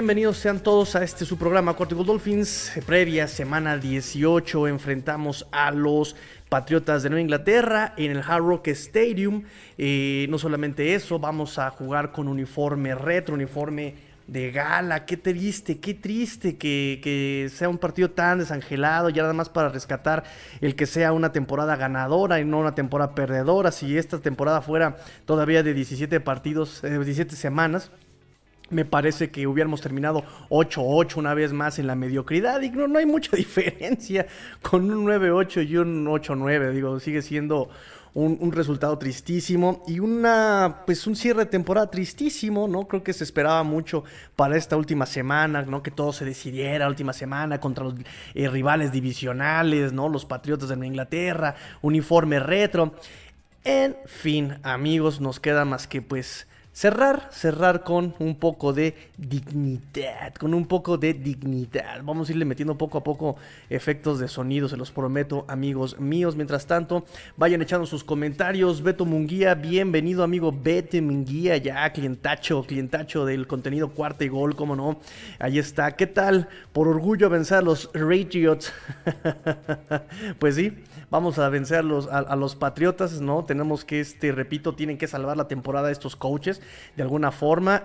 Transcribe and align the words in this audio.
Bienvenidos 0.00 0.38
sean 0.38 0.60
todos 0.60 0.96
a 0.96 1.04
este 1.04 1.26
su 1.26 1.36
programa 1.36 1.74
Cuarto 1.74 1.94
Dolphins. 1.94 2.72
Previa 2.86 3.28
semana 3.28 3.76
18 3.76 4.66
enfrentamos 4.66 5.46
a 5.52 5.70
los 5.72 6.16
Patriotas 6.48 7.02
de 7.02 7.10
Nueva 7.10 7.20
Inglaterra 7.20 7.92
en 7.98 8.12
el 8.12 8.22
Hard 8.26 8.42
Rock 8.42 8.68
Stadium. 8.68 9.42
Eh, 9.76 10.26
no 10.30 10.38
solamente 10.38 10.94
eso, 10.94 11.18
vamos 11.18 11.58
a 11.58 11.68
jugar 11.68 12.12
con 12.12 12.28
uniforme 12.28 12.94
retro, 12.94 13.34
uniforme 13.34 13.94
de 14.26 14.50
gala. 14.50 15.04
Qué 15.04 15.18
triste, 15.18 15.80
qué 15.80 15.92
triste 15.92 16.56
que, 16.56 16.98
que, 17.04 17.50
sea 17.54 17.68
un 17.68 17.76
partido 17.76 18.10
tan 18.10 18.38
desangelado, 18.38 19.10
ya 19.10 19.20
nada 19.20 19.34
más 19.34 19.50
para 19.50 19.68
rescatar 19.68 20.24
el 20.62 20.76
que 20.76 20.86
sea 20.86 21.12
una 21.12 21.30
temporada 21.32 21.76
ganadora 21.76 22.40
y 22.40 22.46
no 22.46 22.58
una 22.58 22.74
temporada 22.74 23.14
perdedora. 23.14 23.70
Si 23.70 23.98
esta 23.98 24.18
temporada 24.18 24.62
fuera 24.62 24.96
todavía 25.26 25.62
de 25.62 25.74
17 25.74 26.20
partidos, 26.20 26.82
eh, 26.84 26.88
17 26.88 27.36
semanas 27.36 27.92
me 28.70 28.84
parece 28.84 29.30
que 29.30 29.46
hubiéramos 29.46 29.80
terminado 29.80 30.24
8-8 30.48 31.16
una 31.16 31.34
vez 31.34 31.52
más 31.52 31.78
en 31.78 31.86
la 31.86 31.94
mediocridad. 31.94 32.60
Y 32.62 32.70
no, 32.70 32.98
hay 32.98 33.06
mucha 33.06 33.36
diferencia 33.36 34.26
con 34.62 34.90
un 34.90 35.06
9-8 35.06 35.68
y 35.68 35.76
un 35.76 36.06
8-9. 36.06 36.70
Digo, 36.72 36.98
sigue 37.00 37.22
siendo 37.22 37.68
un, 38.14 38.52
resultado 38.52 38.98
tristísimo 38.98 39.84
y 39.86 40.00
una, 40.00 40.82
pues 40.84 41.06
un 41.06 41.14
cierre 41.14 41.44
de 41.44 41.50
temporada 41.50 41.90
tristísimo, 41.90 42.66
¿no? 42.66 42.88
Creo 42.88 43.02
que 43.02 43.12
se 43.12 43.24
esperaba 43.24 43.62
mucho 43.62 44.04
para 44.36 44.56
esta 44.56 44.76
última 44.76 45.06
semana, 45.06 45.62
¿no? 45.62 45.82
Que 45.82 45.90
todo 45.90 46.12
se 46.12 46.24
decidiera 46.24 46.88
última 46.88 47.12
semana 47.12 47.60
contra 47.60 47.84
los 47.84 47.94
eh, 48.34 48.48
rivales 48.48 48.92
divisionales, 48.92 49.92
¿no? 49.92 50.08
Los 50.08 50.24
Patriotas 50.24 50.68
de 50.68 50.86
Inglaterra, 50.86 51.54
uniforme 51.82 52.40
retro. 52.40 52.94
En 53.62 53.96
fin, 54.06 54.58
amigos, 54.62 55.20
nos 55.20 55.38
queda 55.38 55.64
más 55.64 55.86
que 55.86 56.02
pues 56.02 56.46
cerrar, 56.80 57.28
cerrar 57.30 57.84
con 57.84 58.14
un 58.20 58.36
poco 58.36 58.72
de 58.72 58.94
dignidad, 59.18 60.32
con 60.36 60.54
un 60.54 60.64
poco 60.64 60.96
de 60.96 61.12
dignidad. 61.12 62.02
Vamos 62.02 62.26
a 62.26 62.32
irle 62.32 62.46
metiendo 62.46 62.78
poco 62.78 62.96
a 62.96 63.04
poco 63.04 63.36
efectos 63.68 64.18
de 64.18 64.28
sonido, 64.28 64.66
se 64.66 64.78
los 64.78 64.90
prometo, 64.90 65.44
amigos 65.46 66.00
míos. 66.00 66.36
Mientras 66.36 66.64
tanto, 66.64 67.04
vayan 67.36 67.60
echando 67.60 67.84
sus 67.84 68.02
comentarios. 68.02 68.82
Beto 68.82 69.04
Munguía, 69.04 69.54
bienvenido, 69.54 70.24
amigo 70.24 70.54
Beto 70.58 70.96
Munguía, 71.02 71.58
ya 71.58 71.92
clientacho, 71.92 72.62
clientacho 72.62 73.26
del 73.26 73.46
contenido 73.46 73.90
cuarta 73.90 74.24
y 74.24 74.28
gol, 74.28 74.56
cómo 74.56 74.74
no. 74.74 75.00
Ahí 75.38 75.58
está. 75.58 75.96
¿Qué 75.96 76.06
tal? 76.06 76.48
Por 76.72 76.88
orgullo 76.88 77.28
vencer 77.28 77.58
a 77.58 77.60
los 77.60 77.88
Patriots. 77.88 78.72
pues 80.38 80.54
sí, 80.54 80.78
vamos 81.10 81.38
a 81.38 81.50
vencer 81.50 81.80
a 81.80 82.36
los, 82.36 82.56
Patriotas, 82.56 83.20
¿no? 83.20 83.44
Tenemos 83.44 83.84
que, 83.84 84.00
este, 84.00 84.32
repito, 84.32 84.74
tienen 84.74 84.96
que 84.96 85.06
salvar 85.06 85.36
la 85.36 85.46
temporada 85.46 85.90
estos 85.90 86.16
coaches 86.16 86.62
de 86.96 87.02
alguna 87.02 87.32
forma. 87.32 87.82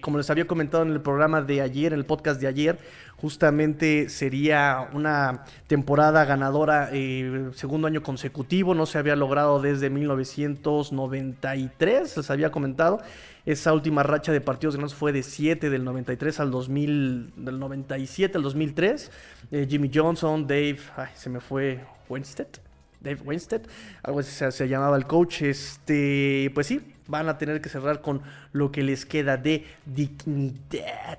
como 0.00 0.18
les 0.18 0.30
había 0.30 0.46
comentado 0.46 0.82
en 0.82 0.90
el 0.90 1.00
programa 1.00 1.42
de 1.42 1.60
ayer, 1.60 1.92
en 1.92 1.98
el 1.98 2.04
podcast 2.04 2.40
de 2.40 2.46
ayer, 2.46 2.78
justamente 3.22 4.08
sería 4.08 4.88
una 4.92 5.44
temporada 5.68 6.24
ganadora 6.24 6.88
eh, 6.92 7.50
segundo 7.54 7.86
año 7.86 8.02
consecutivo, 8.02 8.74
no 8.74 8.84
se 8.84 8.98
había 8.98 9.14
logrado 9.14 9.62
desde 9.62 9.90
1993, 9.90 12.10
se 12.10 12.32
había 12.32 12.50
comentado. 12.50 13.00
Esa 13.46 13.72
última 13.72 14.02
racha 14.02 14.32
de 14.32 14.40
partidos 14.40 14.74
ganados 14.74 14.96
fue 14.96 15.12
de 15.12 15.22
7 15.22 15.70
del 15.70 15.84
93 15.84 16.40
al 16.40 16.50
2000, 16.50 17.34
del 17.36 17.60
97 17.60 18.38
al 18.38 18.42
2003. 18.42 19.12
Eh, 19.52 19.68
Jimmy 19.70 19.88
Johnson, 19.94 20.48
Dave, 20.48 20.78
se 21.14 21.30
me 21.30 21.38
fue 21.38 21.78
Winstead. 22.08 22.61
Dave 23.02 23.20
Winstead, 23.24 23.62
algo 24.02 24.20
así 24.20 24.30
se, 24.30 24.50
se, 24.52 24.68
llamaba 24.68 24.96
el 24.96 25.06
coach. 25.06 25.42
Este, 25.42 26.50
pues 26.54 26.66
sí, 26.66 26.80
van 27.08 27.28
a 27.28 27.38
tener 27.38 27.60
que 27.60 27.68
cerrar 27.68 28.00
con 28.00 28.22
lo 28.52 28.72
que 28.72 28.82
les 28.82 29.04
queda 29.04 29.36
de 29.36 29.66
dignidad. 29.84 31.18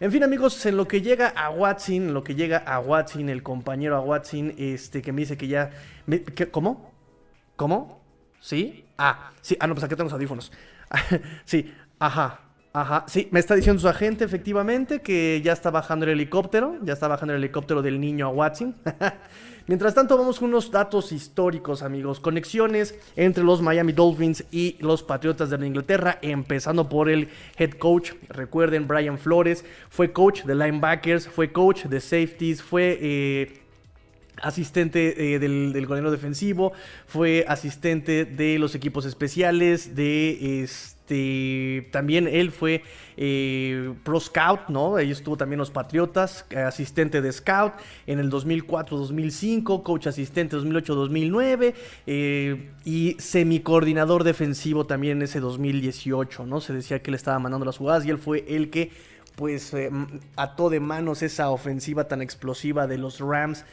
En 0.00 0.12
fin, 0.12 0.22
amigos, 0.22 0.64
en 0.66 0.76
lo 0.76 0.86
que 0.86 1.00
llega 1.00 1.28
a 1.28 1.50
Watson, 1.50 2.12
lo 2.12 2.24
que 2.24 2.34
llega 2.34 2.58
a 2.58 2.80
Watson, 2.80 3.28
el 3.28 3.42
compañero 3.42 3.96
a 3.96 4.00
Watson, 4.00 4.54
este, 4.58 5.02
que 5.02 5.12
me 5.12 5.22
dice 5.22 5.36
que 5.36 5.48
ya. 5.48 5.70
¿Cómo? 6.50 6.92
¿Cómo? 7.56 8.00
¿Sí? 8.40 8.84
Ah, 8.98 9.32
sí. 9.40 9.56
Ah, 9.60 9.66
no, 9.66 9.74
pues 9.74 9.84
aquí 9.84 9.94
tengo 9.94 10.04
los 10.04 10.12
audífonos. 10.12 10.52
sí, 11.44 11.72
ajá. 11.98 12.49
Ajá, 12.72 13.04
sí, 13.08 13.26
me 13.32 13.40
está 13.40 13.56
diciendo 13.56 13.80
su 13.80 13.88
agente 13.88 14.24
efectivamente 14.24 15.00
que 15.02 15.40
ya 15.42 15.52
está 15.52 15.72
bajando 15.72 16.04
el 16.04 16.12
helicóptero, 16.12 16.78
ya 16.82 16.92
está 16.92 17.08
bajando 17.08 17.34
el 17.34 17.42
helicóptero 17.42 17.82
del 17.82 18.00
niño 18.00 18.26
a 18.26 18.28
Watson. 18.28 18.76
Mientras 19.66 19.94
tanto, 19.94 20.16
vamos 20.16 20.38
con 20.38 20.50
unos 20.50 20.70
datos 20.70 21.10
históricos, 21.10 21.82
amigos. 21.82 22.20
Conexiones 22.20 22.96
entre 23.16 23.42
los 23.42 23.60
Miami 23.60 23.92
Dolphins 23.92 24.44
y 24.52 24.76
los 24.80 25.02
Patriotas 25.02 25.50
de 25.50 25.66
Inglaterra, 25.66 26.18
empezando 26.22 26.88
por 26.88 27.08
el 27.08 27.28
head 27.56 27.72
coach. 27.72 28.12
Recuerden, 28.28 28.86
Brian 28.86 29.18
Flores 29.18 29.64
fue 29.88 30.12
coach 30.12 30.44
de 30.44 30.54
linebackers, 30.54 31.28
fue 31.28 31.50
coach 31.50 31.86
de 31.86 32.00
safeties, 32.00 32.62
fue... 32.62 32.98
Eh, 33.00 33.69
asistente 34.42 35.34
eh, 35.34 35.38
del, 35.38 35.72
del 35.72 36.10
defensivo, 36.10 36.72
fue 37.06 37.44
asistente 37.48 38.24
de 38.24 38.58
los 38.58 38.74
equipos 38.74 39.04
especiales, 39.04 39.94
de 39.94 40.62
este, 40.62 41.88
también 41.90 42.28
él 42.28 42.50
fue 42.52 42.82
eh, 43.16 43.92
Pro 44.04 44.20
Scout, 44.20 44.68
¿no? 44.68 44.96
Ahí 44.96 45.10
estuvo 45.10 45.36
también 45.36 45.58
los 45.58 45.70
Patriotas, 45.70 46.46
eh, 46.50 46.58
asistente 46.58 47.20
de 47.20 47.32
Scout 47.32 47.74
en 48.06 48.18
el 48.18 48.30
2004-2005, 48.30 49.82
coach 49.82 50.06
asistente 50.06 50.56
2008-2009 50.56 51.74
y 52.84 53.16
semicoordinador 53.18 54.24
defensivo 54.24 54.86
también 54.86 55.18
en 55.18 55.22
ese 55.22 55.40
2018, 55.40 56.46
¿no? 56.46 56.60
Se 56.60 56.72
decía 56.72 57.02
que 57.02 57.10
él 57.10 57.14
estaba 57.14 57.38
mandando 57.38 57.66
las 57.66 57.78
jugadas 57.78 58.06
y 58.06 58.10
él 58.10 58.18
fue 58.18 58.44
el 58.48 58.70
que 58.70 58.90
pues 59.40 59.74
ató 60.36 60.68
de 60.68 60.80
manos 60.80 61.22
esa 61.22 61.48
ofensiva 61.48 62.08
tan 62.08 62.20
explosiva 62.20 62.86
de 62.86 62.98
los 62.98 63.20
Rams 63.20 63.64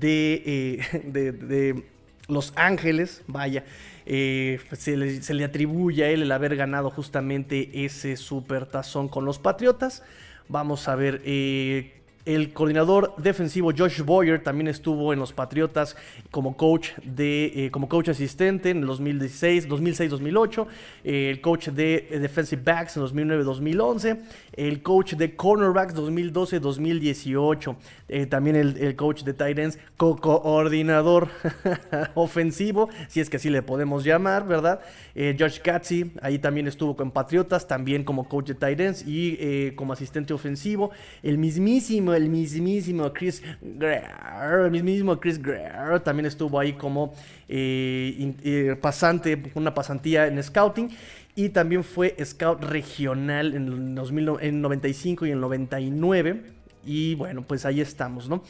eh, 0.00 0.80
de, 1.04 1.32
de, 1.32 1.84
Los 2.28 2.52
Ángeles, 2.54 3.24
vaya, 3.26 3.64
eh, 4.06 4.60
se, 4.72 4.96
le, 4.96 5.22
se, 5.22 5.34
le, 5.34 5.42
atribuye 5.42 6.04
a 6.04 6.10
él 6.10 6.22
el 6.22 6.30
haber 6.30 6.54
ganado 6.54 6.90
justamente 6.90 7.84
ese 7.84 8.16
supertazón 8.16 9.08
con 9.08 9.24
los 9.24 9.40
Patriotas. 9.40 10.04
Vamos 10.48 10.86
a 10.86 10.94
ver 10.94 11.22
eh, 11.24 11.92
el 12.26 12.52
coordinador 12.52 13.14
defensivo 13.18 13.72
Josh 13.76 14.02
Boyer 14.02 14.42
también 14.42 14.66
estuvo 14.66 15.12
en 15.12 15.20
los 15.20 15.32
Patriotas 15.32 15.96
como 16.32 16.56
coach 16.56 16.90
de 17.04 17.66
eh, 17.66 17.70
como 17.70 17.88
coach 17.88 18.08
asistente 18.08 18.70
en 18.70 18.78
el 18.78 18.86
2016, 18.86 19.68
2006-2008, 19.68 20.66
eh, 21.04 21.30
el 21.30 21.40
coach 21.40 21.68
de 21.68 22.18
defensive 22.20 22.60
backs 22.62 22.96
en 22.96 23.04
2009-2011, 23.04 24.18
el 24.54 24.82
coach 24.82 25.14
de 25.14 25.36
cornerbacks 25.36 25.94
2012-2018, 25.94 27.76
eh, 28.08 28.26
también 28.26 28.56
el, 28.56 28.96
coach 28.96 29.22
de 29.22 29.32
tight 29.32 29.58
ends, 29.58 29.78
co-coordinador 29.96 31.28
ofensivo, 32.14 32.88
si 33.08 33.20
es 33.20 33.30
que 33.30 33.36
así 33.36 33.50
le 33.50 33.62
podemos 33.62 34.02
llamar, 34.02 34.46
¿verdad? 34.46 34.80
Josh 35.38 35.60
Katzi, 35.60 36.12
ahí 36.20 36.38
también 36.38 36.66
estuvo 36.66 36.96
con 36.96 37.10
Patriotas, 37.10 37.68
también 37.68 38.04
como 38.04 38.28
coach 38.28 38.48
de 38.48 38.54
tight 38.54 38.80
ends 38.80 39.04
y 39.06 39.72
como 39.76 39.92
asistente 39.92 40.34
ofensivo, 40.34 40.90
el 41.22 41.38
mismísimo 41.38 42.15
el 42.16 42.28
mismísimo 42.28 43.12
Chris 43.12 43.42
Greer, 43.60 44.64
el 44.64 44.70
mismísimo 44.70 45.18
Chris 45.20 45.40
Greer 45.40 46.00
también 46.00 46.26
estuvo 46.26 46.58
ahí 46.58 46.72
como 46.72 47.14
eh, 47.48 48.34
eh, 48.42 48.76
pasante, 48.80 49.50
una 49.54 49.74
pasantía 49.74 50.26
en 50.26 50.42
scouting. 50.42 50.90
Y 51.38 51.50
también 51.50 51.84
fue 51.84 52.16
scout 52.24 52.64
regional 52.64 53.54
en, 53.54 53.98
el 54.40 54.60
95 54.62 55.26
y 55.26 55.28
en 55.28 55.34
el 55.34 55.40
99. 55.40 56.42
Y 56.84 57.14
bueno, 57.14 57.42
pues 57.42 57.66
ahí 57.66 57.80
estamos, 57.80 58.28
¿no? 58.28 58.42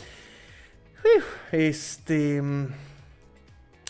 Este 1.50 2.40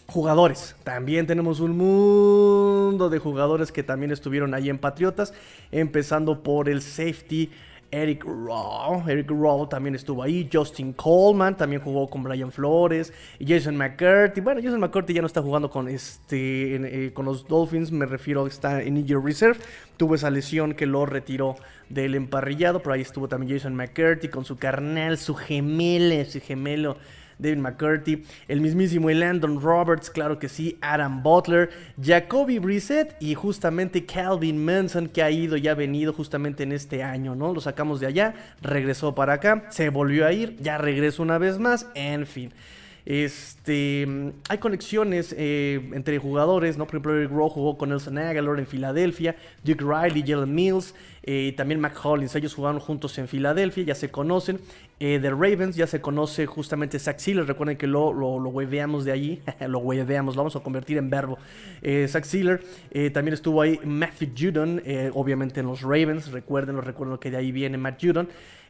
jugadores. 0.07 0.77
También 0.85 1.27
tenemos 1.27 1.61
un 1.61 1.77
mundo 1.77 3.11
de 3.11 3.19
jugadores 3.19 3.73
que 3.73 3.83
también 3.83 4.13
estuvieron 4.13 4.55
ahí 4.55 4.71
en 4.71 4.79
Patriotas, 4.79 5.35
empezando 5.71 6.43
por 6.43 6.69
el 6.69 6.81
safety 6.83 7.51
Eric 7.91 8.25
Raw. 8.25 9.09
Eric 9.09 9.31
Raw 9.31 9.69
también 9.69 9.95
estuvo 9.95 10.23
ahí. 10.23 10.49
Justin 10.53 10.93
Coleman 10.93 11.57
también 11.57 11.83
jugó 11.83 12.09
con 12.09 12.23
Brian 12.23 12.53
Flores. 12.53 13.13
Jason 13.45 13.77
McCurdy. 13.77 14.41
Bueno, 14.41 14.61
Jason 14.63 14.81
McCurdy 14.81 15.15
ya 15.15 15.21
no 15.21 15.27
está 15.27 15.43
jugando 15.43 15.71
con, 15.71 15.89
este, 15.89 17.07
eh, 17.07 17.13
con 17.13 17.25
los 17.25 17.47
Dolphins. 17.47 17.93
Me 17.93 18.07
refiero 18.07 18.47
está 18.47 18.83
en 18.83 18.97
Injury 18.97 19.25
Reserve. 19.25 19.59
Tuvo 19.97 20.15
esa 20.15 20.31
lesión 20.31 20.75
que 20.75 20.87
lo 20.87 21.07
retiró 21.07 21.57
del 21.89 22.15
emparrillado. 22.15 22.81
Pero 22.81 22.95
ahí 22.95 23.01
estuvo 23.01 23.29
también 23.29 23.59
Jason 23.59 23.75
McCurdy 23.75 24.29
con 24.29 24.45
su 24.45 24.57
carnal, 24.57 25.19
su 25.19 25.35
gemelo, 25.35 26.25
su 26.25 26.41
gemelo 26.41 26.97
David 27.39 27.59
McCurdy, 27.59 28.25
el 28.49 28.61
mismísimo 28.61 29.11
Landon 29.11 29.61
Roberts, 29.61 30.11
claro 30.11 30.39
que 30.39 30.49
sí, 30.49 30.79
Adam 30.81 31.23
Butler, 31.23 31.71
Jacoby 32.03 32.59
Brissett 32.59 33.17
y 33.21 33.35
justamente 33.35 34.05
Calvin 34.05 34.65
Manson 34.65 35.09
que 35.09 35.23
ha 35.23 35.31
ido 35.31 35.57
y 35.57 35.69
ha 35.69 35.75
venido 35.75 36.13
justamente 36.13 36.63
en 36.63 36.73
este 36.73 37.03
año, 37.03 37.35
¿no? 37.35 37.53
Lo 37.53 37.61
sacamos 37.61 38.01
de 38.01 38.07
allá, 38.07 38.35
regresó 38.63 39.15
para 39.15 39.35
acá, 39.35 39.67
se 39.71 39.89
volvió 39.91 40.27
a 40.27 40.33
ir, 40.33 40.57
ya 40.61 40.79
regresó 40.79 41.23
una 41.23 41.39
vez 41.39 41.59
más, 41.59 41.87
en 41.95 42.27
fin. 42.27 42.53
Este, 43.07 44.33
hay 44.49 44.59
conexiones 44.59 45.33
eh, 45.39 45.91
entre 45.93 46.19
jugadores, 46.19 46.77
¿no? 46.77 46.87
Por 46.87 46.97
ejemplo, 46.97 47.17
Eric 47.17 47.31
Rowe 47.31 47.49
jugó 47.49 47.79
con 47.79 47.91
Nelson 47.91 48.19
Aguilar 48.19 48.59
en 48.59 48.67
Filadelfia, 48.67 49.37
Duke 49.63 49.85
Riley, 49.85 50.25
Jalen 50.27 50.53
Mills, 50.53 50.93
eh, 51.27 51.53
también 51.57 51.81
Mac 51.81 51.99
Hollins, 52.03 52.35
ellos 52.37 52.55
jugaron 52.55 52.81
juntos 52.81 53.19
en 53.19 53.29
Filadelfia, 53.29 53.85
ya 53.85 53.95
se 53.95 54.11
conocen. 54.11 54.61
Eh, 54.99 55.19
de 55.19 55.29
Ravens 55.29 55.77
ya 55.77 55.87
se 55.87 56.01
conoce 56.01 56.47
justamente 56.47 56.99
Zach 56.99 57.19
Sealer, 57.19 57.47
recuerden 57.47 57.77
que 57.77 57.87
lo, 57.87 58.15
lo, 58.15 58.39
lo 58.39 58.51
de 58.51 59.13
allí, 59.13 59.43
lo 59.69 59.81
hueveamos, 59.81 60.37
lo 60.37 60.41
vamos 60.41 60.57
a 60.57 60.61
convertir 60.61 60.97
en 60.97 61.11
verbo. 61.11 61.37
Eh, 61.83 62.07
Zach 62.09 62.25
Sealer, 62.25 62.63
también 63.13 63.35
estuvo 63.35 63.61
ahí 63.61 63.79
Matthew 63.85 64.31
Judon, 64.39 64.83
obviamente 65.13 65.61
en 65.61 65.67
los 65.67 65.83
Ravens, 65.83 66.31
recuerden, 66.31 66.77
lo 66.77 66.81
recuerdo 66.81 67.21
que 67.21 67.31
de 67.31 67.37
ahí 67.37 67.53
viene 67.53 67.77
Matt 67.77 68.03
Judon. 68.03 68.29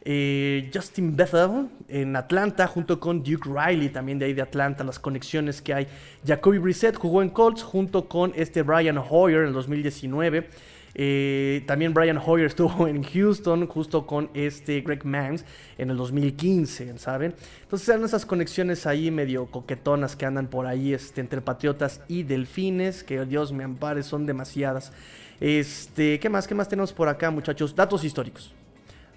Eh, 0.08 0.70
Justin 0.72 1.16
Bethel 1.16 1.68
en 1.88 2.14
Atlanta 2.14 2.68
junto 2.68 3.00
con 3.00 3.24
Duke 3.24 3.50
Riley 3.50 3.88
también 3.88 4.20
de 4.20 4.26
ahí 4.26 4.34
de 4.34 4.42
Atlanta, 4.42 4.84
las 4.84 5.00
conexiones 5.00 5.60
que 5.60 5.74
hay. 5.74 5.88
Jacoby 6.24 6.58
Brissett 6.58 6.94
jugó 6.94 7.22
en 7.22 7.30
Colts 7.30 7.64
junto 7.64 8.06
con 8.08 8.32
este 8.36 8.62
Brian 8.62 8.98
Hoyer 8.98 9.40
en 9.40 9.48
el 9.48 9.52
2019. 9.52 10.48
Eh, 10.98 11.62
también 11.66 11.92
Brian 11.92 12.16
Hoyer 12.16 12.46
estuvo 12.46 12.88
en 12.88 13.02
Houston 13.02 13.66
justo 13.66 14.06
con 14.06 14.30
este 14.32 14.80
Greg 14.80 15.04
Mans 15.04 15.44
en 15.76 15.90
el 15.90 15.96
2015, 15.98 16.96
¿saben? 16.96 17.34
Entonces 17.60 17.86
eran 17.90 18.02
esas 18.02 18.24
conexiones 18.24 18.86
ahí 18.86 19.10
medio 19.10 19.44
coquetonas 19.50 20.16
que 20.16 20.24
andan 20.24 20.46
por 20.46 20.66
ahí 20.66 20.94
este, 20.94 21.20
entre 21.20 21.42
Patriotas 21.42 22.00
y 22.08 22.22
Delfines, 22.22 23.04
que 23.04 23.26
Dios 23.26 23.52
me 23.52 23.62
ampare, 23.62 24.02
son 24.02 24.24
demasiadas. 24.24 24.90
Este, 25.38 26.18
¿qué 26.18 26.30
más? 26.30 26.48
¿Qué 26.48 26.54
más 26.54 26.66
tenemos 26.66 26.94
por 26.94 27.10
acá, 27.10 27.30
muchachos? 27.30 27.76
Datos 27.76 28.02
históricos. 28.02 28.54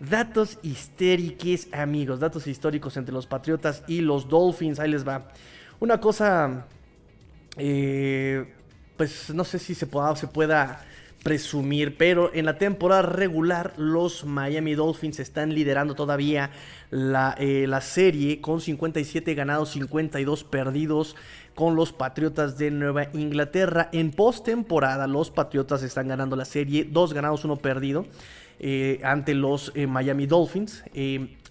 Datos 0.01 0.59
históricos, 0.61 1.67
amigos. 1.71 2.19
Datos 2.19 2.45
históricos 2.47 2.97
entre 2.97 3.13
los 3.13 3.25
Patriotas 3.25 3.83
y 3.87 4.01
los 4.01 4.27
Dolphins. 4.27 4.81
Ahí 4.81 4.91
les 4.91 5.07
va. 5.07 5.29
Una 5.79 6.01
cosa, 6.01 6.65
eh, 7.55 8.53
pues 8.97 9.33
no 9.33 9.45
sé 9.45 9.59
si 9.59 9.73
se 9.73 9.87
se 10.15 10.27
pueda 10.27 10.85
presumir, 11.23 11.97
pero 11.97 12.33
en 12.33 12.45
la 12.45 12.57
temporada 12.57 13.01
regular 13.01 13.73
los 13.77 14.25
Miami 14.25 14.73
Dolphins 14.73 15.19
están 15.19 15.53
liderando 15.53 15.95
todavía 15.95 16.51
la, 16.91 17.35
eh, 17.37 17.65
la, 17.67 17.81
serie 17.81 18.41
con 18.41 18.61
57 18.61 19.33
ganados, 19.35 19.71
52 19.71 20.43
perdidos 20.45 21.15
con 21.55 21.75
los 21.75 21.91
Patriotas 21.91 22.57
de 22.57 22.71
Nueva 22.71 23.09
Inglaterra. 23.13 23.89
En 23.91 24.11
postemporada 24.11 25.07
los 25.07 25.29
Patriotas 25.29 25.83
están 25.83 26.07
ganando 26.07 26.35
la 26.35 26.45
serie, 26.45 26.87
dos 26.89 27.13
ganados, 27.13 27.43
uno 27.43 27.57
perdido. 27.57 28.05
Eh, 28.61 28.99
ante 29.03 29.35
los 29.35 29.71
eh, 29.75 29.87
Miami 29.87 30.25
Dolphins. 30.25 30.83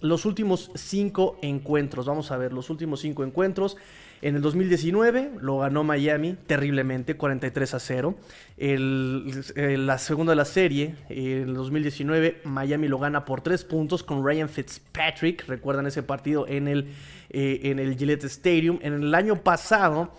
Los 0.00 0.26
últimos 0.26 0.70
cinco 0.75 1.38
encuentros, 1.43 2.06
vamos 2.06 2.31
a 2.31 2.37
ver, 2.37 2.53
los 2.53 2.70
últimos 2.70 3.00
cinco 3.00 3.25
encuentros. 3.25 3.76
En 4.20 4.35
el 4.35 4.43
2019 4.43 5.31
lo 5.41 5.59
ganó 5.59 5.85
Miami 5.85 6.37
terriblemente, 6.47 7.17
43 7.17 7.75
a 7.75 7.79
0. 7.79 8.15
la 8.56 9.99
segunda 9.99 10.32
de 10.32 10.37
la 10.37 10.44
serie, 10.44 10.97
en 11.09 11.49
el 11.49 11.55
2019, 11.55 12.41
Miami 12.44 12.88
lo 12.88 12.99
gana 12.99 13.25
por 13.25 13.43
3 13.43 13.65
puntos 13.65 14.03
con 14.03 14.25
Ryan 14.25 14.49
Fitzpatrick. 14.49 15.47
Recuerdan 15.47 15.87
ese 15.87 16.03
partido 16.03 16.49
en 16.49 16.67
el, 16.67 16.88
en 17.31 17.79
el 17.79 17.97
Gillette 17.97 18.25
Stadium. 18.25 18.79
En 18.82 18.94
el 18.94 19.15
año 19.15 19.37
pasado, 19.37 20.12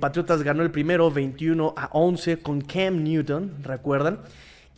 Patriotas 0.00 0.42
ganó 0.42 0.62
el 0.62 0.72
primero 0.72 1.10
21 1.10 1.74
a 1.76 1.88
11 1.92 2.38
con 2.38 2.60
Cam 2.60 3.04
Newton, 3.04 3.62
¿recuerdan? 3.62 4.20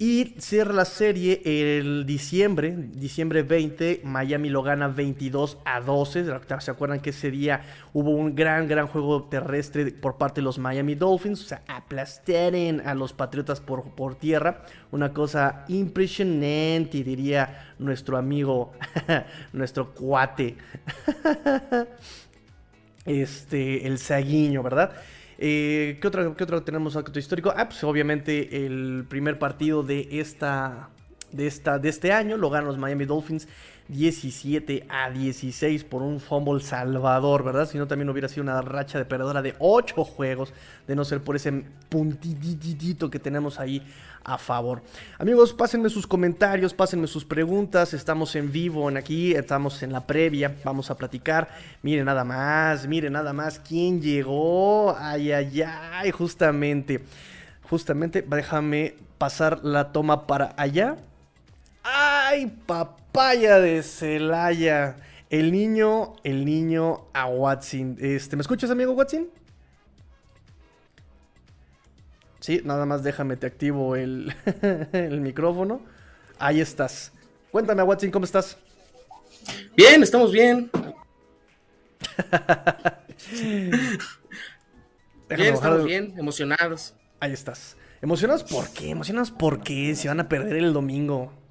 Y 0.00 0.36
cierra 0.38 0.72
la 0.72 0.84
serie 0.84 1.42
el 1.44 2.06
diciembre, 2.06 2.72
diciembre 2.92 3.42
20, 3.42 4.02
Miami 4.04 4.48
lo 4.48 4.62
gana 4.62 4.86
22 4.86 5.58
a 5.64 5.80
12. 5.80 6.24
¿Se 6.60 6.70
acuerdan 6.70 7.00
que 7.00 7.10
ese 7.10 7.32
día 7.32 7.62
hubo 7.92 8.12
un 8.12 8.36
gran, 8.36 8.68
gran 8.68 8.86
juego 8.86 9.24
terrestre 9.24 9.90
por 9.90 10.16
parte 10.16 10.40
de 10.40 10.44
los 10.44 10.56
Miami 10.56 10.94
Dolphins? 10.94 11.42
O 11.42 11.48
sea, 11.48 11.62
aplastaron 11.66 12.80
a 12.86 12.94
los 12.94 13.12
Patriotas 13.12 13.60
por, 13.60 13.90
por 13.96 14.14
tierra. 14.14 14.62
Una 14.92 15.12
cosa 15.12 15.64
impresionante, 15.66 17.02
diría 17.02 17.74
nuestro 17.80 18.16
amigo, 18.16 18.74
nuestro 19.52 19.94
cuate. 19.94 20.54
este, 23.04 23.84
el 23.84 23.98
Saguiño, 23.98 24.62
¿verdad? 24.62 24.92
Eh, 25.38 25.98
¿qué, 26.00 26.08
otra, 26.08 26.34
¿Qué 26.34 26.44
otro 26.44 26.62
tenemos 26.62 26.96
acto 26.96 27.18
histórico? 27.18 27.52
Ah, 27.56 27.68
pues 27.68 27.82
obviamente 27.84 28.66
el 28.66 29.06
primer 29.08 29.38
partido 29.38 29.84
de 29.84 30.08
esta, 30.10 30.90
de 31.30 31.46
esta 31.46 31.78
de 31.78 31.88
este 31.88 32.12
año 32.12 32.36
lo 32.36 32.50
ganan 32.50 32.66
los 32.66 32.78
Miami 32.78 33.04
Dolphins 33.04 33.46
17 33.88 34.86
a 34.88 35.10
16 35.10 35.84
por 35.84 36.02
un 36.02 36.20
fumble 36.20 36.60
salvador, 36.60 37.42
¿verdad? 37.42 37.68
Si 37.68 37.78
no 37.78 37.86
también 37.86 38.08
hubiera 38.10 38.28
sido 38.28 38.42
una 38.42 38.60
racha 38.60 38.98
de 38.98 39.04
perdedora 39.04 39.42
de 39.42 39.54
8 39.58 40.04
juegos, 40.04 40.52
de 40.86 40.94
no 40.94 41.04
ser 41.04 41.22
por 41.22 41.36
ese 41.36 41.64
puntitito 41.88 43.10
que 43.10 43.18
tenemos 43.18 43.58
ahí 43.58 43.82
a 44.24 44.36
favor. 44.36 44.82
Amigos, 45.18 45.54
pásenme 45.54 45.88
sus 45.88 46.06
comentarios, 46.06 46.74
pásenme 46.74 47.06
sus 47.06 47.24
preguntas. 47.24 47.94
Estamos 47.94 48.36
en 48.36 48.52
vivo 48.52 48.88
en 48.90 48.98
aquí, 48.98 49.32
estamos 49.32 49.82
en 49.82 49.92
la 49.92 50.06
previa, 50.06 50.54
vamos 50.64 50.90
a 50.90 50.96
platicar. 50.96 51.48
Miren 51.82 52.04
nada 52.04 52.24
más, 52.24 52.86
miren 52.86 53.14
nada 53.14 53.32
más 53.32 53.58
quién 53.58 54.02
llegó. 54.02 54.94
Ay, 54.98 55.32
ay, 55.32 55.62
ay, 55.62 56.10
justamente. 56.10 57.02
Justamente, 57.70 58.22
déjame 58.22 58.96
pasar 59.16 59.64
la 59.64 59.92
toma 59.92 60.26
para 60.26 60.54
allá. 60.56 60.96
¡Ay, 61.90 62.48
papaya 62.66 63.60
de 63.60 63.82
Celaya! 63.82 64.96
El 65.30 65.52
niño, 65.52 66.16
el 66.22 66.44
niño 66.44 67.06
a 67.14 67.24
Watson. 67.26 67.96
Este, 67.98 68.36
¿Me 68.36 68.42
escuchas, 68.42 68.70
amigo 68.70 68.92
Watson? 68.92 69.30
Sí, 72.40 72.60
nada 72.62 72.84
más 72.84 73.02
déjame, 73.02 73.38
te 73.38 73.46
activo 73.46 73.96
el, 73.96 74.34
el 74.92 75.22
micrófono. 75.22 75.80
Ahí 76.38 76.60
estás. 76.60 77.10
Cuéntame, 77.50 77.82
Watson, 77.82 78.10
¿cómo 78.10 78.26
estás? 78.26 78.58
Bien, 79.74 80.02
estamos 80.02 80.30
bien. 80.30 80.70
bien, 85.30 85.54
estamos 85.54 85.84
bien, 85.84 86.12
emocionados. 86.18 86.92
Ahí 87.18 87.32
estás. 87.32 87.78
¿Emocionados 88.02 88.44
por 88.44 88.70
qué? 88.74 88.90
¿Emocionados 88.90 89.30
por 89.30 89.62
qué? 89.62 89.96
Se 89.96 90.08
van 90.08 90.20
a 90.20 90.28
perder 90.28 90.56
el 90.56 90.74
domingo. 90.74 91.47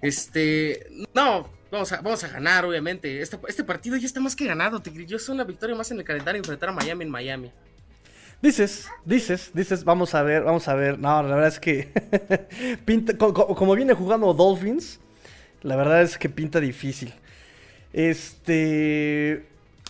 Este, 0.00 0.86
no, 1.14 1.48
vamos 1.70 1.92
a, 1.92 2.00
vamos 2.00 2.22
a 2.24 2.28
ganar, 2.28 2.64
obviamente. 2.64 3.20
Este, 3.20 3.38
este 3.48 3.64
partido 3.64 3.96
ya 3.96 4.06
está 4.06 4.20
más 4.20 4.36
que 4.36 4.46
ganado. 4.46 4.80
Te, 4.80 5.06
yo 5.06 5.18
soy 5.18 5.34
una 5.34 5.44
victoria 5.44 5.76
más 5.76 5.90
en 5.90 5.98
el 5.98 6.04
calendario 6.04 6.38
enfrentar 6.38 6.68
a 6.68 6.72
Miami 6.72 7.04
en 7.04 7.10
Miami. 7.10 7.52
Dices, 8.40 8.88
dices, 9.04 9.50
dices, 9.52 9.82
vamos 9.82 10.14
a 10.14 10.22
ver, 10.22 10.44
vamos 10.44 10.68
a 10.68 10.74
ver. 10.74 10.98
No, 10.98 11.22
la 11.22 11.34
verdad 11.34 11.48
es 11.48 11.58
que 11.58 11.88
pinta, 12.84 13.16
como, 13.16 13.74
viene 13.74 13.94
jugando 13.94 14.32
Dolphins, 14.32 15.00
la 15.62 15.74
verdad 15.74 16.02
es 16.02 16.16
que 16.18 16.28
pinta 16.28 16.60
difícil. 16.60 17.12
Este, 17.92 19.48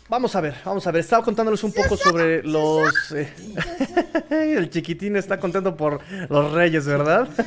vamos 0.09 0.35
a 0.35 0.41
ver, 0.41 0.55
vamos 0.65 0.87
a 0.87 0.91
ver. 0.91 1.01
Estaba 1.01 1.25
contándoles 1.25 1.63
un 1.65 1.73
poco 1.73 1.97
sobre 1.97 2.43
los. 2.43 3.13
Eh, 3.13 3.33
el 4.31 4.71
chiquitín 4.71 5.17
está 5.17 5.39
contento 5.39 5.77
por 5.77 6.01
los 6.29 6.53
Reyes, 6.53 6.87
¿verdad? 6.87 7.29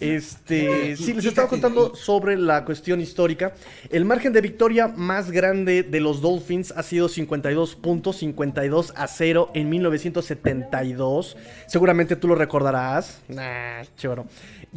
Este, 0.00 0.96
sí, 0.96 1.12
les 1.12 1.24
estaba 1.24 1.48
contando 1.48 1.94
sobre 1.94 2.36
la 2.36 2.64
cuestión 2.64 3.00
histórica. 3.00 3.52
El 3.90 4.04
margen 4.04 4.32
de 4.32 4.40
victoria 4.40 4.88
más 4.88 5.30
grande 5.30 5.82
de 5.82 6.00
los 6.00 6.20
Dolphins 6.20 6.72
ha 6.76 6.82
sido 6.82 7.08
52 7.08 7.76
puntos, 7.76 8.16
52 8.16 8.92
a 8.96 9.06
0 9.06 9.50
en 9.54 9.68
1972. 9.68 11.36
Seguramente 11.66 12.16
tú 12.16 12.28
lo 12.28 12.34
recordarás. 12.34 13.22
Nah, 13.28 13.84
choro. 13.96 14.26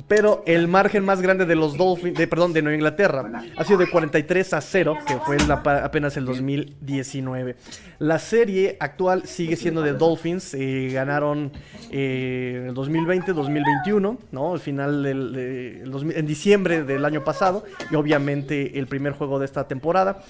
Pero 0.08 0.42
el 0.46 0.70
margen 0.70 1.04
más 1.04 1.22
grande 1.22 1.46
de 1.46 1.56
los 1.56 1.76
Dolphins, 1.76 2.18
de, 2.18 2.26
perdón, 2.26 2.54
de 2.54 2.62
Nueva 2.62 2.76
Inglaterra, 2.76 3.30
ha 3.58 3.64
sido 3.66 3.80
de 3.80 3.90
43 3.90 4.54
a 4.54 4.62
0, 4.62 4.98
que 5.06 5.18
fue 5.18 5.38
apenas 5.50 6.16
el 6.16 6.26
2019. 6.26 7.58
La 8.00 8.18
serie 8.18 8.78
actual 8.80 9.24
sigue 9.26 9.58
siendo 9.58 9.82
de 9.82 9.94
Dolphins. 9.94 10.54
Eh, 10.54 10.92
ganaron 10.94 11.52
eh, 11.92 12.66
el 12.70 12.74
2020, 12.74 13.34
2021, 13.34 14.18
¿no? 14.32 14.54
Al 14.54 14.60
final 14.60 15.04
del, 15.04 15.84
en 16.16 16.26
diciembre 16.26 16.84
del 16.84 17.04
año 17.04 17.24
pasado. 17.24 17.66
Y 17.92 17.96
obviamente 17.96 18.80
el 18.80 18.88
primer 18.88 19.14
juego 19.14 19.40
de 19.40 19.46
esta 19.46 19.68
temporada. 19.68 20.24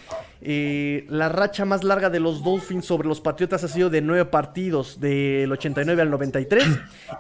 Eh, 0.44 1.06
la 1.08 1.30
racha 1.30 1.66
más 1.66 1.84
larga 1.84 2.10
de 2.10 2.20
los 2.20 2.44
Dolphins 2.44 2.86
sobre 2.86 3.08
los 3.08 3.22
Patriotas 3.22 3.64
ha 3.64 3.68
sido 3.68 3.92
de 3.92 4.02
9 4.02 4.26
partidos, 4.26 5.00
del 5.00 5.52
89 5.52 6.02
al 6.02 6.10
93. 6.10 6.66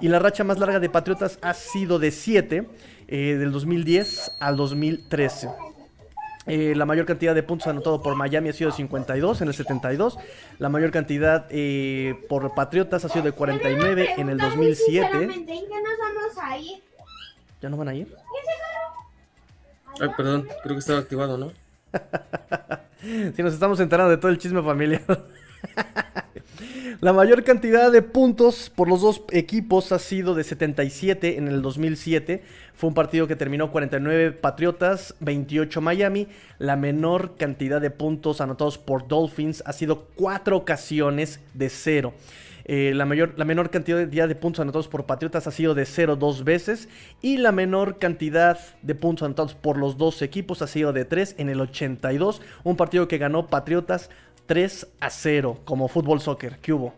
Y 0.01 0.07
la 0.07 0.19
racha 0.19 0.43
más 0.43 0.57
larga 0.57 0.79
de 0.79 0.89
Patriotas 0.89 1.37
ha 1.41 1.53
sido 1.53 1.99
de 1.99 2.09
7, 2.09 2.40
eh, 3.07 3.35
del 3.37 3.51
2010 3.51 4.33
al 4.39 4.57
2013. 4.57 5.49
Eh, 6.47 6.73
la 6.75 6.85
mayor 6.85 7.05
cantidad 7.05 7.35
de 7.35 7.43
puntos 7.43 7.67
anotado 7.67 8.01
por 8.01 8.15
Miami 8.15 8.49
ha 8.49 8.53
sido 8.53 8.71
52 8.71 9.41
en 9.41 9.47
el 9.47 9.53
72. 9.53 10.17
La 10.59 10.69
mayor 10.69 10.91
cantidad 10.91 11.47
por 12.27 12.53
Patriotas 12.55 13.05
ha 13.05 13.09
sido 13.09 13.25
de 13.25 13.31
49 13.31 14.15
en 14.17 14.29
el 14.29 14.37
2007. 14.37 15.09
¿Ya 15.11 15.17
nos 15.17 15.99
vamos 15.99 16.37
a 16.41 16.57
ir? 16.57 16.83
¿Ya 17.61 17.69
no 17.69 17.77
van 17.77 17.89
a 17.89 17.93
ir? 17.93 18.15
Ay, 19.99 20.09
perdón, 20.17 20.47
creo 20.63 20.75
que 20.75 20.79
estaba 20.79 20.99
activado, 20.99 21.37
¿no? 21.37 21.51
si 23.35 23.43
nos 23.43 23.53
estamos 23.53 23.79
enterando 23.79 24.09
de 24.09 24.17
todo 24.17 24.31
el 24.31 24.37
chisme 24.37 24.63
familiar. 24.63 25.03
La 27.01 27.13
mayor 27.13 27.43
cantidad 27.43 27.91
de 27.91 28.03
puntos 28.03 28.69
por 28.69 28.87
los 28.87 29.01
dos 29.01 29.23
equipos 29.31 29.91
ha 29.91 29.97
sido 29.97 30.35
de 30.35 30.43
77 30.43 31.39
en 31.39 31.47
el 31.47 31.63
2007. 31.63 32.43
Fue 32.75 32.89
un 32.89 32.93
partido 32.93 33.25
que 33.25 33.35
terminó 33.35 33.71
49 33.71 34.33
Patriotas, 34.33 35.15
28 35.19 35.81
Miami. 35.81 36.27
La 36.59 36.75
menor 36.75 37.37
cantidad 37.37 37.81
de 37.81 37.89
puntos 37.89 38.39
anotados 38.39 38.77
por 38.77 39.07
Dolphins 39.07 39.63
ha 39.65 39.73
sido 39.73 40.09
cuatro 40.13 40.57
ocasiones 40.57 41.39
de 41.55 41.69
cero. 41.69 42.13
Eh, 42.65 42.93
la, 42.95 43.05
mayor, 43.05 43.33
la 43.35 43.45
menor 43.45 43.71
cantidad 43.71 44.07
de 44.07 44.35
puntos 44.35 44.59
anotados 44.59 44.87
por 44.87 45.05
Patriotas 45.05 45.47
ha 45.47 45.51
sido 45.51 45.73
de 45.73 45.85
0 45.85 46.15
dos 46.15 46.43
veces. 46.43 46.87
Y 47.21 47.37
la 47.37 47.51
menor 47.51 47.97
cantidad 47.97 48.59
de 48.81 48.95
puntos 48.95 49.25
anotados 49.25 49.55
por 49.55 49.77
los 49.77 49.97
dos 49.97 50.21
equipos 50.21 50.61
ha 50.61 50.67
sido 50.67 50.93
de 50.93 51.05
3 51.05 51.35
en 51.37 51.49
el 51.49 51.61
82. 51.61 52.41
Un 52.63 52.77
partido 52.77 53.07
que 53.07 53.17
ganó 53.17 53.47
Patriotas 53.47 54.09
3 54.51 54.85
a 54.99 55.09
0, 55.09 55.61
como 55.63 55.87
fútbol 55.87 56.19
soccer. 56.19 56.59
¿Qué 56.59 56.73
hubo? 56.73 56.93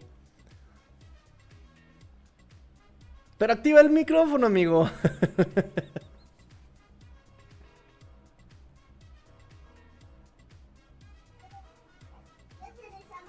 Pero 3.37 3.53
activa 3.53 3.79
el 3.79 3.91
micrófono, 3.91 4.47
amigo. 4.47 4.89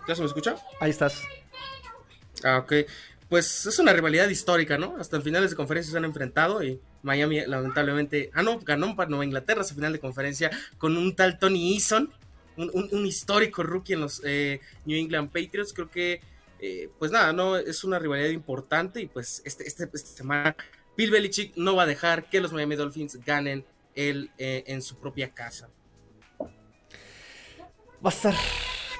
¿Ya 0.09 0.15
se 0.15 0.23
me 0.23 0.27
escucha? 0.27 0.57
Ahí 0.81 0.89
estás. 0.89 1.21
Ah, 2.43 2.57
ok. 2.57 2.73
Pues 3.29 3.67
es 3.67 3.79
una 3.79 3.93
rivalidad 3.93 4.31
histórica, 4.31 4.79
¿no? 4.79 4.97
Hasta 4.99 5.17
en 5.17 5.23
finales 5.23 5.51
de 5.51 5.57
conferencia 5.57 5.93
se 5.93 5.99
han 5.99 6.07
enfrentado 6.07 6.65
y 6.65 6.81
Miami 7.03 7.45
lamentablemente... 7.47 8.31
Ah, 8.33 8.43
no, 8.43 8.59
ganó 8.61 8.97
para 8.97 9.11
Nueva 9.11 9.27
Inglaterra 9.27 9.61
esa 9.61 9.75
final 9.75 9.93
de 9.93 10.01
conferencia 10.01 10.51
con 10.79 10.97
un 10.97 11.15
tal 11.15 11.39
Tony 11.39 11.75
Eason 11.75 12.11
un, 12.57 13.07
histórico 13.07 13.63
rookie 13.63 13.95
en 13.95 14.01
los 14.01 14.23
eh, 14.25 14.61
New 14.85 14.99
England 14.99 15.31
Patriots. 15.31 15.73
Creo 15.73 15.91
que, 15.91 16.21
eh, 16.61 16.89
pues 16.99 17.11
nada, 17.11 17.33
no 17.33 17.57
es 17.57 17.85
una 17.85 17.99
rivalidad 17.99 18.31
importante 18.31 19.01
y 19.01 19.07
pues 19.07 19.43
este, 19.45 19.67
este, 19.67 19.89
esta 19.93 20.11
semana 20.11 20.57
Bill 20.97 21.11
Belichick 21.11 21.57
no 21.57 21.75
va 21.75 21.85
a 21.85 21.87
dejar 21.87 22.29
que 22.29 22.41
los 22.41 22.53
Miami 22.53 22.77
Dolphins 22.77 23.19
ganen 23.25 23.65
él 23.95 24.31
eh, 24.39 24.65
en 24.67 24.83
su 24.83 24.97
propia 24.97 25.31
casa. 25.33 25.69
Va 28.05 28.11
a 28.11 28.13
estar, 28.13 28.35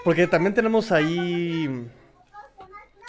porque 0.03 0.27
también 0.27 0.55
tenemos 0.55 0.91
ahí 0.91 1.89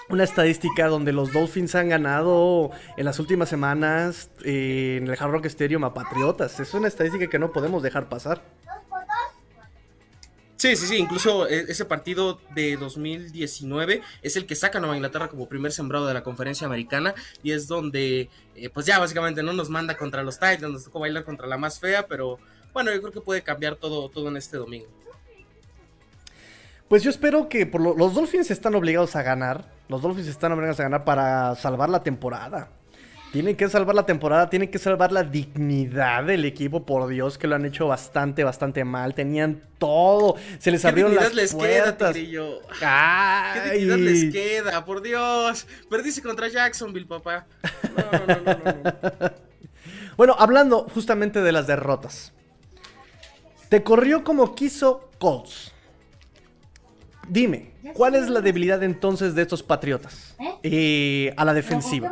una 0.09 0.23
estadística 0.23 0.87
donde 0.87 1.11
los 1.11 1.33
Dolphins 1.33 1.73
han 1.75 1.89
ganado 1.89 2.71
en 2.97 3.05
las 3.05 3.19
últimas 3.19 3.49
semanas 3.49 4.29
en 4.43 5.07
el 5.07 5.17
Hard 5.19 5.31
Rock 5.31 5.45
Stadium 5.45 5.83
a 5.83 5.93
Patriotas. 5.93 6.59
Es 6.59 6.73
una 6.73 6.87
estadística 6.87 7.27
que 7.27 7.39
no 7.39 7.51
podemos 7.51 7.81
dejar 7.81 8.07
pasar. 8.09 8.41
Sí, 10.65 10.75
sí, 10.75 10.87
sí, 10.87 10.95
incluso 10.95 11.47
e, 11.47 11.65
ese 11.69 11.85
partido 11.85 12.39
de 12.55 12.75
2019 12.75 14.01
es 14.23 14.35
el 14.35 14.47
que 14.47 14.55
saca 14.55 14.79
a 14.79 14.81
Nueva 14.81 14.95
Inglaterra 14.95 15.27
como 15.27 15.47
primer 15.47 15.71
sembrado 15.71 16.07
de 16.07 16.15
la 16.15 16.23
conferencia 16.23 16.65
americana 16.65 17.13
y 17.43 17.51
es 17.51 17.67
donde, 17.67 18.31
eh, 18.55 18.69
pues 18.71 18.87
ya 18.87 18.97
básicamente 18.97 19.43
no 19.43 19.53
nos 19.53 19.69
manda 19.69 19.95
contra 19.95 20.23
los 20.23 20.39
Titans, 20.39 20.73
nos 20.73 20.85
tocó 20.85 21.01
bailar 21.01 21.23
contra 21.23 21.45
la 21.45 21.59
más 21.59 21.79
fea, 21.79 22.07
pero 22.07 22.39
bueno, 22.73 22.91
yo 22.91 22.99
creo 22.99 23.13
que 23.13 23.21
puede 23.21 23.43
cambiar 23.43 23.75
todo, 23.75 24.09
todo 24.09 24.27
en 24.29 24.37
este 24.37 24.57
domingo. 24.57 24.87
Pues 26.87 27.03
yo 27.03 27.11
espero 27.11 27.47
que 27.47 27.67
por 27.67 27.81
los 27.81 28.15
Dolphins 28.15 28.49
están 28.49 28.73
obligados 28.73 29.15
a 29.15 29.21
ganar, 29.21 29.71
los 29.87 30.01
Dolphins 30.01 30.29
están 30.29 30.51
obligados 30.51 30.79
a 30.79 30.83
ganar 30.83 31.05
para 31.05 31.53
salvar 31.53 31.89
la 31.89 32.01
temporada. 32.01 32.71
Tienen 33.35 33.57
que 33.57 33.67
salvar 33.67 33.93
la 33.95 34.05
temporada, 34.05 34.49
tienen 34.49 34.71
que 34.71 34.79
salvar 34.79 35.11
la 35.11 35.21
dignidad 35.21 36.23
del 36.23 36.45
equipo, 36.45 36.85
por 36.85 37.05
Dios, 37.09 37.37
que 37.37 37.47
lo 37.47 37.55
han 37.55 37.65
hecho 37.65 37.85
bastante, 37.85 38.45
bastante 38.45 38.85
mal. 38.85 39.13
Tenían 39.13 39.61
todo, 39.77 40.37
se 40.57 40.71
les 40.71 40.85
abrieron 40.85 41.13
las 41.13 41.33
les 41.33 41.53
puertas. 41.53 42.15
Queda, 42.15 43.51
¿Qué 43.53 43.71
dignidad 43.71 43.97
les 43.97 44.33
queda? 44.33 44.85
Por 44.85 45.01
Dios, 45.01 45.67
perdiste 45.89 46.21
contra 46.21 46.47
Jacksonville, 46.47 47.07
papá. 47.07 47.45
No, 47.97 48.25
no, 48.25 48.35
no, 48.37 48.83
no. 49.19 49.31
bueno, 50.15 50.37
hablando 50.39 50.87
justamente 50.93 51.41
de 51.41 51.51
las 51.51 51.67
derrotas. 51.67 52.31
Te 53.67 53.83
corrió 53.83 54.23
como 54.23 54.55
quiso 54.55 55.09
Colts. 55.19 55.73
Dime, 57.27 57.73
¿cuál 57.93 58.15
es 58.15 58.29
la 58.29 58.41
debilidad 58.41 58.81
entonces 58.83 59.35
de 59.35 59.41
estos 59.41 59.63
Patriotas 59.63 60.35
¿Eh? 60.39 60.59
Eh, 60.63 61.33
a 61.37 61.45
la 61.45 61.53
defensiva? 61.53 62.11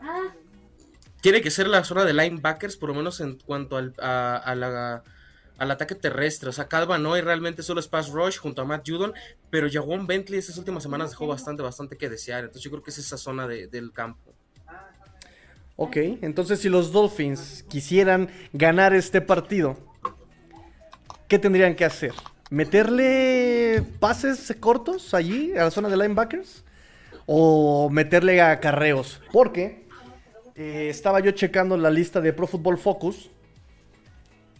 Ah. 0.00 0.32
Tiene 1.20 1.42
que 1.42 1.50
ser 1.50 1.68
la 1.68 1.84
zona 1.84 2.04
de 2.04 2.14
linebackers, 2.14 2.76
por 2.76 2.88
lo 2.88 2.94
menos 2.94 3.20
en 3.20 3.38
cuanto 3.38 3.76
al, 3.76 3.94
al 5.60 5.70
ataque 5.70 5.94
terrestre. 5.94 6.48
O 6.48 6.52
sea, 6.52 6.68
Calva 6.68 6.98
no 6.98 7.16
y 7.18 7.20
realmente 7.20 7.62
solo 7.62 7.80
es 7.80 7.88
pass 7.88 8.08
rush 8.08 8.38
junto 8.38 8.62
a 8.62 8.64
Matt 8.64 8.88
Judon, 8.88 9.12
pero 9.50 9.68
Jawan 9.70 10.06
Bentley 10.06 10.38
estas 10.38 10.56
últimas 10.56 10.82
semanas 10.82 11.10
dejó 11.10 11.26
bastante, 11.26 11.62
bastante 11.62 11.98
que 11.98 12.08
desear. 12.08 12.44
Entonces 12.44 12.62
yo 12.62 12.70
creo 12.70 12.82
que 12.82 12.90
es 12.90 12.98
esa 12.98 13.18
zona 13.18 13.46
del 13.46 13.92
campo. 13.92 14.32
Ok, 15.76 15.96
entonces 16.20 16.60
si 16.60 16.68
los 16.68 16.92
Dolphins 16.92 17.64
quisieran 17.68 18.28
ganar 18.52 18.94
este 18.94 19.22
partido, 19.22 19.78
¿qué 21.26 21.38
tendrían 21.38 21.74
que 21.74 21.86
hacer? 21.86 22.12
Meterle 22.50 23.82
pases 24.00 24.54
cortos 24.60 25.14
allí 25.14 25.52
a 25.56 25.64
la 25.64 25.70
zona 25.70 25.88
de 25.88 25.96
linebackers 25.96 26.64
o 27.26 27.88
meterle 27.90 28.42
a 28.42 28.60
carreos. 28.60 29.20
Porque 29.32 29.86
eh, 30.56 30.88
estaba 30.90 31.20
yo 31.20 31.30
checando 31.30 31.76
la 31.76 31.90
lista 31.90 32.20
de 32.20 32.32
Pro 32.32 32.46
Football 32.46 32.76
Focus. 32.76 33.30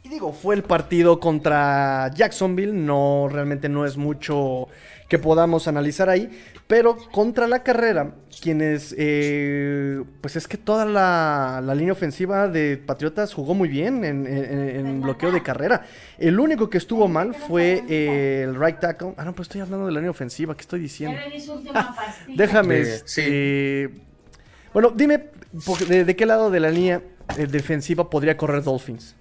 Y 0.03 0.09
digo, 0.09 0.33
fue 0.33 0.55
el 0.55 0.63
partido 0.63 1.21
contra 1.21 2.11
Jacksonville. 2.15 2.73
No, 2.73 3.29
realmente 3.31 3.69
no 3.69 3.85
es 3.85 3.97
mucho 3.97 4.69
que 5.09 5.19
podamos 5.19 5.69
analizar 5.69 6.09
ahí. 6.09 6.31
Pero 6.71 6.97
contra 7.11 7.49
la 7.49 7.65
carrera, 7.65 8.15
quienes, 8.41 8.95
eh, 8.97 10.05
pues 10.21 10.37
es 10.37 10.47
que 10.47 10.57
toda 10.57 10.85
la, 10.87 11.61
línea 11.75 11.93
ofensiva 11.93 12.47
de 12.47 12.77
Patriotas 12.77 13.35
jugó 13.35 13.55
muy 13.55 13.69
bien 13.69 14.05
en, 14.05 15.03
bloqueo 15.03 15.33
de 15.33 15.43
carrera. 15.43 15.85
El 16.17 16.39
único 16.39 16.71
que 16.71 16.79
estuvo 16.79 17.09
mal 17.09 17.35
fue 17.35 17.83
eh, 17.89 18.43
el 18.45 18.55
right 18.55 18.79
tackle. 18.79 19.15
Ah, 19.17 19.25
no, 19.25 19.35
pues 19.35 19.49
estoy 19.49 19.63
hablando 19.63 19.87
de 19.87 19.91
la 19.91 19.99
línea 19.99 20.13
ofensiva, 20.13 20.57
¿qué 20.57 20.61
estoy 20.61 20.79
diciendo? 20.79 21.19
déjame, 22.37 22.83
este, 22.83 23.91
bueno, 24.73 24.93
dime, 24.95 25.31
de, 25.89 26.05
¿de 26.05 26.15
qué 26.15 26.25
lado 26.25 26.53
de 26.53 26.61
la 26.61 26.71
línea 26.71 27.03
eh, 27.37 27.49
defensiva 27.49 28.09
podría 28.09 28.37
correr 28.37 28.63
Dolphins? 28.63 29.17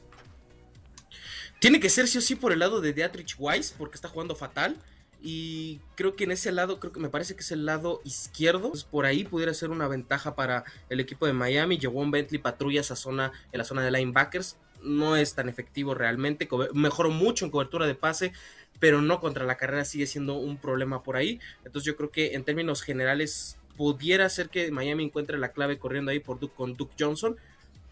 Tiene 1.58 1.80
que 1.80 1.90
ser 1.90 2.08
sí 2.08 2.20
o 2.20 2.22
sí 2.22 2.36
por 2.36 2.52
el 2.52 2.60
lado 2.60 2.80
de 2.80 2.94
Deatrich 2.94 3.36
Wise, 3.40 3.74
porque 3.76 3.96
está 3.96 4.08
jugando 4.08 4.36
fatal. 4.36 4.78
Y 5.22 5.82
creo 5.96 6.16
que 6.16 6.24
en 6.24 6.32
ese 6.32 6.52
lado, 6.52 6.80
creo 6.80 6.94
que 6.94 7.00
me 7.00 7.10
parece 7.10 7.36
que 7.36 7.42
es 7.42 7.52
el 7.52 7.66
lado 7.66 8.02
izquierdo. 8.06 8.72
por 8.90 9.06
ahí 9.06 9.26
pudiera 9.26 9.54
ser 9.54 9.70
una 9.70 9.88
ventaja 9.88 10.36
para 10.36 10.64
el 10.90 11.00
equipo 11.00 11.26
de 11.26 11.34
Miami. 11.34 11.80
Jawon 11.80 12.12
Bentley 12.12 12.42
patrulla 12.42 12.82
esa 12.82 12.96
zona 12.96 13.32
en 13.52 13.58
la 13.58 13.66
zona 13.66 13.84
de 13.84 13.92
linebackers. 13.92 14.58
No 14.82 15.18
es 15.18 15.36
tan 15.36 15.50
efectivo 15.50 15.94
realmente. 15.94 16.48
Mejoró 16.74 17.10
mucho 17.10 17.44
en 17.44 17.52
cobertura 17.52 17.86
de 17.86 17.96
pase, 17.96 18.32
pero 18.80 19.02
no 19.02 19.20
contra 19.20 19.46
la 19.46 19.58
carrera. 19.58 19.84
Sigue 19.84 20.08
siendo 20.08 20.36
un 20.36 20.58
problema 20.58 21.04
por 21.04 21.18
ahí. 21.18 21.40
Entonces 21.66 21.86
yo 21.86 21.98
creo 21.98 22.12
que 22.12 22.36
en 22.36 22.46
términos 22.46 22.82
generales 22.82 23.58
pudiera 23.76 24.28
ser 24.30 24.50
que 24.50 24.72
Miami 24.72 25.06
encuentre 25.06 25.38
la 25.38 25.52
clave 25.52 25.80
corriendo 25.80 26.12
ahí 26.12 26.20
por 26.20 26.40
con 26.54 26.76
Duke 26.76 26.96
Johnson. 26.98 27.38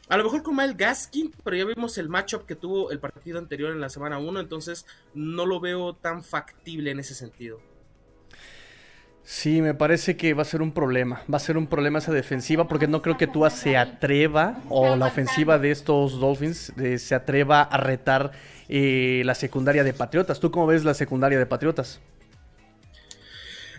A 0.10 0.18
lo 0.18 0.24
mejor 0.24 0.42
con 0.42 0.56
Mile 0.56 0.74
Gaskin, 0.74 1.34
pero 1.44 1.58
ya 1.58 1.66
vimos 1.66 1.98
el 1.98 2.08
matchup 2.08 2.46
que 2.46 2.56
tuvo 2.56 2.92
el 2.92 3.00
partido 3.00 3.40
anterior 3.40 3.72
en 3.72 3.82
la 3.82 3.90
semana 3.90 4.20
1, 4.20 4.40
entonces 4.40 4.86
no 5.14 5.46
lo 5.46 5.60
veo 5.60 5.94
tan 5.96 6.24
factible 6.24 6.92
en 6.92 7.00
ese 7.00 7.14
sentido. 7.14 7.60
Sí, 9.30 9.62
me 9.62 9.74
parece 9.74 10.16
que 10.16 10.34
va 10.34 10.44
a 10.44 10.46
ser 10.46 10.62
un 10.62 10.72
problema. 10.72 11.22
Va 11.32 11.36
a 11.36 11.42
ser 11.42 11.58
un 11.58 11.68
problema 11.68 12.00
esa 12.00 12.14
defensiva 12.14 12.70
porque 12.70 12.88
no 12.88 13.02
creo 13.02 13.18
que 13.18 13.28
Tua 13.28 13.50
se 13.50 13.76
atreva 13.76 14.62
o 14.70 14.96
la 14.96 15.08
ofensiva 15.08 15.60
de 15.60 15.72
estos 15.72 16.22
Dolphins 16.22 16.72
eh, 16.78 16.98
se 16.98 17.14
atreva 17.14 17.64
a 17.64 17.76
retar 17.76 18.32
eh, 18.70 19.24
la 19.26 19.36
secundaria 19.36 19.84
de 19.84 19.92
Patriotas. 19.92 20.40
¿Tú 20.40 20.50
cómo 20.50 20.68
ves 20.68 20.86
la 20.86 20.94
secundaria 20.94 21.38
de 21.38 21.46
Patriotas? 21.46 22.00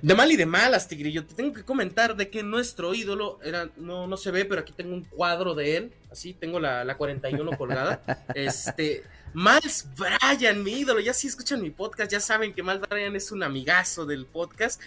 De 0.02 0.14
mal 0.14 0.30
y 0.30 0.36
de 0.36 0.44
malas, 0.44 0.86
Tigrillo. 0.86 1.24
Te 1.24 1.34
tengo 1.34 1.54
que 1.54 1.64
comentar 1.64 2.14
de 2.14 2.28
que 2.28 2.42
nuestro 2.42 2.94
ídolo 2.94 3.38
era, 3.42 3.70
no, 3.78 4.06
no 4.06 4.18
se 4.18 4.30
ve, 4.30 4.44
pero 4.44 4.60
aquí 4.60 4.74
tengo 4.76 4.92
un 4.92 5.04
cuadro 5.04 5.54
de 5.54 5.78
él. 5.78 5.92
Así, 6.10 6.34
tengo 6.34 6.58
la, 6.58 6.84
la 6.84 6.96
41 6.96 7.56
colgada. 7.56 8.00
este, 8.34 9.04
Miles 9.34 9.88
Bryan, 9.96 10.62
mi 10.62 10.72
ídolo. 10.72 11.00
Ya 11.00 11.12
si 11.12 11.26
escuchan 11.28 11.60
mi 11.60 11.70
podcast, 11.70 12.10
ya 12.10 12.20
saben 12.20 12.54
que 12.54 12.62
Miles 12.62 12.80
Bryan 12.80 13.14
es 13.16 13.30
un 13.32 13.42
amigazo 13.42 14.06
del 14.06 14.26
podcast. 14.26 14.80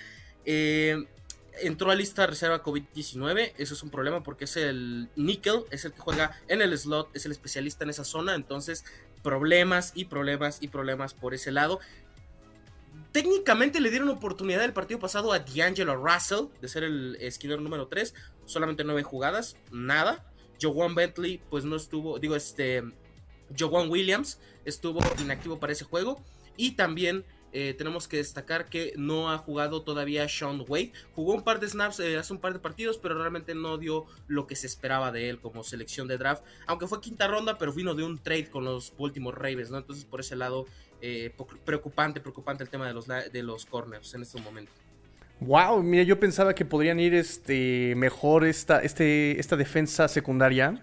Eh, 0.46 1.06
entró 1.62 1.92
a 1.92 1.96
lista 1.96 2.26
reserva 2.28 2.64
COVID-19. 2.64 3.54
Eso 3.58 3.74
es 3.74 3.84
un 3.84 3.90
problema 3.90 4.24
porque 4.24 4.46
es 4.46 4.58
el 4.58 5.10
nickel, 5.16 5.64
es 5.70 5.86
el 5.86 5.94
que 5.94 6.02
juega 6.02 6.40
en 6.48 6.62
el 6.62 6.78
slot, 6.78 7.16
es 7.16 7.26
el 7.26 7.32
especialista 7.32 7.84
en 7.84 7.92
esa 7.92 8.04
zona. 8.04 8.36
Entonces, 8.36 8.84
problemas 9.22 9.92
y 9.96 10.06
problemas 10.06 10.58
y 10.62 10.68
problemas 10.68 11.14
por 11.14 11.34
ese 11.34 11.52
lado. 11.52 11.80
Técnicamente 13.12 13.82
le 13.82 13.90
dieron 13.90 14.10
oportunidad 14.10 14.64
el 14.64 14.74
partido 14.74 15.00
pasado 15.00 15.34
a 15.34 15.40
D'Angelo 15.40 15.96
Russell 15.96 16.46
de 16.62 16.68
ser 16.68 16.84
el 16.84 17.18
esquinero 17.20 17.62
número 17.62 17.88
3. 17.88 18.14
Solamente 18.46 18.84
nueve 18.84 19.04
jugadas, 19.04 19.56
nada. 19.72 20.26
Joan 20.62 20.96
Bentley, 20.96 21.42
pues 21.50 21.66
no 21.66 21.76
estuvo. 21.76 22.20
Digo, 22.20 22.36
este. 22.36 22.84
Joan 23.58 23.90
Williams 23.90 24.40
estuvo 24.64 25.02
inactivo 25.20 25.60
para 25.60 25.74
ese 25.74 25.84
juego. 25.84 26.24
Y 26.56 26.72
también 26.72 27.26
eh, 27.54 27.74
tenemos 27.78 28.08
que 28.08 28.18
destacar 28.18 28.68
que 28.68 28.94
no 28.96 29.32
ha 29.32 29.38
jugado 29.38 29.82
todavía 29.84 30.28
Sean 30.30 30.64
Wade. 30.68 30.94
Jugó 31.16 31.34
un 31.34 31.44
par 31.44 31.60
de 31.60 31.68
snaps 31.68 32.00
eh, 32.00 32.18
hace 32.18 32.34
un 32.34 32.40
par 32.40 32.54
de 32.54 32.60
partidos, 32.60 32.98
pero 32.98 33.16
realmente 33.16 33.56
no 33.56 33.78
dio 33.78 34.06
lo 34.28 34.48
que 34.48 34.56
se 34.56 34.68
esperaba 34.68 35.12
de 35.12 35.30
él 35.30 35.40
como 35.40 35.64
selección 35.64 36.08
de 36.08 36.18
draft. 36.18 36.44
Aunque 36.68 36.88
fue 36.88 37.02
quinta 37.02 37.28
ronda, 37.28 37.58
pero 37.58 37.74
vino 37.74 37.94
de 37.94 38.04
un 38.04 38.20
trade 38.20 38.50
con 38.50 38.64
los 38.64 38.94
Baltimore 38.98 39.38
Ravens, 39.38 39.72
¿no? 39.72 39.78
Entonces, 39.80 40.06
por 40.06 40.22
ese 40.22 40.36
lado, 40.36 40.66
eh, 41.02 41.34
preocupante, 41.66 42.22
preocupante 42.22 42.64
el 42.64 42.70
tema 42.70 42.88
de 42.88 42.94
los, 42.94 43.08
de 43.08 43.44
los 43.44 43.66
corners 43.66 44.14
en 44.14 44.22
este 44.22 44.40
momento. 44.40 44.72
Wow, 45.42 45.82
mira, 45.82 46.04
yo 46.04 46.20
pensaba 46.20 46.54
que 46.54 46.66
podrían 46.66 47.00
ir 47.00 47.16
este 47.16 47.96
mejor 47.96 48.46
esta, 48.46 48.80
este, 48.84 49.40
esta 49.40 49.58
defensa 49.58 50.08
secundaria. 50.08 50.80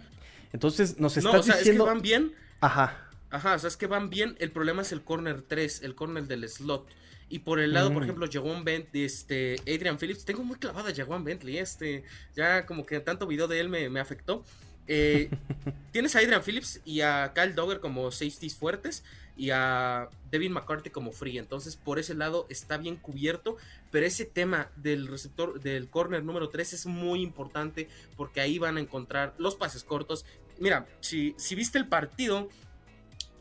Entonces 0.53 0.99
nos 0.99 1.17
está 1.17 1.33
no, 1.33 1.39
o 1.39 1.43
sea, 1.45 1.57
diciendo. 1.57 1.85
Es 1.85 1.89
que 1.89 1.95
van 1.95 2.03
bien. 2.03 2.33
Ajá. 2.61 3.09
Ajá, 3.31 3.55
o 3.55 3.59
sea, 3.61 3.69
es 3.69 3.77
que 3.77 3.87
van 3.87 4.11
bien. 4.11 4.37
El 4.41 4.51
problema 4.51 4.83
es 4.83 4.91
el 4.91 5.03
corner 5.03 5.43
3, 5.43 5.83
el 5.83 5.95
corner 5.95 6.27
del 6.27 6.49
slot. 6.49 6.89
Y 7.29 7.41
por 7.41 7.61
el 7.61 7.73
lado, 7.73 7.93
por 7.93 8.01
mm. 8.01 8.05
ejemplo, 8.05 8.27
Jaguan 8.31 8.65
Bentley, 8.65 9.05
este, 9.05 9.57
Adrian 9.61 9.97
Phillips. 9.97 10.25
Tengo 10.25 10.43
muy 10.43 10.57
clavada 10.57 10.91
a 10.91 10.95
Jaguan 10.95 11.23
Bentley. 11.23 11.59
Este, 11.59 12.03
ya 12.35 12.67
como 12.67 12.85
que 12.85 12.99
tanto 12.99 13.29
video 13.29 13.47
de 13.47 13.61
él 13.61 13.69
me, 13.69 14.01
afectó. 14.01 14.45
Eh, 14.89 15.31
tienes 15.93 16.17
a 16.17 16.19
Adrian 16.19 16.43
Phillips 16.43 16.81
y 16.85 17.03
a 17.03 17.33
Kyle 17.33 17.55
Dogger 17.55 17.79
como 17.79 18.11
safeties 18.11 18.57
fuertes 18.57 19.05
y 19.39 19.51
a 19.51 20.09
Devin 20.31 20.53
McCarthy 20.53 20.91
como 20.91 21.13
free. 21.13 21.39
Entonces, 21.39 21.77
por 21.77 22.01
ese 22.01 22.15
lado 22.15 22.47
está 22.51 22.77
bien 22.77 22.97
cubierto. 22.97 23.57
Pero 23.93 24.05
ese 24.05 24.27
tema 24.27 24.71
del 24.77 25.07
receptor, 25.07 25.61
del 25.61 25.89
corner 25.89 26.25
número 26.25 26.49
3 26.49 26.73
es 26.73 26.87
muy 26.87 27.23
importante 27.23 27.89
porque 28.17 28.41
ahí 28.41 28.59
van 28.59 28.77
a 28.77 28.81
encontrar 28.81 29.35
los 29.39 29.55
pases 29.55 29.85
cortos. 29.85 30.27
Mira, 30.59 30.87
si, 31.01 31.35
si 31.39 31.55
viste 31.55 31.79
el 31.79 31.87
partido, 31.87 32.49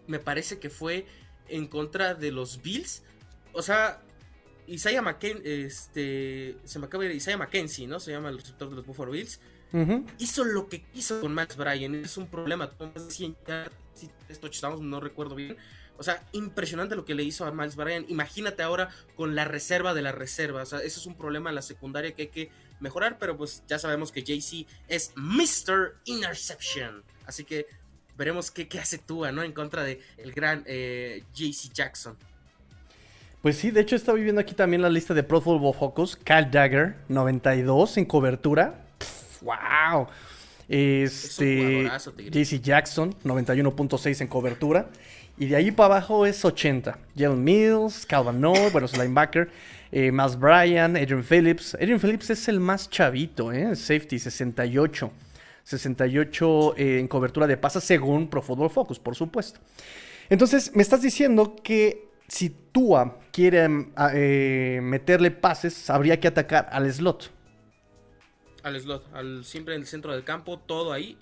me 0.06 0.20
parece 0.20 0.60
que 0.60 0.70
fue 0.70 1.08
en 1.50 1.66
contra 1.66 2.14
de 2.14 2.32
los 2.32 2.62
Bills. 2.62 3.02
O 3.54 3.64
sea, 3.64 4.04
Isaiah 4.68 5.02
McKenzie, 5.02 5.66
este, 5.66 6.58
se 6.64 6.78
me 6.78 6.86
acaba 6.86 7.06
de 7.06 7.16
Isaiah 7.16 7.38
McKenzie, 7.38 7.88
¿no? 7.88 8.00
Se 8.00 8.12
llama 8.12 8.30
el 8.30 8.38
receptor 8.38 8.70
de 8.70 8.76
los 8.76 8.86
Buffalo 8.86 9.12
Bills. 9.12 9.40
Hizo 10.20 10.44
lo 10.44 10.70
que 10.70 10.84
quiso 10.84 11.20
con 11.20 11.34
Max 11.34 11.58
Bryan. 11.58 11.96
Es 11.96 12.18
un 12.18 12.28
problema. 12.28 12.70
Esto 14.30 14.48
estamos, 14.48 14.82
no 14.82 15.00
recuerdo 15.00 15.36
bien. 15.36 15.58
O 15.98 16.04
sea, 16.04 16.24
impresionante 16.32 16.96
lo 16.96 17.06
que 17.06 17.16
le 17.16 17.24
hizo 17.24 17.46
a 17.46 17.52
Miles 17.52 17.76
Bryan. 17.76 18.06
Imagínate 18.08 18.64
ahora 18.64 18.90
con 19.16 19.36
la 19.36 19.46
reserva 19.46 19.94
de 19.94 20.02
la 20.02 20.12
reserva. 20.12 20.64
O 20.64 20.66
sea, 20.66 20.80
eso 20.80 21.00
es 21.00 21.06
un 21.06 21.16
problema 21.16 21.50
en 21.50 21.56
la 21.56 21.62
secundaria 21.62 22.14
que 22.14 22.24
hay 22.24 22.28
que 22.28 22.50
mejorar. 22.80 23.18
Pero 23.20 23.38
pues 23.38 23.64
ya 23.68 23.80
sabemos 23.80 24.12
que 24.12 24.24
JC 24.24 24.68
es 24.88 25.12
Mr. 25.16 25.96
Interception. 26.06 27.04
Así 27.26 27.44
que 27.44 27.68
veremos 28.18 28.52
qué, 28.52 28.68
hace 28.80 28.98
Tua, 28.98 29.32
¿no? 29.32 29.44
En 29.44 29.54
contra 29.54 29.84
de 29.84 30.02
el 30.18 30.34
gran 30.34 30.64
eh, 30.66 31.24
JC 31.34 31.74
Jackson. 31.74 32.18
Pues 33.42 33.58
sí, 33.58 33.72
de 33.72 33.82
hecho 33.82 33.96
estaba 33.96 34.18
viendo 34.18 34.42
aquí 34.42 34.56
también 34.56 34.82
la 34.82 34.90
lista 34.90 35.14
de 35.14 35.24
Pro 35.24 35.40
Football 35.40 35.76
Focus. 35.76 36.16
Cal 36.16 36.50
Dagger, 36.52 36.98
92 37.08 37.98
en 37.98 38.06
cobertura. 38.06 38.86
¡Wow! 39.42 40.08
Este, 40.68 41.90
JC 42.30 42.60
Jackson, 42.62 43.16
91.6 43.24 44.22
en 44.22 44.28
cobertura. 44.28 44.90
Y 45.38 45.46
de 45.48 45.56
ahí 45.56 45.72
para 45.72 45.96
abajo 45.96 46.26
es 46.26 46.44
80. 46.44 46.98
Jalen 47.16 47.44
Mills, 47.44 48.06
Calvin 48.06 48.42
bueno, 48.42 48.86
es 48.86 48.98
linebacker. 48.98 49.50
Eh, 49.92 50.12
Miles 50.12 50.38
Bryan, 50.38 50.98
Adrian 50.98 51.24
Phillips. 51.24 51.76
Adrian 51.76 52.00
Phillips 52.00 52.30
es 52.32 52.48
el 52.48 52.60
más 52.60 52.90
chavito, 52.90 53.52
¿eh? 53.52 53.76
Safety, 53.76 54.18
68. 54.18 55.12
68 55.64 56.76
eh, 56.78 57.00
en 57.00 57.08
cobertura 57.08 57.46
de 57.46 57.58
pasas 57.58 57.84
según 57.84 58.30
Pro 58.30 58.42
Football 58.42 58.70
Focus, 58.70 59.00
por 59.00 59.16
supuesto. 59.16 59.60
Entonces, 60.30 60.76
me 60.76 60.82
estás 60.82 61.02
diciendo 61.02 61.56
que 61.64 62.08
si 62.28 62.50
Tua 62.50 63.20
quiere 63.32 63.68
mm, 63.68 63.94
eh, 64.14 64.80
meterle 64.82 65.30
pases, 65.32 65.90
habría 65.90 66.20
que 66.20 66.28
atacar 66.28 66.68
al 66.72 66.92
slot. 66.92 67.32
Al 68.64 68.80
slot, 68.80 69.14
al, 69.14 69.46
siempre 69.46 69.76
en 69.76 69.82
el 69.82 69.88
centro 69.88 70.14
del 70.14 70.24
campo, 70.24 70.58
todo 70.58 70.94
ahí 70.94 71.18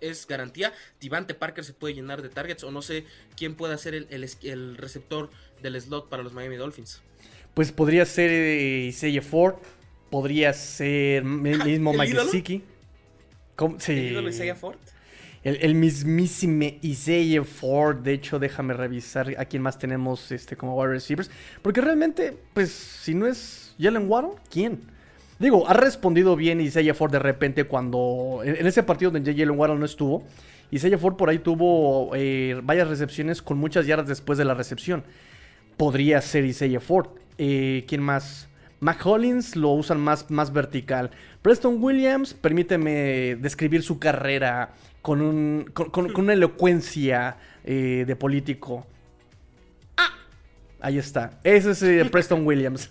es 0.00 0.26
garantía. 0.26 0.72
Divante 1.00 1.34
Parker 1.34 1.64
se 1.64 1.72
puede 1.72 1.94
llenar 1.94 2.22
de 2.22 2.28
targets 2.28 2.64
o 2.64 2.70
no 2.70 2.82
sé 2.82 3.04
quién 3.36 3.54
pueda 3.54 3.76
ser 3.78 3.94
el, 3.94 4.76
receptor 4.76 5.30
del 5.62 5.80
slot 5.80 6.08
para 6.08 6.22
los 6.22 6.32
Miami 6.32 6.56
Dolphins. 6.56 7.02
Pues 7.54 7.72
podría 7.72 8.04
ser 8.04 8.30
eh, 8.30 8.86
Isaiah 8.88 9.22
Ford, 9.22 9.56
podría 10.10 10.52
ser 10.52 11.22
el 11.22 11.64
mismo 11.64 11.92
Mike 11.92 12.16
Gesicki. 12.16 12.62
¿El 13.88 14.28
Isaiah 14.28 14.54
Ford? 14.54 14.76
El, 15.42 15.74
mismísimo 15.74 16.66
Isaiah 16.82 17.44
Ford. 17.44 17.98
De 17.98 18.12
hecho, 18.12 18.38
déjame 18.38 18.74
revisar 18.74 19.34
a 19.38 19.44
quién 19.44 19.62
más 19.62 19.78
tenemos 19.78 20.30
este, 20.32 20.56
como 20.56 20.76
wide 20.76 20.92
receivers. 20.92 21.30
Porque 21.62 21.80
realmente, 21.80 22.36
pues, 22.54 22.70
si 22.70 23.14
no 23.14 23.26
es 23.26 23.74
Jalen 23.78 24.08
Waddle, 24.08 24.34
¿quién? 24.50 24.80
Digo, 25.38 25.68
ha 25.68 25.74
respondido 25.74 26.34
bien 26.34 26.60
Isaiah 26.60 26.94
Ford 26.94 27.12
de 27.12 27.20
repente 27.20 27.64
cuando. 27.64 28.40
En, 28.44 28.66
ese 28.66 28.82
partido 28.82 29.10
donde 29.10 29.32
Jalen 29.32 29.58
Waddle 29.58 29.78
no 29.78 29.84
estuvo. 29.84 30.24
Isaiah 30.70 30.98
Ford 30.98 31.16
por 31.16 31.30
ahí 31.30 31.38
tuvo 31.38 32.10
eh, 32.14 32.60
varias 32.62 32.88
recepciones 32.88 33.40
con 33.40 33.56
muchas 33.56 33.86
yardas 33.86 34.08
después 34.08 34.36
de 34.36 34.44
la 34.44 34.54
recepción. 34.54 35.04
Podría 35.76 36.20
ser 36.20 36.44
Isaiah 36.44 36.80
Ford. 36.80 37.08
Eh, 37.38 37.84
¿Quién 37.86 38.02
más? 38.02 38.48
McCollins 38.80 39.56
lo 39.56 39.70
usan 39.70 40.00
más, 40.00 40.30
más 40.30 40.52
vertical. 40.52 41.10
Preston 41.42 41.82
Williams, 41.82 42.34
permíteme 42.34 43.36
describir 43.36 43.82
su 43.82 43.98
carrera 43.98 44.74
con, 45.02 45.20
un, 45.20 45.70
con, 45.72 46.20
una 46.20 46.32
elocuencia 46.32 47.36
eh, 47.64 48.04
de 48.06 48.16
político. 48.16 48.86
Ah, 50.80 50.88
ahí 50.88 50.98
está. 50.98 51.38
Ese 51.44 51.72
es 51.72 51.82
eh, 51.82 52.04
Preston 52.10 52.46
Williams. 52.46 52.88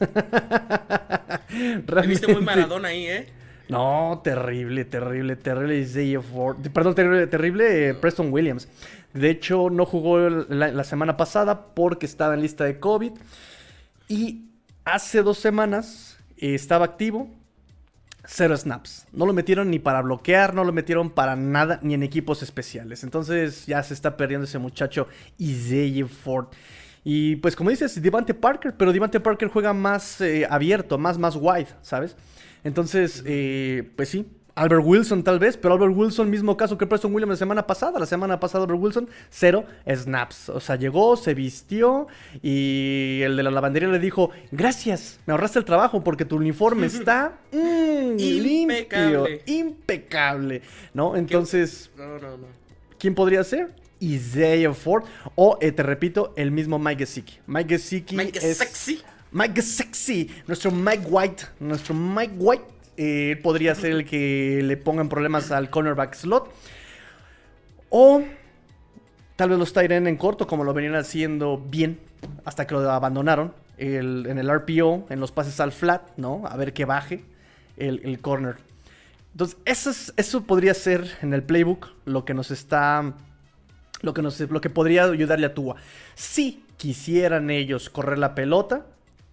Viste 2.07 2.33
muy 2.33 2.41
Maradona 2.41 2.89
ahí, 2.89 3.07
¿eh? 3.07 3.27
No, 3.69 4.21
terrible, 4.23 4.85
terrible, 4.85 5.35
terrible 5.35 6.21
Perdón, 6.73 6.95
terrible, 6.95 7.27
terrible 7.27 7.89
eh, 7.89 7.93
Preston 7.93 8.31
Williams. 8.31 8.67
De 9.13 9.29
hecho, 9.29 9.69
no 9.69 9.85
jugó 9.85 10.29
la, 10.29 10.71
la, 10.71 10.83
semana 10.83 11.17
pasada 11.17 11.73
porque 11.73 12.05
estaba 12.05 12.33
en 12.33 12.41
lista 12.41 12.63
de 12.63 12.79
COVID. 12.79 13.11
Y 14.07 14.45
hace 14.85 15.21
dos 15.21 15.37
semanas 15.37 16.17
estaba 16.37 16.85
activo 16.85 17.29
cero 18.27 18.55
snaps. 18.55 19.07
No 19.11 19.25
lo 19.25 19.33
metieron 19.33 19.71
ni 19.71 19.79
para 19.79 20.01
bloquear, 20.01 20.53
no 20.53 20.63
lo 20.63 20.73
metieron 20.73 21.09
para 21.09 21.35
nada, 21.35 21.79
ni 21.81 21.93
en 21.93 22.03
equipos 22.03 22.43
especiales. 22.43 23.03
Entonces 23.03 23.65
ya 23.65 23.81
se 23.81 23.93
está 23.93 24.17
perdiendo 24.17 24.45
ese 24.45 24.59
muchacho 24.59 25.07
Isaiah 25.39 26.05
Ford. 26.05 26.47
Y 27.09 27.37
pues 27.37 27.55
como 27.55 27.69
dices, 27.69 28.01
Devante 28.01 28.33
Parker, 28.33 28.75
pero 28.75 28.91
Devante 28.91 29.21
Parker 29.21 29.47
juega 29.47 29.71
más 29.71 30.19
eh, 30.19 30.45
abierto, 30.49 30.97
más, 30.97 31.17
más 31.17 31.37
wide, 31.39 31.69
¿sabes? 31.81 32.17
Entonces, 32.65 33.23
eh, 33.25 33.89
pues 33.95 34.09
sí, 34.09 34.25
Albert 34.55 34.83
Wilson 34.83 35.23
tal 35.23 35.39
vez, 35.39 35.55
pero 35.55 35.75
Albert 35.75 35.95
Wilson, 35.95 36.29
mismo 36.29 36.57
caso 36.57 36.77
que 36.77 36.85
Preston 36.85 37.13
Williams 37.13 37.29
la 37.29 37.37
semana 37.37 37.65
pasada. 37.65 37.97
La 37.97 38.05
semana 38.05 38.41
pasada 38.41 38.65
Albert 38.65 38.81
Wilson, 38.81 39.09
cero 39.29 39.63
snaps. 39.89 40.49
O 40.49 40.59
sea, 40.59 40.75
llegó, 40.75 41.15
se 41.15 41.33
vistió 41.33 42.07
y 42.41 43.21
el 43.23 43.37
de 43.37 43.43
la 43.43 43.51
lavandería 43.51 43.87
le 43.87 43.99
dijo, 43.99 44.31
gracias, 44.51 45.21
me 45.25 45.31
ahorraste 45.31 45.59
el 45.59 45.65
trabajo 45.65 46.03
porque 46.03 46.25
tu 46.25 46.35
uniforme 46.35 46.87
está 46.87 47.37
mm, 47.53 48.19
impecable. 48.19 49.43
impecable. 49.45 50.61
¿No? 50.93 51.15
Entonces, 51.15 51.89
no, 51.95 52.19
no, 52.19 52.35
no. 52.35 52.47
¿quién 52.99 53.15
podría 53.15 53.45
ser? 53.45 53.86
Isaiah 53.99 54.73
Ford 54.73 55.03
o, 55.35 55.57
eh, 55.61 55.71
te 55.71 55.83
repito, 55.83 56.33
el 56.35 56.51
mismo 56.51 56.79
Mike 56.79 57.05
Gesicki. 57.05 57.39
Mike 57.47 57.69
Gesicki 57.69 58.15
Mike 58.15 58.39
es... 58.39 58.57
Sexy. 58.57 59.01
Mike 59.31 59.61
Sexy, 59.61 60.31
nuestro 60.47 60.71
Mike 60.71 61.03
White, 61.07 61.43
nuestro 61.59 61.93
Mike 61.93 62.33
White 62.37 62.63
eh, 62.95 63.39
podría 63.43 63.75
ser 63.75 63.91
el 63.91 64.05
que 64.05 64.61
le 64.63 64.77
pongan 64.77 65.09
problemas 65.09 65.51
al 65.51 65.69
cornerback 65.69 66.15
slot. 66.15 66.49
O 67.89 68.23
tal 69.35 69.49
vez 69.49 69.59
los 69.59 69.73
Tyren 69.73 70.07
en 70.07 70.17
corto, 70.17 70.47
como 70.47 70.63
lo 70.63 70.73
venían 70.73 70.95
haciendo 70.95 71.57
bien 71.57 71.99
hasta 72.45 72.65
que 72.65 72.73
lo 72.73 72.89
abandonaron. 72.89 73.53
en 73.77 74.37
el 74.39 74.49
RPO, 74.49 75.05
en 75.09 75.19
los 75.19 75.31
pases 75.31 75.59
al 75.59 75.71
flat, 75.71 76.01
¿no? 76.17 76.43
A 76.47 76.55
ver 76.55 76.73
que 76.73 76.85
baje 76.85 77.23
el, 77.77 78.19
corner. 78.21 78.55
Entonces, 79.33 79.57
eso, 79.65 79.91
eso 80.17 80.43
podría 80.43 80.73
ser 80.73 81.17
en 81.21 81.33
el 81.33 81.43
playbook 81.43 81.89
lo 82.05 82.25
que 82.25 82.33
nos 82.33 82.51
está. 82.51 83.13
Lo 84.01 84.13
que, 84.13 84.21
nos, 84.21 84.39
lo 84.39 84.61
que 84.61 84.69
podría 84.69 85.05
ayudarle 85.05 85.47
a 85.47 85.53
Tua. 85.53 85.75
Si 86.15 86.63
quisieran 86.77 87.49
ellos 87.49 87.89
correr 87.89 88.19
la 88.19 88.35
pelota, 88.35 88.85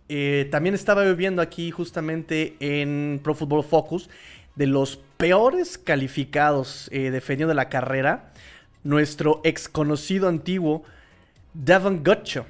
eh, 0.08 0.48
también 0.50 0.74
estaba 0.74 1.04
viendo 1.12 1.40
aquí 1.42 1.70
justamente 1.70 2.56
en 2.60 3.20
Pro 3.22 3.34
Football 3.34 3.64
Focus 3.64 4.10
de 4.54 4.66
los 4.66 4.98
peores 5.16 5.78
calificados 5.78 6.88
eh, 6.92 7.10
defendiendo 7.10 7.54
la 7.54 7.68
carrera. 7.68 8.32
Nuestro 8.82 9.40
ex 9.44 9.68
conocido 9.68 10.28
antiguo 10.28 10.82
Devon 11.54 12.02
Gutcho. 12.04 12.46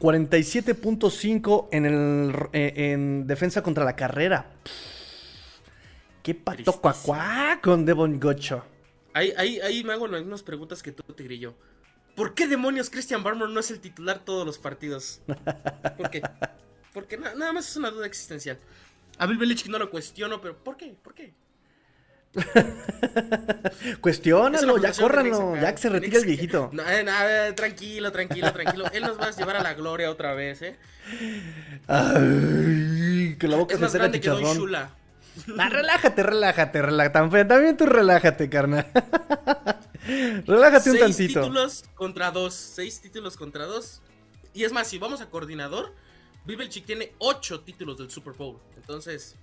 47.5 0.00 1.68
en, 1.70 2.34
eh, 2.52 2.72
en 2.92 3.26
defensa 3.26 3.62
contra 3.62 3.84
la 3.84 3.94
carrera. 3.94 4.46
¿Qué 6.22 6.34
pato 6.34 6.72
cuacuá 6.80 7.60
con 7.62 7.84
Devon 7.84 8.18
Gutcho? 8.18 8.64
Ahí, 9.14 9.32
ahí, 9.36 9.60
ahí 9.60 9.84
me 9.84 9.92
hago 9.92 10.06
las 10.08 10.22
mismas 10.22 10.42
preguntas 10.42 10.82
que 10.82 10.92
tú, 10.92 11.02
Tigrillo. 11.12 11.54
¿Por 12.14 12.34
qué 12.34 12.46
demonios 12.46 12.90
Christian 12.90 13.22
Barmore 13.22 13.52
no 13.52 13.60
es 13.60 13.70
el 13.70 13.80
titular 13.80 14.18
todos 14.24 14.44
los 14.44 14.58
partidos? 14.58 15.22
¿Por 15.96 16.10
qué? 16.10 16.22
Porque 16.92 17.16
nada 17.16 17.52
más 17.52 17.68
es 17.68 17.76
una 17.76 17.90
duda 17.90 18.06
existencial. 18.06 18.58
A 19.18 19.26
Bill 19.26 19.38
Belichick 19.38 19.68
no 19.68 19.78
lo 19.78 19.90
cuestiono, 19.90 20.40
pero 20.40 20.56
¿por 20.56 20.76
qué? 20.76 20.94
¿Por 21.02 21.14
qué? 21.14 21.32
Cuestiónalo, 24.00 24.78
ya 24.78 24.92
córranlo, 24.92 25.54
ya 25.56 25.72
que 25.74 25.78
se 25.78 25.88
retire 25.88 26.18
el 26.18 26.26
viejito. 26.26 26.70
No, 26.72 26.82
eh, 26.88 27.52
tranquilo, 27.54 28.10
tranquilo, 28.10 28.52
tranquilo. 28.52 28.86
Él 28.92 29.02
nos 29.02 29.18
va 29.18 29.26
a 29.26 29.30
llevar 29.30 29.56
a 29.56 29.62
la 29.62 29.74
gloria 29.74 30.10
otra 30.10 30.34
vez, 30.34 30.62
¿eh? 30.62 30.76
Ay, 31.86 33.36
que 33.38 33.48
la 33.48 33.56
boca 33.56 33.74
es 33.74 33.80
se 33.80 33.84
más 33.84 33.94
grande 33.94 34.20
que 34.20 34.28
Don 34.28 34.42
Shula. 34.42 34.94
Relájate, 35.46 36.22
relájate, 36.22 36.82
relájate. 36.82 37.44
También 37.44 37.76
tú 37.76 37.86
relájate, 37.86 38.48
carnal. 38.50 38.86
relájate 40.46 40.90
un 40.90 40.98
tantito. 40.98 41.16
Seis 41.16 41.34
títulos 41.34 41.84
contra 41.94 42.30
dos. 42.30 42.54
Seis 42.54 43.00
títulos 43.00 43.36
contra 43.36 43.66
dos. 43.66 44.02
Y 44.54 44.64
es 44.64 44.72
más, 44.72 44.88
si 44.88 44.98
vamos 44.98 45.20
a 45.20 45.30
coordinador, 45.30 45.94
Bibelchik 46.44 46.84
tiene 46.84 47.12
ocho 47.18 47.60
títulos 47.60 47.98
del 47.98 48.10
Super 48.10 48.34
Bowl. 48.34 48.58
Entonces, 48.76 49.36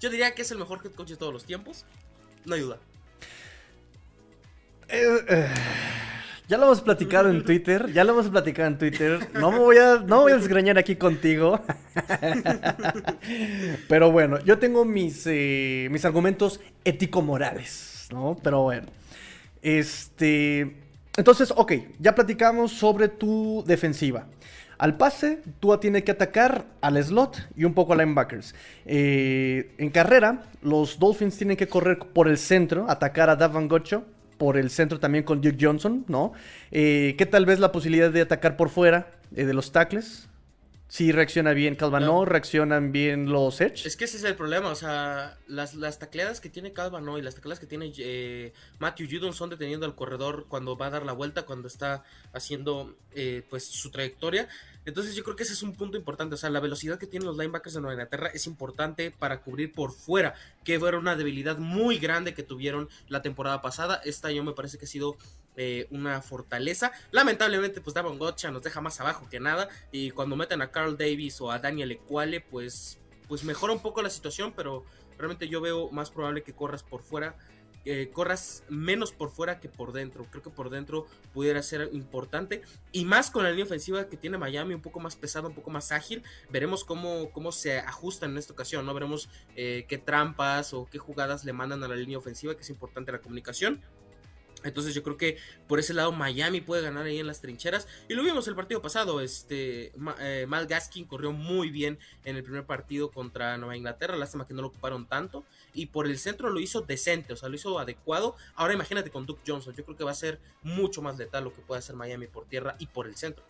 yo 0.00 0.10
diría 0.10 0.34
que 0.34 0.42
es 0.42 0.50
el 0.50 0.58
mejor 0.58 0.80
head 0.84 0.92
coach 0.92 1.10
de 1.10 1.16
todos 1.16 1.32
los 1.32 1.44
tiempos. 1.44 1.84
No 2.44 2.54
hay 2.54 2.60
duda. 2.60 2.78
Eh, 4.88 5.24
eh, 5.28 5.48
ya 6.52 6.58
lo 6.58 6.66
hemos 6.66 6.82
platicado 6.82 7.30
en 7.30 7.42
Twitter. 7.42 7.90
Ya 7.94 8.04
lo 8.04 8.12
hemos 8.12 8.28
platicado 8.28 8.68
en 8.68 8.76
Twitter. 8.76 9.26
No 9.32 9.50
me 9.50 9.58
voy 9.58 9.78
a, 9.78 10.04
no 10.06 10.20
voy 10.20 10.32
a 10.32 10.36
desgreñar 10.36 10.76
aquí 10.76 10.96
contigo. 10.96 11.58
Pero 13.88 14.12
bueno, 14.12 14.38
yo 14.44 14.58
tengo 14.58 14.84
mis, 14.84 15.26
eh, 15.26 15.88
mis 15.90 16.04
argumentos 16.04 16.60
ético-morales, 16.84 18.08
¿no? 18.12 18.36
Pero 18.42 18.64
bueno. 18.64 18.86
Este. 19.62 20.76
Entonces, 21.16 21.54
ok, 21.56 21.72
ya 21.98 22.14
platicamos 22.14 22.72
sobre 22.72 23.08
tu 23.08 23.64
defensiva. 23.66 24.26
Al 24.76 24.98
pase, 24.98 25.40
Tua 25.58 25.80
tiene 25.80 26.04
que 26.04 26.12
atacar 26.12 26.66
al 26.82 27.02
slot 27.02 27.48
y 27.56 27.64
un 27.64 27.72
poco 27.72 27.94
a 27.94 27.96
linebackers. 27.96 28.54
Eh, 28.84 29.74
en 29.78 29.88
carrera, 29.88 30.42
los 30.60 30.98
Dolphins 30.98 31.38
tienen 31.38 31.56
que 31.56 31.66
correr 31.66 31.98
por 31.98 32.28
el 32.28 32.36
centro, 32.36 32.84
atacar 32.90 33.30
a 33.30 33.36
Davon 33.36 33.68
Gocho 33.68 34.04
por 34.42 34.56
el 34.56 34.70
centro 34.70 34.98
también 34.98 35.22
con 35.22 35.40
Duke 35.40 35.56
Johnson, 35.60 36.04
¿no? 36.08 36.32
Eh, 36.72 37.14
¿Qué 37.16 37.26
tal 37.26 37.46
vez 37.46 37.60
la 37.60 37.70
posibilidad 37.70 38.10
de 38.10 38.22
atacar 38.22 38.56
por 38.56 38.70
fuera 38.70 39.12
eh, 39.36 39.44
de 39.44 39.54
los 39.54 39.70
tackles? 39.70 40.28
Si 40.88 41.12
reacciona 41.12 41.52
bien 41.52 41.76
Calvano, 41.76 42.24
reaccionan 42.24 42.90
bien 42.90 43.30
los 43.30 43.60
Edge. 43.60 43.86
Es 43.86 43.96
que 43.96 44.04
ese 44.06 44.16
es 44.16 44.24
el 44.24 44.34
problema, 44.34 44.68
o 44.70 44.74
sea, 44.74 45.38
las, 45.46 45.74
las 45.74 46.00
tacleadas 46.00 46.40
que 46.40 46.50
tiene 46.50 46.72
Calvano 46.72 47.18
y 47.18 47.22
las 47.22 47.36
tacleadas 47.36 47.60
que 47.60 47.66
tiene 47.66 47.92
eh, 47.98 48.52
Matthew 48.80 49.06
Judon 49.12 49.32
son 49.32 49.48
deteniendo 49.48 49.86
al 49.86 49.94
corredor 49.94 50.46
cuando 50.48 50.76
va 50.76 50.86
a 50.86 50.90
dar 50.90 51.06
la 51.06 51.12
vuelta, 51.12 51.42
cuando 51.42 51.68
está 51.68 52.02
haciendo 52.32 52.96
eh, 53.14 53.44
pues 53.48 53.64
su 53.64 53.92
trayectoria. 53.92 54.48
Entonces 54.84 55.14
yo 55.14 55.22
creo 55.24 55.36
que 55.36 55.42
ese 55.44 55.52
es 55.52 55.62
un 55.62 55.74
punto 55.74 55.96
importante, 55.96 56.34
o 56.34 56.38
sea, 56.38 56.50
la 56.50 56.60
velocidad 56.60 56.98
que 56.98 57.06
tienen 57.06 57.26
los 57.26 57.36
linebackers 57.36 57.74
de 57.74 57.80
Nueva 57.80 57.94
Inglaterra 57.94 58.30
es 58.34 58.46
importante 58.46 59.10
para 59.10 59.40
cubrir 59.40 59.72
por 59.72 59.92
fuera, 59.92 60.34
que 60.64 60.78
fue 60.78 60.96
una 60.96 61.16
debilidad 61.16 61.58
muy 61.58 61.98
grande 61.98 62.34
que 62.34 62.42
tuvieron 62.42 62.88
la 63.08 63.22
temporada 63.22 63.62
pasada. 63.62 64.00
Esta 64.04 64.30
yo 64.30 64.42
me 64.44 64.52
parece 64.52 64.78
que 64.78 64.84
ha 64.84 64.88
sido 64.88 65.16
eh, 65.56 65.86
una 65.90 66.22
fortaleza. 66.22 66.92
Lamentablemente, 67.10 67.80
pues 67.80 67.94
Davon 67.94 68.18
Gotcha 68.18 68.50
nos 68.50 68.62
deja 68.62 68.80
más 68.80 69.00
abajo 69.00 69.28
que 69.30 69.38
nada. 69.38 69.68
Y 69.90 70.10
cuando 70.10 70.34
meten 70.34 70.62
a 70.62 70.70
Carl 70.70 70.96
Davis 70.96 71.40
o 71.40 71.50
a 71.50 71.58
Daniel 71.58 71.92
Equale, 71.92 72.40
pues, 72.40 72.98
pues 73.28 73.44
mejora 73.44 73.72
un 73.72 73.80
poco 73.80 74.02
la 74.02 74.10
situación, 74.10 74.52
pero 74.56 74.84
realmente 75.18 75.48
yo 75.48 75.60
veo 75.60 75.90
más 75.90 76.10
probable 76.10 76.42
que 76.42 76.54
corras 76.54 76.82
por 76.82 77.02
fuera. 77.02 77.36
Corras 78.12 78.64
menos 78.68 79.12
por 79.12 79.30
fuera 79.30 79.60
que 79.60 79.68
por 79.68 79.92
dentro. 79.92 80.26
Creo 80.30 80.42
que 80.42 80.50
por 80.50 80.70
dentro 80.70 81.06
pudiera 81.32 81.62
ser 81.62 81.90
importante. 81.92 82.62
Y 82.92 83.04
más 83.04 83.30
con 83.30 83.44
la 83.44 83.50
línea 83.50 83.64
ofensiva 83.64 84.08
que 84.08 84.16
tiene 84.16 84.38
Miami, 84.38 84.74
un 84.74 84.82
poco 84.82 85.00
más 85.00 85.16
pesada, 85.16 85.48
un 85.48 85.54
poco 85.54 85.70
más 85.70 85.92
ágil. 85.92 86.22
Veremos 86.50 86.84
cómo, 86.84 87.30
cómo 87.32 87.52
se 87.52 87.78
ajustan 87.78 88.32
en 88.32 88.38
esta 88.38 88.52
ocasión, 88.52 88.86
¿no? 88.86 88.94
Veremos 88.94 89.28
eh, 89.56 89.84
qué 89.88 89.98
trampas 89.98 90.74
o 90.74 90.86
qué 90.86 90.98
jugadas 90.98 91.44
le 91.44 91.52
mandan 91.52 91.82
a 91.82 91.88
la 91.88 91.96
línea 91.96 92.18
ofensiva, 92.18 92.54
que 92.54 92.62
es 92.62 92.70
importante 92.70 93.12
la 93.12 93.20
comunicación. 93.20 93.80
Entonces 94.64 94.94
yo 94.94 95.02
creo 95.02 95.16
que 95.16 95.36
por 95.66 95.78
ese 95.78 95.94
lado 95.94 96.12
Miami 96.12 96.60
puede 96.60 96.82
ganar 96.82 97.06
ahí 97.06 97.18
en 97.18 97.26
las 97.26 97.40
trincheras. 97.40 97.88
Y 98.08 98.14
lo 98.14 98.22
vimos 98.22 98.46
el 98.48 98.54
partido 98.54 98.82
pasado. 98.82 99.20
Este, 99.20 99.92
eh, 100.20 100.46
Mal 100.48 100.66
Gaskin 100.66 101.04
corrió 101.06 101.32
muy 101.32 101.70
bien 101.70 101.98
en 102.24 102.36
el 102.36 102.42
primer 102.42 102.64
partido 102.64 103.10
contra 103.10 103.56
Nueva 103.58 103.76
Inglaterra. 103.76 104.16
Lástima 104.16 104.46
que 104.46 104.54
no 104.54 104.62
lo 104.62 104.68
ocuparon 104.68 105.06
tanto. 105.06 105.44
Y 105.74 105.86
por 105.86 106.06
el 106.06 106.18
centro 106.18 106.50
lo 106.50 106.60
hizo 106.60 106.82
decente, 106.82 107.32
o 107.32 107.36
sea, 107.36 107.48
lo 107.48 107.56
hizo 107.56 107.78
adecuado. 107.78 108.36
Ahora 108.54 108.74
imagínate 108.74 109.10
con 109.10 109.26
Duke 109.26 109.42
Johnson. 109.46 109.74
Yo 109.74 109.84
creo 109.84 109.96
que 109.96 110.04
va 110.04 110.10
a 110.10 110.14
ser 110.14 110.38
mucho 110.62 111.02
más 111.02 111.18
letal 111.18 111.44
lo 111.44 111.52
que 111.52 111.62
puede 111.62 111.78
hacer 111.78 111.96
Miami 111.96 112.26
por 112.26 112.46
tierra 112.46 112.76
y 112.78 112.86
por 112.86 113.06
el 113.06 113.16
centro. 113.16 113.44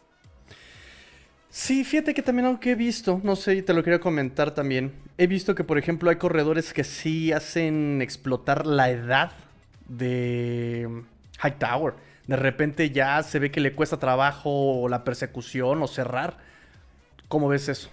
Sí, 1.55 1.85
fíjate 1.85 2.15
que 2.15 2.23
también 2.23 2.47
algo 2.47 2.61
que 2.61 2.71
he 2.71 2.75
visto, 2.75 3.21
no 3.23 3.37
sé, 3.37 3.61
te 3.61 3.75
lo 3.75 3.85
quería 3.85 4.01
comentar 4.01 4.55
también. 4.55 4.95
He 5.19 5.27
visto 5.27 5.55
que, 5.55 5.65
por 5.65 5.77
ejemplo, 5.77 6.09
hay 6.09 6.17
corredores 6.17 6.73
que 6.73 6.83
sí 6.83 7.31
hacen 7.31 8.01
explotar 8.01 8.67
la 8.67 8.89
edad 8.89 9.33
de 9.97 11.05
Hightower. 11.43 11.95
De 12.27 12.37
repente 12.37 12.91
ya 12.91 13.23
se 13.23 13.39
ve 13.39 13.51
que 13.51 13.61
le 13.61 13.73
cuesta 13.73 13.99
trabajo 13.99 14.87
la 14.89 15.05
persecución 15.05 15.83
o 15.83 15.89
cerrar. 15.89 16.39
¿Cómo 17.29 17.49
ves 17.49 17.69
eso? 17.69 17.91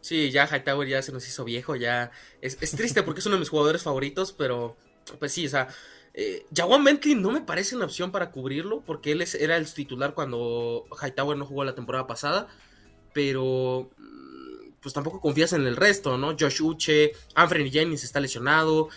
Sí, 0.00 0.30
ya 0.30 0.46
Hightower 0.46 0.88
ya 0.88 1.02
se 1.02 1.12
nos 1.12 1.26
hizo 1.26 1.44
viejo, 1.44 1.76
ya 1.76 2.10
es, 2.40 2.56
triste 2.58 3.02
porque 3.02 3.20
es 3.20 3.26
uno 3.26 3.36
de 3.36 3.40
mis 3.40 3.48
jugadores 3.48 3.82
favoritos, 3.82 4.32
pero 4.32 4.76
pues 5.18 5.32
sí, 5.32 5.46
o 5.46 5.50
sea, 5.50 5.68
eh, 6.14 6.46
Jawan 6.54 6.84
Bentley 6.84 7.14
no 7.14 7.30
me 7.30 7.40
parece 7.40 7.76
una 7.76 7.86
opción 7.86 8.12
para 8.12 8.30
cubrirlo 8.30 8.82
porque 8.82 9.12
él 9.12 9.24
era 9.40 9.56
el 9.56 9.72
titular 9.72 10.14
cuando 10.14 10.86
Hightower 11.02 11.36
no 11.36 11.46
jugó 11.46 11.64
la 11.64 11.74
temporada 11.74 12.06
pasada, 12.06 12.46
pero 13.12 13.90
mm, 13.98 14.72
pues 14.80 14.94
tampoco 14.94 15.20
confías 15.20 15.52
en 15.52 15.66
el 15.66 15.76
resto, 15.76 16.16
¿no? 16.16 16.36
Josh 16.38 16.62
Uche, 16.62 17.12
Anthony 17.34 17.70
Jennings 17.70 18.04
está 18.04 18.20
lesionado, 18.20 18.88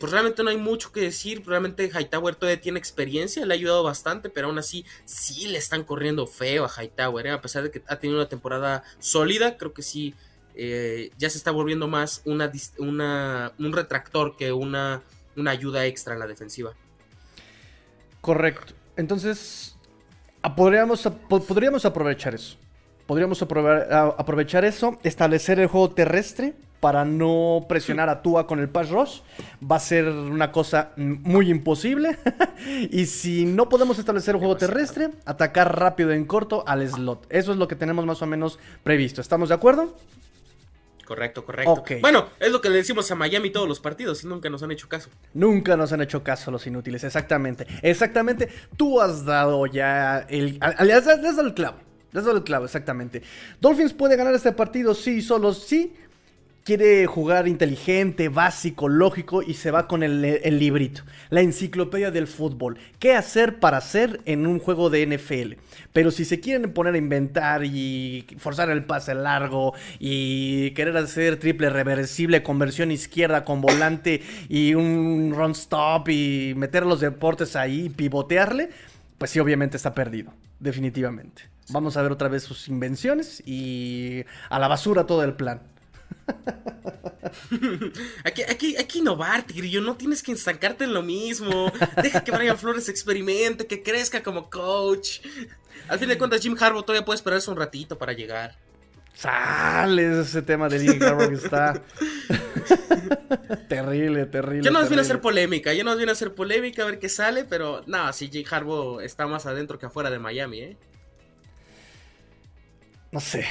pues 0.00 0.12
realmente 0.12 0.42
no 0.42 0.48
hay 0.50 0.56
mucho 0.56 0.90
que 0.90 1.02
decir. 1.02 1.44
Realmente 1.46 1.90
Hightower 1.94 2.34
todavía 2.34 2.60
tiene 2.60 2.78
experiencia, 2.78 3.44
le 3.44 3.52
ha 3.52 3.56
ayudado 3.56 3.82
bastante, 3.82 4.30
pero 4.30 4.48
aún 4.48 4.58
así 4.58 4.84
sí 5.04 5.46
le 5.46 5.58
están 5.58 5.84
corriendo 5.84 6.26
feo 6.26 6.64
a 6.64 6.82
Hightower. 6.82 7.26
¿eh? 7.26 7.30
A 7.30 7.42
pesar 7.42 7.62
de 7.62 7.70
que 7.70 7.82
ha 7.86 7.96
tenido 7.96 8.18
una 8.18 8.28
temporada 8.28 8.82
sólida, 8.98 9.58
creo 9.58 9.74
que 9.74 9.82
sí 9.82 10.14
eh, 10.54 11.10
ya 11.18 11.28
se 11.28 11.36
está 11.36 11.50
volviendo 11.50 11.86
más 11.86 12.22
una, 12.24 12.50
un 13.58 13.72
retractor 13.72 14.36
que 14.36 14.52
una, 14.52 15.02
una 15.36 15.50
ayuda 15.50 15.84
extra 15.84 16.14
en 16.14 16.20
la 16.20 16.26
defensiva. 16.26 16.72
Correcto. 18.22 18.72
Entonces, 18.96 19.76
podríamos, 20.56 21.06
podríamos 21.28 21.84
aprovechar 21.84 22.34
eso. 22.34 22.56
Podríamos 23.06 23.42
aprovechar 23.42 24.64
eso, 24.64 24.98
establecer 25.02 25.58
el 25.60 25.66
juego 25.66 25.90
terrestre 25.90 26.54
para 26.80 27.04
no 27.04 27.66
presionar 27.68 28.08
a 28.08 28.22
Tua 28.22 28.46
con 28.46 28.58
el 28.58 28.68
pass 28.68 28.88
rush. 28.90 29.20
Va 29.62 29.76
a 29.76 29.80
ser 29.80 30.08
una 30.08 30.50
cosa 30.50 30.92
muy 30.96 31.50
imposible. 31.50 32.18
y 32.90 33.06
si 33.06 33.44
no 33.44 33.68
podemos 33.68 33.98
establecer 33.98 34.34
un 34.34 34.40
juego 34.40 34.56
terrestre, 34.56 35.10
atacar 35.26 35.78
rápido 35.78 36.10
en 36.12 36.24
corto 36.24 36.64
al 36.66 36.86
slot. 36.88 37.26
Eso 37.28 37.52
es 37.52 37.58
lo 37.58 37.68
que 37.68 37.76
tenemos 37.76 38.06
más 38.06 38.22
o 38.22 38.26
menos 38.26 38.58
previsto. 38.82 39.20
¿Estamos 39.20 39.50
de 39.50 39.54
acuerdo? 39.54 39.94
Correcto, 41.04 41.44
correcto. 41.44 41.84
Bueno, 42.00 42.28
es 42.38 42.52
lo 42.52 42.60
que 42.60 42.70
le 42.70 42.76
decimos 42.76 43.10
a 43.10 43.16
Miami 43.16 43.50
todos 43.50 43.68
los 43.68 43.80
partidos 43.80 44.22
y 44.22 44.28
nunca 44.28 44.48
nos 44.48 44.62
han 44.62 44.70
hecho 44.70 44.88
caso. 44.88 45.10
Nunca 45.34 45.76
nos 45.76 45.92
han 45.92 46.00
hecho 46.02 46.22
caso 46.22 46.52
los 46.52 46.64
inútiles, 46.68 47.02
exactamente. 47.02 47.66
Exactamente. 47.82 48.48
Tú 48.76 49.00
has 49.00 49.24
dado 49.24 49.66
ya 49.66 50.20
el. 50.28 50.56
Has 50.60 51.04
dado 51.04 51.40
el 51.42 51.52
clavo. 51.52 51.78
has 52.14 52.24
dado 52.24 52.36
el 52.36 52.44
clavo, 52.44 52.64
exactamente. 52.64 53.22
Dolphins 53.60 53.92
puede 53.92 54.14
ganar 54.14 54.32
este 54.34 54.52
partido, 54.52 54.94
sí, 54.94 55.20
solo 55.20 55.52
sí 55.52 55.96
quiere 56.64 57.06
jugar 57.06 57.48
inteligente, 57.48 58.28
básico, 58.28 58.88
lógico 58.88 59.42
y 59.42 59.54
se 59.54 59.70
va 59.70 59.88
con 59.88 60.02
el, 60.02 60.22
librito, 60.58 61.02
la 61.30 61.40
enciclopedia 61.40 62.10
del 62.10 62.26
fútbol. 62.26 62.78
¿Qué 62.98 63.14
hacer 63.14 63.58
para 63.58 63.78
hacer 63.78 64.20
en 64.24 64.46
un 64.46 64.58
juego 64.58 64.90
de 64.90 65.06
NFL? 65.06 65.54
Pero 65.92 66.10
si 66.10 66.24
se 66.24 66.40
quieren 66.40 66.72
poner 66.72 66.94
a 66.94 66.98
inventar 66.98 67.64
y 67.64 68.26
forzar 68.38 68.70
el 68.70 68.84
pase 68.84 69.14
largo 69.14 69.74
y 69.98 70.70
querer 70.72 70.96
hacer 70.96 71.38
triple 71.38 71.70
reversible, 71.70 72.42
conversión 72.42 72.90
izquierda 72.90 73.44
con 73.44 73.60
volante 73.60 74.22
y 74.48 74.74
un 74.74 75.32
run 75.34 75.52
stop 75.52 76.08
y 76.08 76.54
meter 76.56 76.86
los 76.86 77.00
deportes 77.00 77.56
ahí 77.56 77.86
y 77.86 77.90
pivotearle, 77.90 78.70
pues 79.18 79.30
sí, 79.30 79.40
obviamente 79.40 79.76
está 79.76 79.94
perdido, 79.94 80.32
definitivamente. 80.58 81.42
Vamos 81.70 81.96
a 81.96 82.02
ver 82.02 82.10
otra 82.10 82.28
vez 82.28 82.42
sus 82.42 82.68
invenciones 82.68 83.42
y 83.46 84.24
a 84.48 84.58
la 84.58 84.66
basura 84.66 85.06
todo 85.06 85.22
el 85.22 85.34
plan. 85.34 85.60
Hay 88.24 88.32
que, 88.56 88.98
innovar, 88.98 89.42
Tigrillo. 89.42 89.80
No 89.80 89.96
tienes 89.96 90.22
que 90.22 90.32
estancarte 90.32 90.84
en 90.84 90.94
lo 90.94 91.02
mismo. 91.02 91.72
Deja 92.02 92.22
que 92.24 92.32
Brian 92.32 92.58
Flores 92.58 92.88
experimente, 92.88 93.66
que 93.66 93.82
crezca 93.82 94.22
como 94.22 94.48
coach. 94.50 95.20
Al 95.88 95.98
fin 95.98 96.08
de 96.08 96.18
cuentas, 96.18 96.40
Jim 96.40 96.56
Harbaugh 96.58 96.82
todavía 96.82 97.04
puede 97.04 97.16
esperarse 97.16 97.50
un 97.50 97.56
ratito 97.56 97.98
para 97.98 98.12
llegar. 98.12 98.56
Sale 99.14 100.20
ese 100.20 100.42
tema 100.42 100.68
de 100.68 100.80
Jim 100.80 101.02
Harbaugh 101.02 101.28
que 101.28 101.34
está. 101.34 101.82
terrible, 103.68 104.26
terrible. 104.26 104.64
Yo 104.64 104.70
no 104.70 104.78
terrible. 104.78 104.88
vine 104.88 105.00
a 105.00 105.02
hacer 105.02 105.20
polémica, 105.20 105.72
yo 105.74 105.84
no 105.84 105.96
vine 105.96 106.10
a 106.10 106.12
hacer 106.12 106.34
polémica 106.34 106.82
a 106.82 106.86
ver 106.86 106.98
qué 106.98 107.08
sale, 107.08 107.44
pero 107.44 107.82
no, 107.86 108.12
si 108.12 108.30
Jake 108.30 108.46
Harbaugh 108.50 109.00
está 109.00 109.26
más 109.26 109.46
adentro 109.46 109.78
que 109.78 109.86
afuera 109.86 110.10
de 110.10 110.18
Miami, 110.18 110.60
¿eh? 110.60 110.76
No 113.12 113.20
sé. 113.20 113.44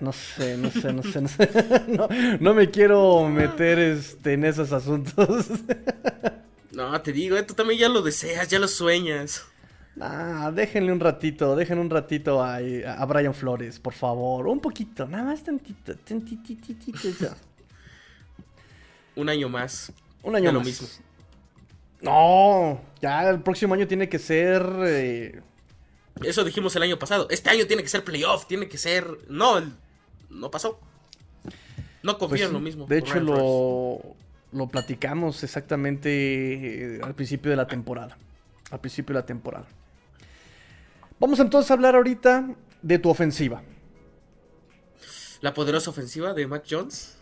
No 0.00 0.12
sé, 0.12 0.56
no 0.58 0.70
sé, 0.70 0.92
no 0.92 1.02
sé, 1.02 1.20
no 1.22 1.28
sé. 1.28 1.48
No, 1.88 2.08
no 2.40 2.54
me 2.54 2.70
quiero 2.70 3.28
meter 3.28 3.78
este, 3.78 4.34
en 4.34 4.44
esos 4.44 4.72
asuntos. 4.72 5.46
No, 6.72 7.00
te 7.00 7.12
digo, 7.12 7.36
eh, 7.36 7.42
tú 7.42 7.54
también 7.54 7.80
ya 7.80 7.88
lo 7.88 8.02
deseas, 8.02 8.48
ya 8.48 8.58
lo 8.58 8.68
sueñas. 8.68 9.46
Ah, 9.98 10.52
déjenle 10.54 10.92
un 10.92 11.00
ratito, 11.00 11.56
déjenle 11.56 11.80
un 11.82 11.88
ratito 11.88 12.42
a, 12.42 12.56
a 12.56 13.04
Brian 13.06 13.32
Flores, 13.32 13.78
por 13.80 13.94
favor. 13.94 14.46
Un 14.46 14.60
poquito, 14.60 15.06
nada 15.08 15.24
más 15.24 15.42
tantito, 15.42 15.96
tantitititito. 15.96 17.34
Un 19.14 19.28
año 19.30 19.48
más. 19.48 19.92
Un 20.22 20.36
año 20.36 20.48
de 20.48 20.52
lo 20.52 20.58
más. 20.60 20.66
mismo. 20.68 20.88
No, 22.02 22.82
ya 23.00 23.30
el 23.30 23.40
próximo 23.40 23.72
año 23.74 23.86
tiene 23.86 24.08
que 24.08 24.18
ser. 24.18 24.62
eh, 24.84 25.40
Eso 26.22 26.44
dijimos 26.44 26.76
el 26.76 26.82
año 26.82 26.98
pasado. 26.98 27.26
Este 27.30 27.48
año 27.48 27.66
tiene 27.66 27.82
que 27.82 27.88
ser 27.88 28.04
playoff, 28.04 28.46
tiene 28.46 28.68
que 28.68 28.76
ser. 28.76 29.06
No, 29.30 29.56
el- 29.58 29.72
no 30.30 30.50
pasó. 30.50 30.78
No 32.02 32.18
confío 32.18 32.28
pues 32.28 32.42
en 32.42 32.52
lo 32.52 32.60
mismo. 32.60 32.86
De 32.86 32.98
hecho, 32.98 33.20
lo, 33.20 34.00
lo 34.52 34.68
platicamos 34.68 35.42
exactamente 35.42 36.96
eh, 36.96 37.00
al 37.02 37.14
principio 37.14 37.50
de 37.50 37.56
la 37.56 37.66
temporada. 37.66 38.16
Al 38.70 38.80
principio 38.80 39.14
de 39.14 39.20
la 39.20 39.26
temporada. 39.26 39.66
Vamos 41.18 41.40
entonces 41.40 41.70
a 41.70 41.74
hablar 41.74 41.94
ahorita 41.94 42.54
de 42.82 42.98
tu 42.98 43.08
ofensiva. 43.08 43.62
La 45.40 45.54
poderosa 45.54 45.90
ofensiva 45.90 46.34
de 46.34 46.46
Mac 46.46 46.64
Jones. 46.68 47.16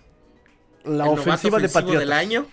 La 0.84 1.04
el 1.04 1.10
ofensiva 1.10 1.58
de 1.58 1.68
Patriotas. 1.68 2.00
del 2.00 2.12
año. 2.12 2.46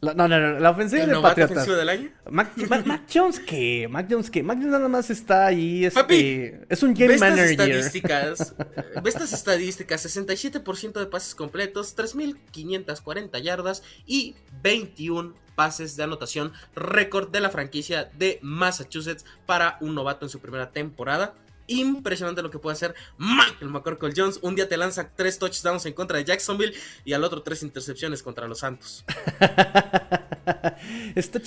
La- 0.00 0.12
no, 0.14 0.28
no, 0.28 0.38
no, 0.38 0.60
la 0.60 0.70
ofensiva 0.70 1.06
de 1.06 1.14
Patriotas. 1.20 1.66
del 1.66 1.88
año. 1.88 2.10
Mac, 2.30 2.52
Mac- 2.68 2.84
Mac 2.86 3.02
Jones, 3.14 3.40
¿qué? 3.40 3.88
Mac 3.90 4.06
Jones, 4.10 4.30
¿qué? 4.30 4.42
Mac 4.42 4.58
Jones 4.58 4.72
nada 4.72 4.88
más 4.88 5.08
está 5.08 5.46
ahí. 5.46 5.84
Este, 5.86 6.00
Papi, 6.00 6.50
es 6.68 6.82
un 6.82 6.92
Ve 6.94 7.00
game 7.06 7.14
estas 7.14 7.30
manager. 7.30 7.50
estadísticas. 7.50 8.54
Ve 9.02 9.08
estas 9.10 9.32
estadísticas. 9.32 10.04
67% 10.04 10.92
de 10.92 11.06
pases 11.06 11.34
completos, 11.34 11.96
3.540 11.96 13.40
yardas 13.42 13.82
y 14.06 14.34
21 14.62 15.34
pases 15.54 15.96
de 15.96 16.02
anotación. 16.02 16.52
Récord 16.74 17.30
de 17.30 17.40
la 17.40 17.50
franquicia 17.50 18.10
de 18.18 18.38
Massachusetts 18.42 19.24
para 19.46 19.78
un 19.80 19.94
novato 19.94 20.26
en 20.26 20.30
su 20.30 20.40
primera 20.40 20.70
temporada. 20.72 21.34
Impresionante 21.66 22.42
lo 22.42 22.50
que 22.50 22.58
puede 22.58 22.74
hacer 22.74 22.94
Michael 23.18 23.70
McCorkle 23.70 24.12
Jones. 24.16 24.38
Un 24.42 24.54
día 24.54 24.68
te 24.68 24.76
lanza 24.76 25.10
tres 25.14 25.38
touchdowns 25.38 25.86
en 25.86 25.92
contra 25.94 26.18
de 26.18 26.24
Jacksonville 26.24 26.74
y 27.04 27.12
al 27.14 27.24
otro 27.24 27.42
tres 27.42 27.62
intercepciones 27.62 28.22
contra 28.22 28.46
los 28.46 28.58
Santos. 28.60 29.04
está 31.14 31.40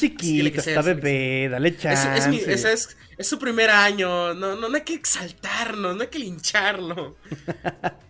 que 0.52 0.62
ser, 0.62 0.78
está 0.80 0.82
que 0.84 0.94
bebé, 0.96 1.50
dale 1.50 1.78
chance. 1.78 2.18
es 2.18 2.28
mi- 2.28 2.38
es, 2.40 2.98
es 3.18 3.28
su 3.28 3.38
primer 3.40 3.70
año. 3.70 4.34
No, 4.34 4.56
no, 4.56 4.70
no 4.70 4.76
hay 4.76 4.84
que 4.84 4.94
exaltarnos, 4.96 5.96
no 5.96 6.02
hay 6.02 6.08
que 6.10 6.20
lincharlo. 6.20 7.16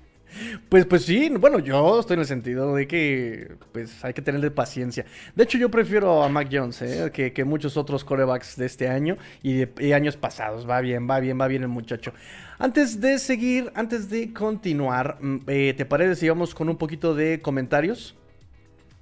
Pues, 0.69 0.85
pues 0.85 1.03
sí, 1.03 1.29
bueno, 1.39 1.59
yo 1.59 1.99
estoy 1.99 2.15
en 2.15 2.21
el 2.21 2.25
sentido 2.25 2.75
de 2.75 2.87
que 2.87 3.55
pues 3.71 4.03
hay 4.03 4.13
que 4.13 4.21
tenerle 4.21 4.51
paciencia. 4.51 5.05
De 5.35 5.43
hecho, 5.43 5.57
yo 5.57 5.69
prefiero 5.69 6.23
a 6.23 6.29
Mac 6.29 6.49
Jones 6.51 6.81
¿eh? 6.81 7.11
que, 7.13 7.33
que 7.33 7.43
muchos 7.43 7.77
otros 7.77 8.03
corebacks 8.03 8.57
de 8.57 8.65
este 8.65 8.87
año 8.87 9.17
y 9.43 9.65
de 9.65 9.93
años 9.93 10.17
pasados. 10.17 10.69
Va 10.69 10.81
bien, 10.81 11.07
va 11.09 11.19
bien, 11.19 11.39
va 11.39 11.47
bien 11.47 11.63
el 11.63 11.69
muchacho. 11.69 12.13
Antes 12.59 12.99
de 12.99 13.19
seguir, 13.19 13.71
antes 13.75 14.09
de 14.09 14.33
continuar, 14.33 15.17
mm, 15.21 15.37
eh, 15.47 15.73
¿te 15.77 15.85
parece 15.85 16.15
si 16.15 16.29
vamos 16.29 16.55
con 16.55 16.69
un 16.69 16.77
poquito 16.77 17.13
de 17.13 17.39
comentarios? 17.39 18.15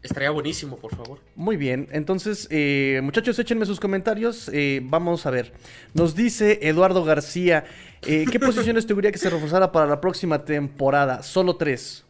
Estaría 0.05 0.29
buenísimo, 0.29 0.77
por 0.77 0.95
favor. 0.95 1.19
Muy 1.35 1.57
bien, 1.57 1.87
entonces 1.91 2.47
eh, 2.51 2.99
muchachos 3.03 3.39
échenme 3.39 3.65
sus 3.65 3.79
comentarios, 3.79 4.49
eh, 4.53 4.81
vamos 4.83 5.25
a 5.25 5.31
ver. 5.31 5.51
Nos 5.95 6.13
dice 6.13 6.59
Eduardo 6.61 7.03
García, 7.03 7.65
eh, 8.03 8.25
¿qué 8.31 8.39
posiciones 8.39 8.85
te 8.85 8.93
gustaría 8.93 9.11
que 9.11 9.17
se 9.17 9.31
reforzara 9.31 9.71
para 9.71 9.87
la 9.87 9.99
próxima 9.99 10.45
temporada? 10.45 11.23
Solo 11.23 11.55
tres. 11.55 12.05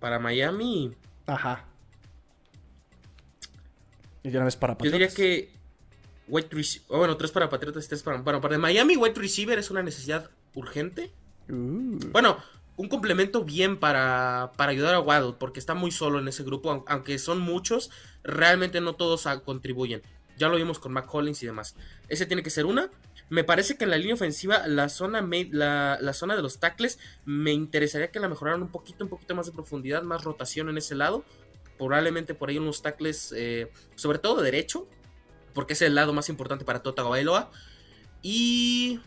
Para 0.00 0.18
Miami, 0.18 0.92
Ajá. 1.26 1.64
Y 4.24 4.30
de 4.30 4.36
una 4.38 4.44
vez 4.44 4.56
para 4.56 4.76
yo 4.78 4.90
diría 4.90 5.06
Patriotas. 5.08 5.14
que. 5.14 5.52
Wide 6.28 6.48
oh, 6.88 6.98
bueno, 6.98 7.16
tres 7.16 7.30
para 7.30 7.48
Patriotas 7.48 7.84
y 7.84 7.88
tres 7.88 8.02
para. 8.02 8.18
Bueno, 8.18 8.40
para 8.40 8.58
Miami, 8.58 8.96
wide 8.96 9.14
receiver 9.14 9.58
es 9.58 9.70
una 9.70 9.82
necesidad 9.82 10.30
urgente. 10.54 11.12
Uh, 11.48 11.98
Bueno, 12.10 12.38
un 12.82 12.88
complemento 12.88 13.44
bien 13.44 13.78
para, 13.78 14.52
para 14.56 14.72
ayudar 14.72 14.94
a 14.94 15.00
Waddle, 15.00 15.34
porque 15.38 15.60
está 15.60 15.74
muy 15.74 15.92
solo 15.92 16.18
en 16.18 16.26
ese 16.26 16.42
grupo, 16.42 16.70
aun- 16.72 16.84
aunque 16.88 17.16
son 17.18 17.38
muchos, 17.38 17.90
realmente 18.24 18.80
no 18.80 18.94
todos 18.96 19.24
contribuyen. 19.44 20.02
Ya 20.36 20.48
lo 20.48 20.56
vimos 20.56 20.80
con 20.80 20.92
Mac 20.92 21.06
Collins 21.06 21.42
y 21.44 21.46
demás. 21.46 21.76
Ese 22.08 22.26
tiene 22.26 22.42
que 22.42 22.50
ser 22.50 22.66
una. 22.66 22.90
Me 23.28 23.44
parece 23.44 23.76
que 23.76 23.84
en 23.84 23.90
la 23.90 23.98
línea 23.98 24.14
ofensiva, 24.14 24.66
la 24.66 24.88
zona, 24.88 25.24
la, 25.52 25.98
la 26.00 26.12
zona 26.12 26.34
de 26.34 26.42
los 26.42 26.58
tackles, 26.58 26.98
me 27.24 27.52
interesaría 27.52 28.10
que 28.10 28.18
la 28.18 28.28
mejoraran 28.28 28.62
un 28.62 28.68
poquito, 28.72 29.04
un 29.04 29.10
poquito 29.10 29.34
más 29.36 29.46
de 29.46 29.52
profundidad, 29.52 30.02
más 30.02 30.24
rotación 30.24 30.68
en 30.68 30.76
ese 30.76 30.96
lado. 30.96 31.24
Probablemente 31.78 32.34
por 32.34 32.48
ahí 32.48 32.58
unos 32.58 32.82
tackles, 32.82 33.32
eh, 33.36 33.70
sobre 33.94 34.18
todo 34.18 34.38
de 34.38 34.44
derecho, 34.44 34.88
porque 35.54 35.74
es 35.74 35.82
el 35.82 35.94
lado 35.94 36.12
más 36.12 36.28
importante 36.28 36.64
para 36.64 36.82
Tota 36.82 37.04
Bailoa. 37.04 37.52
Y. 38.22 38.98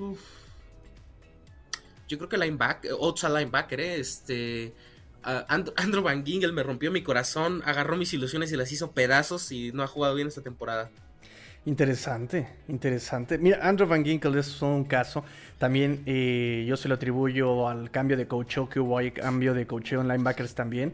yo 2.08 2.18
creo 2.18 2.30
que 2.30 2.38
linebacker, 2.38 2.92
outside 2.92 3.30
linebacker, 3.38 3.80
¿eh? 3.80 4.00
este. 4.00 4.74
And- 5.24 5.74
Andrew 5.78 6.04
Van 6.04 6.24
Ginkel 6.26 6.54
me 6.54 6.62
rompió 6.64 6.92
mi 6.92 7.02
corazón, 7.02 7.62
agarró 7.66 7.98
mis 7.98 8.14
ilusiones 8.14 8.52
y 8.52 8.58
las 8.58 8.72
hizo 8.72 8.92
pedazos 8.92 9.52
y 9.52 9.72
no 9.72 9.82
ha 9.84 9.88
jugado 9.88 10.14
bien 10.16 10.28
esta 10.28 10.42
temporada. 10.42 10.92
interesante, 11.66 12.48
interesante. 12.68 13.38
Mira, 13.40 13.60
Andrew 13.68 13.88
Van 13.88 14.06
Ginkel 14.06 14.36
es 14.38 14.62
un 14.62 14.84
caso. 14.84 15.24
También 15.58 16.04
eh, 16.06 16.64
yo 16.68 16.78
se 16.78 16.88
lo 16.88 16.94
atribuyo 16.96 17.68
al 17.68 17.90
cambio 17.90 18.18
de 18.18 18.28
coacheo 18.28 18.70
que 18.70 18.80
hubo 18.80 18.98
ahí, 19.00 19.10
cambio 19.12 19.54
de 19.56 19.66
coacheo 19.66 20.02
en 20.02 20.08
linebackers 20.08 20.54
también. 20.54 20.94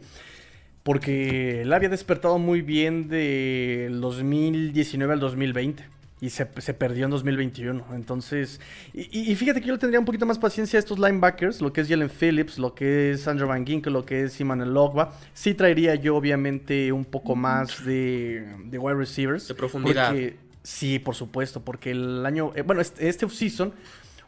Porque 0.83 1.61
él 1.61 1.73
había 1.73 1.89
despertado 1.89 2.39
muy 2.39 2.61
bien 2.61 3.07
del 3.09 3.99
2019 4.01 5.13
al 5.13 5.19
2020. 5.19 5.83
Y 6.23 6.29
se, 6.29 6.47
se 6.59 6.73
perdió 6.75 7.05
en 7.05 7.11
2021. 7.11 7.83
Entonces, 7.95 8.61
y, 8.93 9.33
fíjate 9.35 9.59
que 9.59 9.65
yo 9.67 9.73
le 9.73 9.79
tendría 9.79 9.99
un 9.99 10.05
poquito 10.05 10.27
más 10.27 10.37
paciencia 10.37 10.77
a 10.77 10.79
estos 10.79 10.99
linebackers, 10.99 11.61
lo 11.61 11.73
que 11.73 11.81
es 11.81 11.87
Jalen 11.89 12.11
Phillips, 12.11 12.59
lo 12.59 12.75
que 12.75 13.09
es 13.11 13.27
Andrew 13.27 13.47
Van 13.49 13.65
Ginkel, 13.65 13.91
lo 13.91 14.05
que 14.05 14.25
es 14.25 14.33
Simon 14.33 14.71
Logba. 14.71 15.17
Sí 15.33 15.55
traería 15.55 15.95
yo, 15.95 16.15
obviamente, 16.15 16.91
un 16.91 17.05
poco 17.05 17.35
más 17.35 17.83
de, 17.85 18.45
de 18.65 18.77
wide 18.77 18.95
receivers. 18.97 19.47
De 19.47 19.55
profundidad. 19.55 20.09
Porque, 20.11 20.37
sí, 20.61 20.99
por 20.99 21.15
supuesto, 21.15 21.59
porque 21.61 21.89
el 21.89 22.23
año, 22.23 22.51
eh, 22.55 22.61
bueno, 22.61 22.81
este, 22.81 23.09
este 23.09 23.27
season 23.27 23.73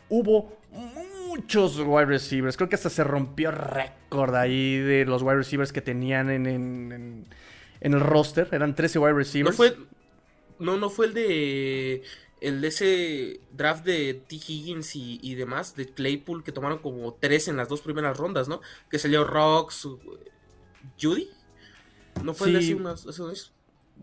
hubo 0.10 0.58
muchos 1.28 1.78
wide 1.80 2.06
receivers. 2.06 2.58
Creo 2.58 2.70
que 2.70 2.76
hasta 2.76 2.90
se 2.90 3.04
rompió 3.04 3.52
récord 3.52 4.34
ahí 4.36 4.78
de 4.78 5.06
los 5.06 5.22
wide 5.22 5.36
receivers 5.36 5.72
que 5.72 5.82
tenían 5.82 6.32
en, 6.32 6.48
en- 6.48 6.92
en- 6.92 7.26
en 7.82 7.94
el 7.94 8.00
roster. 8.00 8.48
Eran 8.52 8.74
13 8.74 8.98
wide 8.98 9.12
No 9.12 9.18
receivers. 9.20 9.56
fue. 9.56 9.76
No, 10.64 10.78
no 10.78 10.90
fue 10.90 11.08
el 11.08 11.14
de. 11.14 12.04
El 12.42 12.60
de 12.60 12.68
ese 12.68 13.40
draft 13.54 13.86
de 13.86 14.16
T. 14.16 14.36
Higgins 14.36 14.98
y, 14.98 15.18
y 15.22 15.36
demás, 15.36 15.76
de 15.78 15.86
Claypool, 15.88 16.44
que 16.44 16.52
tomaron 16.52 16.80
como 16.80 17.14
tres 17.14 17.48
en 17.48 17.56
las 17.56 17.70
dos 17.70 17.80
primeras 17.82 18.18
rondas, 18.18 18.50
¿no? 18.50 18.60
Que 18.90 19.00
salió 19.00 19.24
Rocks, 19.24 19.88
Judy. 21.02 21.30
¿No 22.22 22.34
fue 22.34 22.48
el 22.48 22.54
de 22.56 22.60
Sí. 22.62 22.66
hace 22.74 22.76
unas- 22.76 23.08
hace 23.08 23.24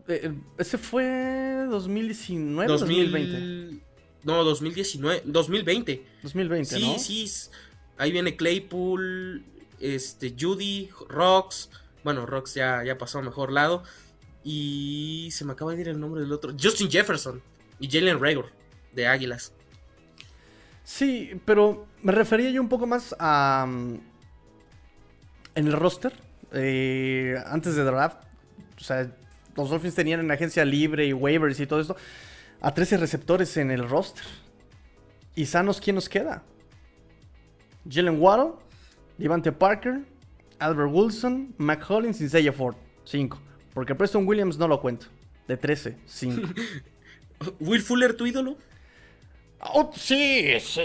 Eh, 0.08 0.20
eh, 0.24 0.34
ese 0.58 0.78
fue 0.78 1.66
2019, 1.68 2.66
2000 2.70 3.10
2020. 3.12 3.84
No, 4.24 4.42
2019, 4.44 5.22
2020. 5.26 6.02
2020, 6.22 6.76
Sí, 6.76 6.92
¿no? 6.92 6.98
sí. 6.98 7.24
s- 7.24 7.50
Ahí 7.98 8.12
viene 8.12 8.34
Claypool, 8.36 9.44
este, 9.80 10.34
Judy, 10.38 10.88
Rocks. 11.08 11.68
Bueno, 12.02 12.24
Rocks 12.24 12.54
ya, 12.54 12.82
ya 12.84 12.96
pasó 12.96 13.18
a 13.18 13.22
mejor 13.22 13.52
lado. 13.52 13.82
Y 14.42 15.28
se 15.32 15.44
me 15.44 15.52
acaba 15.52 15.74
de 15.74 15.80
ir 15.82 15.88
el 15.88 16.00
nombre 16.00 16.22
del 16.22 16.32
otro. 16.32 16.52
Justin 16.60 16.90
Jefferson 16.90 17.42
y 17.78 17.90
Jalen 17.90 18.18
Rager 18.20 18.46
de 18.94 19.06
Águilas. 19.06 19.52
Sí, 20.84 21.40
pero 21.44 21.86
me 22.02 22.12
refería 22.12 22.50
yo 22.50 22.60
un 22.62 22.68
poco 22.68 22.86
más 22.86 23.14
a. 23.18 23.66
mm, 23.68 23.94
En 25.56 25.66
el 25.66 25.72
roster. 25.74 26.12
eh, 26.52 27.36
antes 27.46 27.76
de 27.76 27.84
draft. 27.84 28.24
O 28.78 28.82
sea, 28.82 29.08
los 29.56 29.68
Dolphins 29.70 29.94
tenían 29.94 30.20
en 30.20 30.30
agencia 30.30 30.64
libre 30.64 31.06
y 31.06 31.12
waivers 31.12 31.60
y 31.60 31.66
todo 31.66 31.80
esto. 31.80 31.96
A 32.60 32.72
13 32.74 32.96
receptores 32.96 33.56
en 33.56 33.70
el 33.70 33.88
roster. 33.88 34.24
¿Y 35.36 35.46
sanos 35.46 35.80
quién 35.80 35.94
nos 35.96 36.08
queda? 36.08 36.42
Jalen 37.88 38.20
Waddle, 38.20 38.52
Devante 39.16 39.52
Parker, 39.52 40.00
Albert 40.58 40.90
Wilson, 40.92 41.54
Mac 41.58 41.88
Hollins 41.88 42.20
y 42.20 42.24
Isaiah 42.24 42.52
Ford. 42.52 42.74
5. 43.04 43.38
Porque 43.80 43.94
Preston 43.94 44.28
Williams 44.28 44.58
no 44.58 44.68
lo 44.68 44.78
cuento. 44.78 45.06
De 45.48 45.56
13, 45.56 45.96
5. 46.04 46.48
Will 47.60 47.80
Fuller, 47.80 48.12
tu 48.12 48.26
ídolo. 48.26 48.58
Oh, 49.58 49.90
sí, 49.96 50.52
sí, 50.60 50.82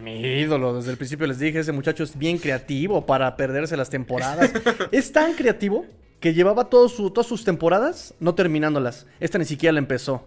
mi 0.00 0.18
ídolo. 0.18 0.74
Desde 0.74 0.92
el 0.92 0.96
principio 0.96 1.26
les 1.26 1.38
dije, 1.38 1.58
ese 1.58 1.72
muchacho 1.72 2.04
es 2.04 2.16
bien 2.16 2.38
creativo 2.38 3.04
para 3.04 3.36
perderse 3.36 3.76
las 3.76 3.90
temporadas. 3.90 4.50
es 4.92 5.12
tan 5.12 5.34
creativo 5.34 5.84
que 6.20 6.32
llevaba 6.32 6.70
todas 6.70 6.92
sus 6.92 7.44
temporadas 7.44 8.14
no 8.18 8.34
terminándolas. 8.34 9.06
Esta 9.20 9.36
ni 9.36 9.44
siquiera 9.44 9.74
la 9.74 9.80
empezó. 9.80 10.24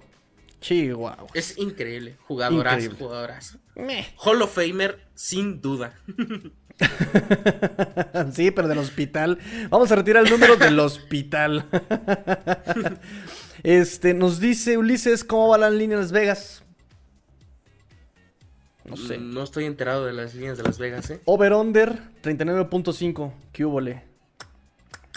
Chihuahua. 0.59 1.25
Es 1.33 1.57
increíble. 1.57 2.17
Jugadorazo, 2.27 2.91
jugadorazo. 2.99 3.57
Hall 4.23 4.43
of 4.43 4.53
Famer, 4.53 5.07
sin 5.15 5.59
duda. 5.59 5.95
sí, 8.33 8.51
pero 8.51 8.67
del 8.67 8.77
hospital. 8.79 9.39
Vamos 9.69 9.91
a 9.91 9.95
retirar 9.95 10.25
el 10.25 10.31
número 10.31 10.57
del 10.57 10.79
hospital. 10.79 11.65
este, 13.63 14.13
nos 14.13 14.39
dice 14.39 14.77
Ulises, 14.77 15.23
¿cómo 15.23 15.49
va 15.49 15.57
la 15.57 15.69
línea 15.69 15.95
en 15.95 16.01
Las 16.01 16.11
Vegas? 16.11 16.63
No 18.85 18.97
sé. 18.97 19.17
Mm, 19.17 19.33
no 19.33 19.43
estoy 19.43 19.65
enterado 19.65 20.05
de 20.05 20.13
las 20.13 20.33
líneas 20.33 20.57
de 20.57 20.63
Las 20.63 20.77
Vegas, 20.77 21.09
¿eh? 21.11 21.21
Over-under 21.25 21.99
39.5. 22.23 23.31
¿Qué 23.51 23.65
hubo, 23.65 23.79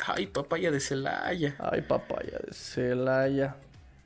Ay, 0.07 0.27
papaya 0.27 0.71
de 0.71 0.81
Celaya. 0.81 1.57
Ay, 1.59 1.83
papaya 1.83 2.39
de 2.47 2.53
Celaya. 2.53 3.57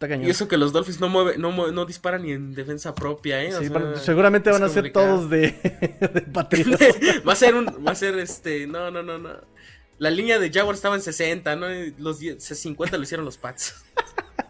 Y 0.01 0.31
eso 0.31 0.47
que 0.47 0.57
los 0.57 0.73
Dolphins 0.73 1.01
no 1.01 1.09
mueve, 1.09 1.39
no, 1.39 1.73
no 1.73 1.85
disparan 1.85 2.23
ni 2.23 2.31
en 2.31 2.55
defensa 2.55 2.95
propia, 2.95 3.43
¿eh? 3.43 3.51
seguramente 3.97 4.51
van 4.51 4.63
a 4.63 4.69
ser 4.69 4.93
todos 4.93 5.29
de, 5.29 5.51
de 6.13 6.25
va 7.27 7.33
a 7.33 7.37
ser 7.37 7.57
un, 7.57 7.67
va 7.85 7.91
a 7.91 7.95
ser 7.97 8.17
este, 8.19 8.69
no, 8.69 8.93
no, 8.93 9.03
no, 9.03 9.19
no. 9.19 9.31
La 9.99 10.11
línea 10.11 10.39
de 10.39 10.53
Jaguar 10.53 10.77
estaba 10.77 10.95
en 10.95 11.01
60, 11.01 11.57
¿no? 11.57 11.67
Los 11.99 12.19
50 12.19 12.97
lo 12.97 13.03
hicieron 13.03 13.25
los 13.25 13.39
Pats. 13.39 13.75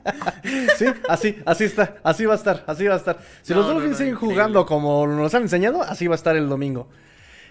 sí, 0.77 0.85
así, 1.09 1.39
así 1.47 1.65
está, 1.65 1.97
así 2.03 2.27
va 2.27 2.35
a 2.35 2.37
estar, 2.37 2.65
así 2.67 2.87
va 2.87 2.95
a 2.95 2.99
estar. 2.99 3.19
Si 3.41 3.55
los 3.55 3.67
Dolphins 3.67 3.97
siguen 3.97 4.17
jugando 4.17 4.67
como 4.67 5.07
nos 5.07 5.35
han 5.35 5.43
enseñado, 5.43 5.83
así 5.83 6.07
va 6.07 6.15
a 6.15 6.17
estar 6.17 6.37
el 6.37 6.51
domingo. 6.51 6.89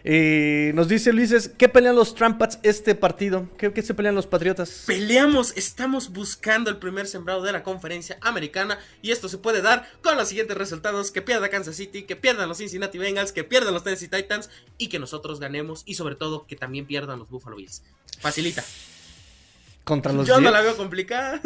Nos 0.03 0.87
dice 0.87 1.13
Luis, 1.13 1.49
¿qué 1.57 1.69
pelean 1.69 1.95
los 1.95 2.15
Trampats 2.15 2.59
este 2.63 2.95
partido? 2.95 3.49
¿Qué, 3.57 3.81
se 3.81 3.93
pelean 3.93 4.15
los 4.15 4.27
Patriotas? 4.27 4.83
Peleamos, 4.85 5.53
estamos 5.55 6.11
buscando 6.11 6.69
el 6.69 6.77
primer 6.77 7.07
sembrado 7.07 7.41
de 7.41 7.51
la 7.51 7.63
conferencia 7.63 8.17
americana 8.21 8.79
y 9.01 9.11
esto 9.11 9.29
se 9.29 9.37
puede 9.37 9.61
dar 9.61 9.87
con 10.01 10.17
los 10.17 10.29
siguientes 10.29 10.57
resultados, 10.57 11.11
que 11.11 11.21
pierda 11.21 11.49
Kansas 11.49 11.75
City, 11.75 12.03
que 12.03 12.15
pierdan 12.15 12.49
los 12.49 12.57
Cincinnati 12.57 12.97
Bengals, 12.97 13.31
que 13.31 13.43
pierdan 13.43 13.73
los 13.73 13.83
Tennessee 13.83 14.07
Titans 14.07 14.49
y 14.77 14.87
que 14.89 14.99
nosotros 14.99 15.39
ganemos 15.39 15.83
y 15.85 15.95
sobre 15.95 16.15
todo 16.15 16.47
que 16.47 16.55
también 16.55 16.85
pierdan 16.85 17.19
los 17.19 17.29
Buffalo 17.29 17.57
Bills. 17.57 17.83
Facilita. 18.19 18.63
Contra 19.87 20.11
los 20.11 20.27
Yo 20.27 20.41
no 20.41 20.51
la 20.51 20.59
veo 20.59 20.75
complicada. 20.75 21.39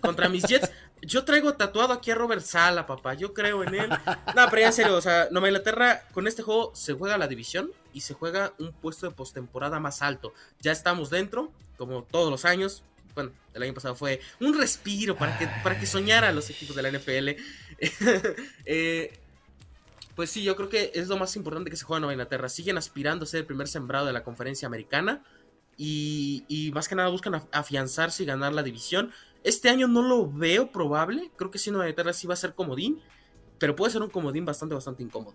contra, 0.00 0.28
mis 0.28 0.42
Jets. 0.42 0.68
Yo 1.00 1.24
traigo 1.24 1.54
tatuado 1.54 1.92
aquí 1.92 2.10
a 2.10 2.16
Robert 2.16 2.42
Sala, 2.42 2.88
papá. 2.88 3.14
Yo 3.14 3.32
creo 3.32 3.62
en 3.62 3.74
él. 3.76 3.88
No, 3.88 4.46
pero 4.50 4.62
ya 4.62 4.66
en 4.66 4.72
serio, 4.72 4.96
o 4.96 5.00
sea, 5.00 5.28
Nueva 5.30 5.46
Inglaterra 5.46 6.02
con 6.12 6.26
este 6.26 6.42
juego 6.42 6.72
se 6.74 6.92
juega 6.94 7.16
la 7.18 7.28
división 7.28 7.70
y 7.94 8.00
se 8.00 8.14
juega 8.14 8.52
un 8.58 8.72
puesto 8.72 9.08
de 9.08 9.14
postemporada 9.14 9.78
más 9.78 10.02
alto. 10.02 10.34
Ya 10.60 10.72
estamos 10.72 11.08
dentro, 11.08 11.52
como 11.78 12.02
todos 12.02 12.32
los 12.32 12.44
años. 12.44 12.82
Bueno, 13.14 13.30
el 13.54 13.62
año 13.62 13.74
pasado 13.74 13.94
fue 13.94 14.20
un 14.40 14.58
respiro 14.58 15.16
para 15.16 15.38
que, 15.38 15.48
para 15.62 15.78
que 15.78 15.86
soñaran 15.86 16.34
los 16.34 16.50
equipos 16.50 16.74
de 16.74 16.82
la 16.82 16.90
NFL. 16.90 17.30
Eh, 18.66 19.18
pues 20.16 20.30
sí, 20.30 20.42
yo 20.42 20.56
creo 20.56 20.68
que 20.68 20.90
es 20.94 21.06
lo 21.06 21.16
más 21.16 21.34
importante 21.36 21.70
que 21.70 21.76
se 21.76 21.84
juega 21.84 21.98
en 21.98 22.02
Nueva 22.02 22.14
Inglaterra. 22.14 22.48
Siguen 22.48 22.76
aspirando 22.76 23.24
a 23.24 23.26
ser 23.26 23.40
el 23.40 23.46
primer 23.46 23.68
sembrado 23.68 24.06
de 24.06 24.12
la 24.12 24.24
conferencia 24.24 24.66
americana 24.66 25.22
y, 25.82 26.70
más 26.74 26.88
que 26.88 26.94
nada 26.94 27.08
buscan 27.08 27.42
afianzarse 27.52 28.22
y 28.22 28.26
ganar 28.26 28.52
la 28.52 28.62
división. 28.62 29.12
Este 29.42 29.70
año 29.70 29.88
no 29.88 30.02
lo 30.02 30.30
veo 30.30 30.70
probable, 30.70 31.30
creo 31.36 31.50
que 31.50 31.58
si 31.58 31.70
Nueva 31.70 31.86
Inglaterra 31.86 32.12
sí 32.12 32.26
va 32.26 32.34
a 32.34 32.36
ser 32.36 32.54
comodín, 32.54 33.00
pero 33.58 33.74
puede 33.74 33.90
ser 33.90 34.02
un 34.02 34.10
comodín 34.10 34.44
bastante, 34.44 34.74
bastante 34.74 35.02
incómodo. 35.02 35.34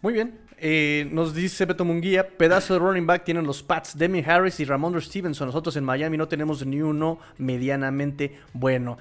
Muy 0.00 0.12
bien, 0.12 0.38
eh, 0.58 1.08
nos 1.10 1.34
dice 1.34 1.64
Beto 1.64 1.84
Munguía, 1.84 2.28
pedazo 2.28 2.74
de 2.74 2.78
running 2.78 3.04
back 3.04 3.24
tienen 3.24 3.44
los 3.44 3.64
Pats, 3.64 3.98
Demi 3.98 4.22
Harris 4.24 4.60
y 4.60 4.64
Ramondre 4.64 5.00
Stevenson. 5.00 5.48
Nosotros 5.48 5.74
en 5.74 5.82
Miami 5.82 6.16
no 6.16 6.28
tenemos 6.28 6.64
ni 6.64 6.80
uno 6.80 7.18
medianamente 7.38 8.38
bueno. 8.52 8.98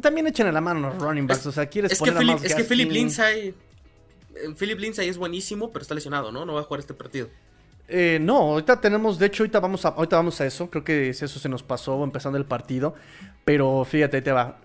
También 0.00 0.26
echen 0.26 0.46
a 0.46 0.52
la 0.52 0.62
mano 0.62 0.88
los 0.88 0.98
running 0.98 1.26
backs, 1.26 1.44
o 1.44 1.52
sea, 1.52 1.66
quieres 1.66 1.98
poner 1.98 2.38
que 2.40 2.46
Es 2.46 2.54
que 2.54 2.64
Philip 2.64 2.90
Lindsay, 2.90 3.48
eh, 4.34 4.54
Philip 4.58 4.78
Lindsay 4.78 5.06
es 5.06 5.18
buenísimo, 5.18 5.70
pero 5.70 5.82
está 5.82 5.94
lesionado, 5.94 6.32
¿no? 6.32 6.46
No 6.46 6.54
va 6.54 6.60
a 6.60 6.64
jugar 6.64 6.80
este 6.80 6.94
partido. 6.94 7.28
Eh, 7.88 8.18
no, 8.20 8.36
ahorita 8.36 8.80
tenemos, 8.80 9.18
de 9.18 9.26
hecho, 9.26 9.42
ahorita 9.42 9.60
vamos, 9.60 9.84
a, 9.84 9.88
ahorita 9.88 10.16
vamos 10.16 10.40
a 10.40 10.46
eso. 10.46 10.70
Creo 10.70 10.84
que 10.84 11.10
eso 11.10 11.26
se 11.26 11.48
nos 11.48 11.62
pasó 11.62 12.02
empezando 12.04 12.38
el 12.38 12.44
partido. 12.44 12.94
Pero 13.44 13.84
fíjate, 13.84 14.18
ahí 14.18 14.22
te 14.22 14.32
va. 14.32 14.58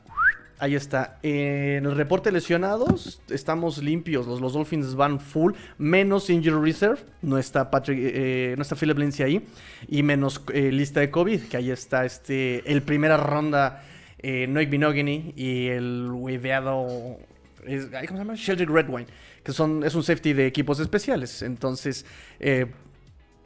Ahí 0.59 0.73
está. 0.73 1.19
en 1.21 1.85
el 1.85 1.95
reporte 1.95 2.31
lesionados, 2.31 3.21
estamos 3.29 3.77
limpios. 3.77 4.25
Los, 4.25 4.41
los, 4.41 4.53
Dolphins 4.53 4.95
van 4.95 5.19
full. 5.19 5.53
Menos 5.77 6.29
Injury 6.31 6.71
Reserve. 6.71 7.01
No 7.21 7.37
está 7.37 7.69
Patrick, 7.69 7.99
eh, 8.01 8.55
no 8.57 8.63
está 8.63 8.75
Philip 8.75 8.97
Lindsay 8.97 9.25
ahí. 9.25 9.47
Y 9.87 10.01
menos 10.01 10.41
eh, 10.53 10.71
lista 10.71 10.99
de 10.99 11.11
COVID. 11.11 11.43
Que 11.43 11.57
ahí 11.57 11.69
está 11.69 12.05
este. 12.05 12.69
El 12.71 12.81
primera 12.81 13.17
ronda. 13.17 13.83
Eh, 14.19 14.47
Noik 14.47 14.71
Binogany 14.71 15.33
y 15.35 15.67
el 15.67 16.09
hueveado. 16.11 16.87
¿Cómo 17.63 17.67
se 17.67 18.17
llama? 18.17 18.33
Sheldrick 18.35 18.69
Redwine. 18.69 19.05
Que 19.43 19.51
son, 19.51 19.83
es 19.83 19.93
un 19.93 20.01
safety 20.01 20.33
de 20.33 20.47
equipos 20.47 20.79
especiales. 20.79 21.43
Entonces, 21.43 22.03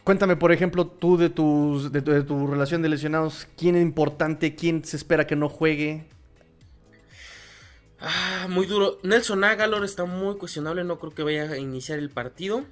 Cuéntame, 0.04 0.36
por 0.36 0.52
ejemplo, 0.52 0.88
tú 0.88 1.16
de, 1.18 1.30
tus, 1.30 1.92
de, 1.92 2.02
tu 2.02 2.48
relación 2.48 2.82
de 2.82 2.90
lesionados, 2.90 3.48
¿quién 3.56 3.76
es 3.76 3.84
importante? 3.84 4.56
¿Quién 4.56 4.84
se 4.84 4.98
espera 4.98 5.28
que 5.28 5.36
no 5.36 5.48
juegue? 5.48 6.08
Ah, 8.00 8.48
muy 8.50 8.66
duro. 8.66 8.98
Nelson 9.04 9.44
Agalor 9.44 9.86
está 9.86 10.06
muy 10.06 10.38
cuestionable, 10.38 10.84
no 10.84 10.98
creo 10.98 11.14
que 11.14 11.22
vaya 11.22 11.44
a 11.52 11.58
iniciar 11.58 12.00
el 12.00 12.10
partido. 12.10 12.66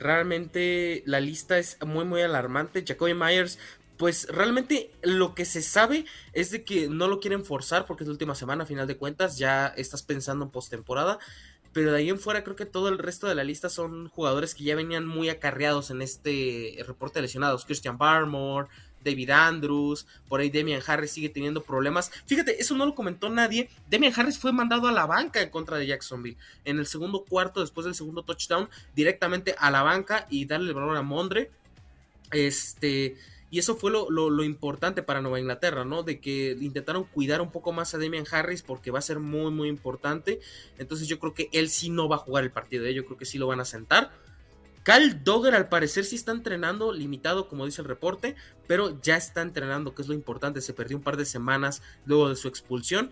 Realmente 0.00 1.04
la 1.06 1.20
lista 1.20 1.58
es 1.58 1.78
muy 1.86 2.04
muy 2.04 2.22
alarmante. 2.22 2.84
Jacoby 2.84 3.14
Myers, 3.14 3.60
pues 3.96 4.26
realmente 4.28 4.90
lo 5.02 5.36
que 5.36 5.44
se 5.44 5.62
sabe 5.62 6.06
es 6.32 6.50
de 6.50 6.64
que 6.64 6.88
no 6.88 7.06
lo 7.06 7.20
quieren 7.20 7.44
forzar 7.44 7.86
porque 7.86 8.02
es 8.02 8.08
la 8.08 8.12
última 8.12 8.34
semana, 8.34 8.64
a 8.64 8.66
final 8.66 8.88
de 8.88 8.96
cuentas, 8.96 9.38
ya 9.38 9.68
estás 9.76 10.02
pensando 10.02 10.44
en 10.44 10.50
postemporada. 10.50 11.20
Pero 11.72 11.92
de 11.92 11.98
ahí 11.98 12.08
en 12.08 12.18
fuera 12.18 12.44
creo 12.44 12.56
que 12.56 12.66
todo 12.66 12.88
el 12.88 12.98
resto 12.98 13.26
de 13.26 13.34
la 13.34 13.44
lista 13.44 13.68
son 13.68 14.08
jugadores 14.08 14.54
que 14.54 14.64
ya 14.64 14.74
venían 14.74 15.06
muy 15.06 15.28
acarreados 15.28 15.90
en 15.90 16.02
este 16.02 16.76
reporte 16.86 17.18
de 17.18 17.22
lesionados. 17.22 17.64
Christian 17.64 17.98
Barmore, 17.98 18.68
David 19.04 19.30
Andrews, 19.30 20.06
por 20.28 20.40
ahí 20.40 20.50
Demian 20.50 20.82
Harris 20.86 21.12
sigue 21.12 21.28
teniendo 21.28 21.62
problemas. 21.62 22.10
Fíjate, 22.26 22.60
eso 22.60 22.74
no 22.74 22.86
lo 22.86 22.94
comentó 22.94 23.28
nadie. 23.28 23.68
Demian 23.88 24.12
Harris 24.16 24.38
fue 24.38 24.52
mandado 24.52 24.88
a 24.88 24.92
la 24.92 25.06
banca 25.06 25.40
en 25.40 25.50
contra 25.50 25.76
de 25.76 25.86
Jacksonville. 25.86 26.36
En 26.64 26.78
el 26.78 26.86
segundo 26.86 27.24
cuarto, 27.24 27.60
después 27.60 27.84
del 27.84 27.94
segundo 27.94 28.22
touchdown, 28.22 28.68
directamente 28.94 29.54
a 29.58 29.70
la 29.70 29.82
banca 29.82 30.26
y 30.30 30.44
darle 30.46 30.68
el 30.68 30.74
balón 30.74 30.96
a 30.96 31.02
Mondre. 31.02 31.50
Este 32.30 33.16
y 33.50 33.58
eso 33.58 33.76
fue 33.76 33.90
lo, 33.90 34.44
importante 34.44 35.02
para 35.02 35.22
Nueva 35.22 35.40
Inglaterra, 35.40 35.84
¿no? 35.84 36.02
De 36.02 36.20
que 36.20 36.56
intentaron 36.60 37.04
cuidar 37.04 37.40
un 37.40 37.50
poco 37.50 37.72
más 37.72 37.94
a 37.94 37.98
Damian 37.98 38.26
Harris 38.30 38.62
porque 38.62 38.90
va 38.90 38.98
a 38.98 39.02
ser 39.02 39.20
muy, 39.20 39.50
muy 39.50 39.68
importante. 39.68 40.40
Entonces 40.76 41.08
yo 41.08 41.18
creo 41.18 41.32
que 41.32 41.48
él 41.52 41.70
sí 41.70 41.88
no 41.88 42.08
va 42.08 42.16
a 42.16 42.20
jugar 42.20 42.44
el 42.44 42.50
partido, 42.50 42.84
¿eh? 42.84 42.92
yo 42.92 43.06
creo 43.06 43.16
que 43.16 43.24
sí 43.24 43.38
lo 43.38 43.46
van 43.46 43.60
a 43.60 43.64
sentar. 43.64 44.12
Cal 44.82 45.22
Dogger 45.24 45.54
al 45.54 45.68
parecer 45.68 46.04
sí 46.04 46.16
está 46.16 46.32
entrenando, 46.32 46.92
limitado 46.92 47.48
como 47.48 47.66
dice 47.66 47.82
el 47.82 47.88
reporte, 47.88 48.36
pero 48.66 49.00
ya 49.02 49.16
está 49.16 49.42
entrenando, 49.42 49.94
que 49.94 50.02
es 50.02 50.08
lo 50.08 50.14
importante. 50.14 50.60
Se 50.60 50.74
perdió 50.74 50.96
un 50.96 51.02
par 51.02 51.16
de 51.16 51.24
semanas 51.24 51.82
luego 52.04 52.28
de 52.28 52.36
su 52.36 52.48
expulsión. 52.48 53.10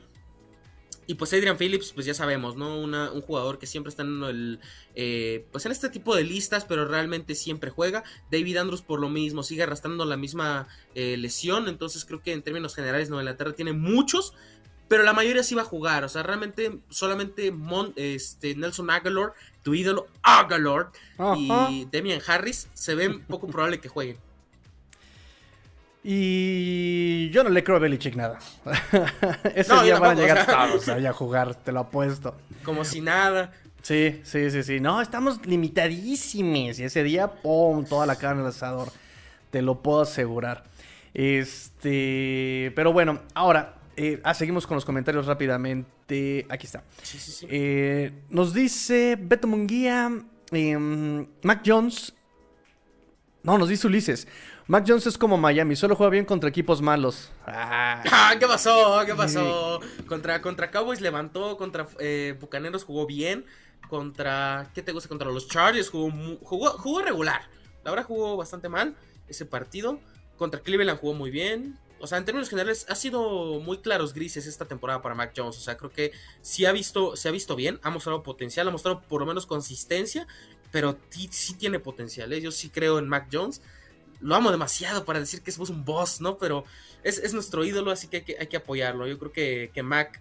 Y 1.07 1.15
pues 1.15 1.33
Adrian 1.33 1.57
Phillips, 1.57 1.93
pues 1.93 2.05
ya 2.05 2.15
sabemos, 2.15 2.57
¿no? 2.57 2.81
un 2.81 3.21
jugador 3.21 3.59
que 3.59 3.67
siempre 3.67 3.91
está 3.91 4.03
en 4.03 4.23
el. 4.25 4.61
Eh, 4.95 5.47
pues 5.53 5.65
en 5.67 5.73
este 5.73 5.89
tipo 5.89 6.17
de 6.17 6.25
listas, 6.25 6.65
pero 6.65 6.87
realmente 6.87 7.35
siempre 7.35 7.71
juega. 7.71 8.03
David 8.31 8.57
Andrews, 8.57 8.83
por 8.83 9.01
lo 9.01 9.09
mismo, 9.09 9.43
sigue 9.43 9.63
arrastrando 9.63 10.05
la 10.05 10.17
misma 10.17 10.67
eh, 10.95 11.17
lesión. 11.17 11.69
Entonces 11.69 12.05
creo 12.05 12.23
que 12.23 12.33
en 12.33 12.43
términos 12.43 12.75
generales, 12.75 13.09
Nueva 13.09 13.23
Inglaterra 13.23 13.53
tiene 13.53 13.73
muchos. 13.73 14.35
Pero 14.89 15.03
la 15.03 15.13
mayoría 15.13 15.43
sí 15.43 15.55
va 15.55 15.63
a 15.63 15.67
jugar. 15.67 16.05
O 16.05 16.09
sea, 16.09 16.23
realmente 16.23 16.79
solamente 16.91 17.53
este, 17.97 18.55
Nelson 18.55 18.91
Aguilar, 18.91 19.33
tu 19.63 19.75
ídolo 19.75 20.07
Aguilar 20.23 20.91
y 21.37 21.87
Demian 21.91 22.21
Harris 22.25 22.69
se 22.73 22.95
ven 22.95 23.25
poco 23.27 23.49
probable 23.49 23.81
que 23.81 23.89
jueguen. 23.89 24.26
Y 26.09 27.31
yo 27.31 27.43
no 27.43 27.51
le 27.51 27.65
creo 27.65 27.79
a 27.79 27.81
Belichick 27.81 28.15
nada. 28.15 28.39
Ese 29.57 29.75
día 29.83 29.99
van 29.99 30.17
a 30.17 30.21
llegar 30.21 30.47
todos 30.47 30.89
a 30.89 31.13
jugar, 31.13 31.57
te 31.57 31.73
lo 31.73 31.81
apuesto. 31.81 32.37
Como 32.63 32.85
si 32.85 33.01
nada. 33.01 33.51
Sí, 33.83 34.21
sí, 34.23 34.49
sí, 34.53 34.63
sí. 34.63 34.79
No, 34.79 35.01
estamos 35.01 35.45
limitadísimos. 35.45 36.79
Y 36.79 36.85
ese 36.85 37.03
día, 37.03 37.27
¡pum! 37.27 37.85
Toda 37.85 38.07
la 38.07 38.15
carne 38.15 38.43
al 38.43 38.49
asador. 38.49 38.93
Te 39.51 39.63
lo 39.63 39.83
puedo 39.83 40.03
asegurar. 40.03 40.63
Este. 41.13 42.73
Pero 42.77 42.93
bueno, 42.93 43.23
ahora. 43.35 43.75
Eh, 43.97 44.21
ah, 44.23 44.35
seguimos 44.35 44.65
con 44.65 44.77
los 44.77 44.85
comentarios 44.85 45.27
rápidamente. 45.27 46.47
Aquí 46.49 46.67
está. 46.67 46.85
Sí, 47.03 47.19
sí, 47.19 47.33
sí. 47.33 47.47
Eh, 47.51 48.13
nos 48.29 48.55
dice 48.55 49.19
Beto 49.21 49.49
Munguía. 49.49 50.13
Em, 50.53 51.27
Mac 51.43 51.63
Jones 51.67 52.15
No, 53.43 53.59
nos 53.59 53.69
dice 53.69 53.89
Ulises. 53.89 54.29
Mac 54.69 54.85
Jones 54.87 55.07
es 55.07 55.17
como 55.17 55.37
Miami, 55.37 55.77
solo 55.77 55.95
juega 55.95 56.11
bien 56.11 56.25
contra 56.25 56.49
equipos 56.49 56.83
malos. 56.83 57.31
Ah, 57.47 58.35
¿qué 58.39 58.49
pasó? 58.49 59.01
¿Qué 59.07 59.15
pasó? 59.15 59.81
Contra, 60.09 60.43
contra 60.43 60.73
Cowboys 60.73 61.01
levantó, 61.01 61.57
contra 61.57 61.87
eh, 62.01 62.37
Bucaneros 62.41 62.83
jugó 62.83 63.07
bien, 63.07 63.47
contra, 63.89 64.69
¿qué 64.75 64.83
te 64.83 64.91
gusta? 64.91 65.09
Contra 65.09 65.31
los 65.31 65.47
Chargers 65.47 65.89
jugó, 65.89 66.11
jugó, 66.43 66.71
jugó 66.71 67.01
regular. 67.01 67.43
La 67.85 67.93
verdad 67.93 68.07
jugó 68.07 68.37
bastante 68.37 68.69
mal 68.69 68.97
ese 69.29 69.47
partido. 69.47 70.01
Contra 70.37 70.59
Cleveland 70.59 70.99
jugó 70.99 71.15
muy 71.15 71.31
bien. 71.31 71.79
O 72.01 72.09
sea, 72.09 72.19
en 72.19 72.25
términos 72.25 72.51
generales, 72.51 72.87
ha 72.89 72.97
sido 72.97 73.61
muy 73.61 73.79
claros 73.79 74.15
grises 74.15 74.49
esta 74.49 74.65
temporada 74.65 75.01
para 75.01 75.15
Mac 75.15 75.33
Jones. 75.35 75.57
O 75.57 75.61
sea, 75.61 75.77
creo 75.77 75.93
que 75.93 76.11
sí 76.43 76.67
ha 76.67 76.73
visto, 76.73 77.15
se 77.15 77.29
ha 77.29 77.33
visto 77.33 77.55
bien, 77.55 77.79
ha 77.85 77.91
mostrado 77.91 78.25
potencial, 78.25 78.67
ha 78.67 78.73
mostrado 78.73 79.01
por 79.03 79.21
lo 79.21 79.27
menos 79.27 79.47
consistencia, 79.47 80.27
pero 80.73 80.99
sí, 81.09 81.55
tiene 81.55 81.79
potencial. 81.79 82.33
¿eh? 82.33 82.41
Yo 82.41 82.51
sí 82.51 82.69
creo 82.69 82.99
en 82.99 83.09
Mac 83.09 83.29
Jones 83.33 83.63
lo 84.21 84.35
amo 84.35 84.51
demasiado 84.51 85.05
para 85.05 85.21
decir 85.21 85.43
que 85.43 85.51
es 85.51 85.59
un 85.59 85.85
boss, 85.85 86.21
¿no? 86.21 86.39
Pero 86.39 86.65
es, 87.03 87.33
nuestro 87.35 87.65
ídolo, 87.65 87.91
así 87.91 88.09
que 88.09 88.19
hay, 88.19 88.23
que 88.47 88.57
hay, 88.57 89.09
Yo 89.09 89.19
creo 89.19 89.33
que, 89.33 89.71
que, 89.73 89.83
Mac, 89.83 90.21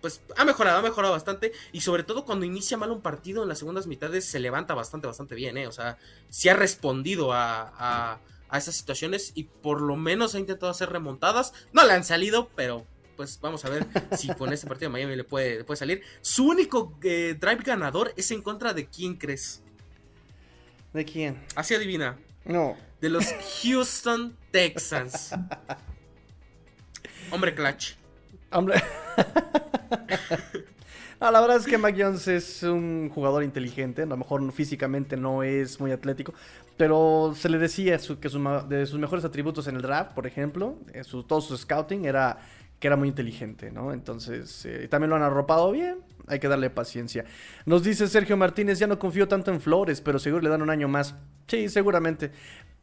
pues 0.00 0.22
ha 0.36 0.44
mejorado, 0.44 0.78
ha 0.78 0.82
mejorado 0.82 1.12
bastante. 1.12 1.52
Y 1.72 1.80
sobre 1.80 2.02
todo 2.02 2.24
cuando 2.24 2.44
inicia 2.44 2.76
mal 2.76 2.90
un 2.90 3.00
partido 3.00 3.42
en 3.42 3.48
las 3.48 3.58
segundas 3.58 3.86
mitades, 3.86 4.24
se 4.24 4.38
levanta 4.38 4.74
bastante, 4.74 5.06
bastante 5.06 5.34
bien, 5.34 5.56
¿eh? 5.56 5.66
O 5.66 5.72
sea, 5.72 5.98
sí 6.28 6.48
ha 6.48 6.54
respondido 6.54 7.32
a, 7.32 8.18
a, 8.50 8.58
esas 8.58 8.74
situaciones 8.74 9.32
y 9.34 9.44
por 9.44 9.80
lo 9.80 9.96
menos 9.96 10.34
ha 10.34 10.38
intentado 10.38 10.70
hacer 10.70 10.90
remontadas. 10.90 11.52
No 11.72 11.86
le 11.86 11.92
han 11.92 12.04
salido, 12.04 12.50
pero 12.56 12.86
pues 13.16 13.38
vamos 13.40 13.64
a 13.64 13.70
ver 13.70 13.86
si 14.16 14.28
con 14.34 14.52
este 14.52 14.66
partido 14.66 14.88
de 14.88 14.92
Miami 14.92 15.14
le 15.14 15.24
puede, 15.24 15.62
puede 15.64 15.78
salir. 15.78 16.02
Su 16.20 16.48
único 16.48 16.98
eh, 17.02 17.36
drive 17.38 17.62
ganador 17.62 18.12
es 18.16 18.30
en 18.30 18.42
contra 18.42 18.72
de 18.72 18.86
quién 18.86 19.16
crees. 19.16 19.62
¿De 20.92 21.04
quién? 21.04 21.44
Así 21.54 21.74
adivina. 21.74 22.18
No 22.44 22.76
de 23.00 23.08
los 23.08 23.24
Houston 23.62 24.36
Texans. 24.50 25.32
Hombre 27.30 27.54
clutch. 27.54 27.94
Hombre. 28.52 28.76
la 31.20 31.40
verdad 31.40 31.56
es 31.56 31.66
que 31.66 31.78
Mac 31.78 31.96
Jones 31.98 32.28
es 32.28 32.62
un 32.62 33.08
jugador 33.08 33.42
inteligente. 33.42 34.02
A 34.02 34.06
lo 34.06 34.16
mejor 34.16 34.52
físicamente 34.52 35.16
no 35.16 35.42
es 35.42 35.80
muy 35.80 35.92
atlético. 35.92 36.34
Pero 36.76 37.34
se 37.36 37.48
le 37.48 37.58
decía 37.58 37.98
que 37.98 38.28
de 38.68 38.86
sus 38.86 38.98
mejores 38.98 39.24
atributos 39.24 39.66
en 39.66 39.76
el 39.76 39.82
draft, 39.82 40.12
por 40.12 40.26
ejemplo, 40.26 40.76
su, 41.04 41.22
todo 41.22 41.40
su 41.40 41.56
scouting 41.56 42.04
era 42.04 42.38
que 42.80 42.86
era 42.86 42.96
muy 42.96 43.08
inteligente, 43.08 43.70
¿no? 43.70 43.92
Entonces, 43.92 44.64
eh, 44.64 44.88
también 44.88 45.10
lo 45.10 45.16
han 45.16 45.22
arropado 45.22 45.70
bien. 45.70 45.98
Hay 46.26 46.40
que 46.40 46.48
darle 46.48 46.70
paciencia. 46.70 47.24
Nos 47.66 47.84
dice 47.84 48.08
Sergio 48.08 48.36
Martínez, 48.36 48.78
ya 48.78 48.86
no 48.86 48.98
confío 48.98 49.28
tanto 49.28 49.52
en 49.52 49.60
Flores, 49.60 50.00
pero 50.00 50.18
seguro 50.18 50.42
le 50.42 50.48
dan 50.48 50.62
un 50.62 50.70
año 50.70 50.88
más. 50.88 51.14
Sí, 51.46 51.68
seguramente. 51.68 52.32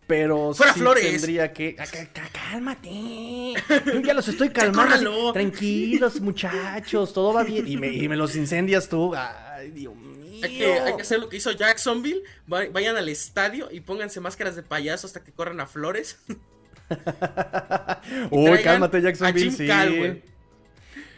Pero 0.06 0.54
Fuera 0.54 0.74
sí 0.74 0.80
Flores. 0.80 1.04
tendría 1.04 1.52
que. 1.52 1.76
Cálmate. 2.52 3.54
Yo 3.86 4.00
ya 4.02 4.14
los 4.14 4.28
estoy 4.28 4.50
calmando. 4.54 5.34
Tranquilos, 5.34 6.22
muchachos. 6.22 7.12
Todo 7.12 7.34
va 7.34 7.43
bien. 7.43 7.68
Y 7.68 7.78
me, 8.08 8.16
los 8.16 8.36
incendias 8.36 8.88
tú. 8.88 9.14
Ay, 9.16 9.72
Dios 9.72 9.95
mío. 9.95 10.41
Hay 10.43 10.58
que, 10.58 11.02
hacer 11.02 11.20
lo 11.20 11.28
que 11.28 11.38
hizo 11.38 11.52
Jacksonville. 11.52 12.22
Vayan 12.45 12.95
al 12.95 13.10
estadio 13.10 13.68
y 13.72 13.82
pónganse 13.82 14.20
máscaras 14.20 14.56
de 14.56 14.62
payaso 14.62 15.08
hasta 15.08 15.24
que 15.24 15.32
corran 15.32 15.60
a 15.60 15.66
Flores. 15.66 16.20
Uy, 18.31 18.61
cálmate, 18.63 19.01
Jacksonville. 19.01 19.51
sí. 19.51 19.67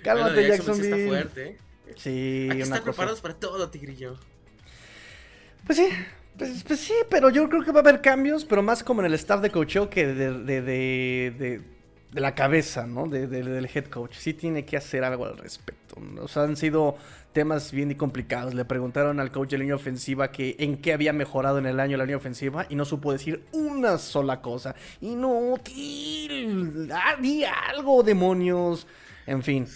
Cálmate, 0.03 0.47
Jacksonville. 0.47 0.93
está 0.93 1.07
fuerte. 1.07 1.47
¿eh? 1.47 1.57
Sí. 1.95 2.47
Hay 2.49 2.57
que 2.57 2.63
estar 2.63 2.84
preparados 2.84 3.22
para 3.22 3.34
todo, 3.36 3.70
Tigrillo. 3.70 4.17
Pues 5.65 5.78
sí, 5.78 5.89
pues, 6.38 6.63
pues, 6.63 6.80
sí, 6.80 6.93
pero 7.09 7.30
yo 7.30 7.49
creo 7.49 7.63
que 7.63 7.72
va 7.72 7.80
a 7.80 7.84
haber 7.84 8.01
cambios, 8.01 8.45
pero 8.45 8.63
más 8.63 8.84
como 8.84 9.01
en 9.01 9.07
el 9.07 9.13
staff 9.13 9.41
de 9.41 9.51
coaching 9.51 9.88
que 9.88 10.07
de, 10.07 10.32
de, 10.34 10.61
de, 10.61 11.61
de, 12.11 12.22
la 12.22 12.34
cabeza, 12.34 12.88
¿no? 12.88 13.07
del 13.07 13.70
head 13.74 13.86
coach. 13.86 14.15
Sí 14.15 14.34
tiene 14.34 14.65
que 14.65 14.78
hacer 14.78 15.03
algo 15.03 15.26
al 15.26 15.38
respecto. 15.38 15.97
O 16.22 16.28
sea, 16.28 16.43
han 16.43 16.55
sido 16.55 16.97
temas 17.34 17.72
bien 17.72 17.94
complicados. 17.96 18.54
Le 18.54 18.66
preguntaron 18.66 19.20
al 19.20 19.32
coach 19.32 19.52
de 19.52 19.58
línea 19.60 19.76
ofensiva 19.76 20.32
que 20.32 20.56
en 20.60 20.78
qué 20.78 20.94
había 20.94 21.14
mejorado 21.14 21.58
en 21.58 21.66
el 21.66 21.80
año 21.80 21.98
la 21.98 22.06
línea 22.06 22.18
ofensiva 22.18 22.66
y 22.70 22.76
no 22.76 22.86
supo 22.86 23.12
decir 23.12 23.44
una 23.52 23.98
sola 23.98 24.42
cosa. 24.42 24.76
No, 25.02 25.56
ah, 26.94 27.16
di 27.22 27.44
algo, 27.44 28.04
demonios. 28.04 28.88
En 29.26 29.44
fin. 29.44 29.68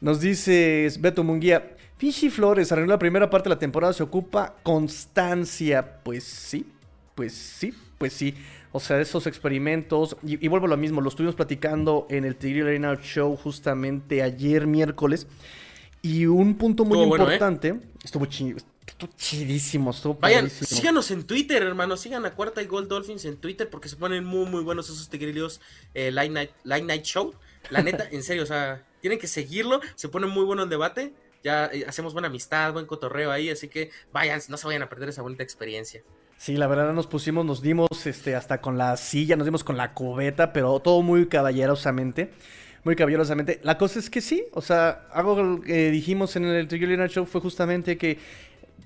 Nos 0.00 0.20
dice 0.20 0.88
Beto 0.98 1.22
Munguía, 1.22 1.76
Fishy 1.96 2.30
Flores 2.30 2.72
arregló 2.72 2.90
la 2.90 2.98
primera 2.98 3.30
parte 3.30 3.48
de 3.48 3.54
la 3.54 3.58
temporada, 3.60 3.92
se 3.92 4.02
ocupa 4.02 4.56
constancia. 4.64 6.02
Pues 6.02 6.24
sí, 6.24 6.66
pues 7.14 7.32
sí, 7.32 7.72
pues 7.98 8.12
sí. 8.12 8.34
O 8.72 8.80
sea, 8.80 9.00
esos 9.00 9.26
experimentos, 9.26 10.16
y, 10.24 10.48
vuelvo 10.48 10.66
a 10.66 10.70
lo 10.70 10.76
mismo, 10.76 11.00
lo 11.00 11.08
estuvimos 11.10 11.34
platicando 11.34 12.06
en 12.10 12.24
el 12.24 12.36
Tigre 12.36 12.62
Arena 12.62 12.98
Show 13.00 13.36
justamente 13.36 14.22
ayer 14.22 14.66
miércoles. 14.66 15.28
Y 16.02 16.26
un 16.26 16.56
punto 16.58 16.84
muy 16.84 16.98
¿eh? 16.98 17.04
importante, 17.04 17.80
estuvo, 18.02 18.26
chidísimo, 18.26 19.92
estuvo 19.92 20.14
Vayan, 20.20 20.50
síganos 20.50 21.10
en 21.12 21.24
Twitter, 21.24 21.62
hermano, 21.62 21.96
sigan 21.96 22.26
a 22.26 22.32
Cuarta 22.32 22.60
y 22.60 22.66
Gold 22.66 22.88
Dolphins 22.88 23.24
en 23.24 23.36
Twitter 23.36 23.70
porque 23.70 23.88
se 23.88 23.96
ponen 23.96 24.24
muy, 24.24 24.46
muy 24.46 24.62
buenos 24.62 24.90
esos 24.90 25.08
tigrillos 25.08 25.60
eh, 25.94 26.10
Light, 26.10 26.32
Night, 26.32 26.50
Light 26.64 26.84
Night 26.84 27.04
Show. 27.04 27.34
La 27.70 27.82
neta, 27.84 28.08
en 28.10 28.22
serio, 28.22 28.42
o 28.42 28.46
sea, 28.46 28.84
tienen 29.00 29.18
que 29.18 29.28
seguirlo, 29.28 29.80
se 29.94 30.08
pone 30.08 30.26
muy 30.26 30.44
bueno 30.44 30.64
el 30.64 30.68
debate 30.68 31.14
ya 31.42 31.66
eh, 31.66 31.84
hacemos 31.86 32.12
buena 32.12 32.28
amistad, 32.28 32.72
buen 32.72 32.86
cotorreo 32.86 33.30
ahí, 33.30 33.50
así 33.50 33.68
que 33.68 33.90
vayan, 34.12 34.40
no 34.48 34.56
se 34.56 34.66
vayan 34.66 34.82
a 34.82 34.88
perder 34.88 35.08
esa 35.08 35.22
bonita 35.22 35.42
experiencia. 35.42 36.02
Sí, 36.36 36.56
la 36.56 36.66
verdad 36.66 36.92
nos 36.92 37.06
pusimos, 37.06 37.44
nos 37.44 37.62
dimos 37.62 37.88
este, 38.04 38.34
hasta 38.34 38.60
con 38.60 38.76
la 38.76 38.96
silla, 38.96 39.36
nos 39.36 39.44
dimos 39.44 39.62
con 39.62 39.76
la 39.76 39.94
cubeta, 39.94 40.52
pero 40.52 40.80
todo 40.80 41.02
muy 41.02 41.26
caballerosamente. 41.26 42.32
Muy 42.84 42.96
caballerosamente. 42.96 43.60
La 43.62 43.78
cosa 43.78 43.98
es 43.98 44.10
que 44.10 44.20
sí, 44.20 44.44
o 44.52 44.60
sea, 44.60 45.06
algo 45.12 45.60
que 45.60 45.90
dijimos 45.90 46.34
en 46.36 46.44
el 46.46 46.66
Trigger 46.66 47.08
Show 47.08 47.26
fue 47.26 47.40
justamente 47.40 47.96
que 47.96 48.18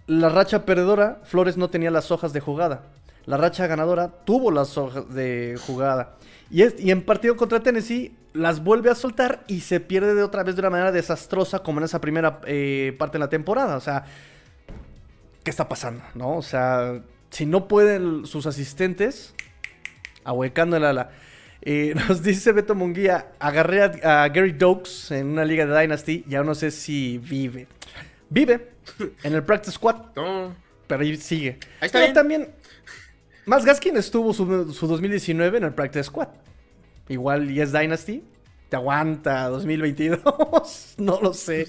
la 0.07 0.29
racha 0.29 0.65
perdedora, 0.67 1.21
Flores 1.25 1.57
no 1.57 1.71
tenía 1.71 1.91
las 1.91 2.11
hojas 2.11 2.33
de 2.33 2.41
jugada. 2.41 2.83
La 3.25 3.37
racha 3.37 3.67
ganadora 3.67 4.09
tuvo 4.25 4.51
las 4.53 4.77
hojas 4.79 5.13
de 5.13 5.59
jugada. 5.67 6.17
Y, 6.51 6.63
es, 6.63 6.79
y 6.79 6.91
en 6.91 7.03
partido 7.03 7.37
contra 7.37 7.61
Tennessee 7.61 8.15
las 8.35 8.63
vuelve 8.63 8.91
a 8.91 8.95
soltar 8.95 9.43
y 9.49 9.61
se 9.61 9.81
pierde 9.81 10.15
de 10.15 10.23
otra 10.23 10.45
vez 10.45 10.55
de 10.55 10.61
una 10.61 10.71
manera 10.71 10.93
desastrosa 10.93 11.61
como 11.61 11.81
en 11.81 11.85
esa 11.85 12.01
primera 12.01 12.41
eh, 12.47 12.95
parte 12.99 13.15
de 13.15 13.21
la 13.21 13.29
temporada. 13.29 13.77
O 13.77 13.81
sea, 13.81 14.05
¿qué 15.43 15.51
está 15.51 15.69
pasando? 15.69 16.05
¿No? 16.15 16.37
O 16.37 16.43
sea, 16.43 17.03
si 17.31 17.47
no 17.47 17.67
pueden 17.67 18.27
sus 18.27 18.47
asistentes, 18.47 19.35
ahuecando 20.23 20.77
el 20.77 20.85
ala. 20.85 21.11
Eh, 21.63 21.95
nos 22.09 22.23
dice 22.23 22.53
Beto 22.53 22.75
Munguía, 22.75 23.33
agarré 23.39 23.83
a, 23.83 24.29
Gary 24.29 24.53
Dokes 24.53 25.11
en 25.11 25.27
una 25.27 25.45
liga 25.45 25.67
de 25.67 25.81
Dynasty, 25.81 26.25
ya 26.27 26.43
no 26.43 26.55
sé 26.55 26.71
si 26.71 27.19
vive. 27.19 27.67
Vive 28.29 28.73
en 29.23 29.35
el 29.35 29.43
Practice 29.43 29.73
Squad, 29.73 29.97
pero 30.87 31.03
ahí 31.03 31.17
sigue. 31.17 31.59
Ahí 31.81 31.87
está 31.87 32.13
también, 32.13 32.49
Más 33.45 33.65
Gaskin 33.65 33.97
estuvo 33.97 34.33
su, 34.33 34.73
su 34.73 34.87
2019 34.87 35.59
en 35.59 35.65
el 35.65 35.75
Practice 35.75 36.05
Squad. 36.05 36.29
Igual 37.09 37.51
y 37.51 37.61
es 37.61 37.73
Dynasty. 37.73 38.23
Te 38.69 38.75
aguanta 38.75 39.49
2022. 39.49 40.95
no 40.99 41.21
lo 41.21 41.33
sé. 41.33 41.67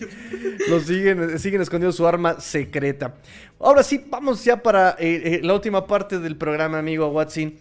Lo 0.68 0.80
siguen, 0.80 1.38
siguen 1.38 1.62
escondiendo 1.62 1.92
su 1.92 2.08
arma 2.08 2.40
secreta. 2.40 3.16
Ahora 3.60 3.84
sí, 3.84 4.04
vamos 4.10 4.44
ya 4.44 4.64
para 4.64 4.96
eh, 4.98 5.36
eh, 5.36 5.40
la 5.44 5.54
última 5.54 5.86
parte 5.86 6.18
del 6.18 6.38
programa, 6.38 6.80
amigo 6.80 7.08
Watson. 7.10 7.54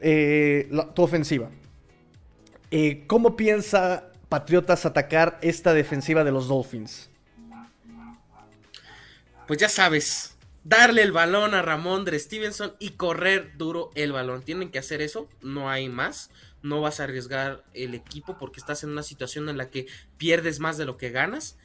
Eh, 0.00 0.68
tu 0.94 1.02
ofensiva. 1.02 1.48
¿Cómo 3.06 3.36
piensa 3.36 4.10
Patriotas 4.28 4.86
atacar 4.86 5.38
esta 5.42 5.74
defensiva 5.74 6.24
de 6.24 6.32
los 6.32 6.48
Dolphins? 6.48 7.10
Pues 9.46 9.60
ya 9.60 9.68
sabes, 9.68 10.36
darle 10.64 11.02
el 11.02 11.12
balón 11.12 11.54
a 11.54 11.62
Ramón 11.62 12.04
de 12.04 12.18
Stevenson 12.18 12.74
y 12.78 12.90
correr 12.90 13.52
duro 13.56 13.90
el 13.94 14.12
balón. 14.12 14.42
Tienen 14.42 14.70
que 14.70 14.78
hacer 14.78 15.02
eso, 15.02 15.28
no 15.42 15.70
hay 15.70 15.88
más 15.88 16.30
no 16.64 16.80
vas 16.80 16.98
a 16.98 17.04
arriesgar 17.04 17.62
el 17.74 17.94
equipo 17.94 18.38
porque 18.38 18.58
estás 18.58 18.82
en 18.82 18.90
una 18.90 19.02
situación 19.02 19.48
en 19.48 19.58
la 19.58 19.68
que 19.68 19.86
pierdes 20.16 20.60
más 20.60 20.78
de 20.78 20.86
lo 20.86 20.96
que 20.96 21.10
ganas. 21.10 21.56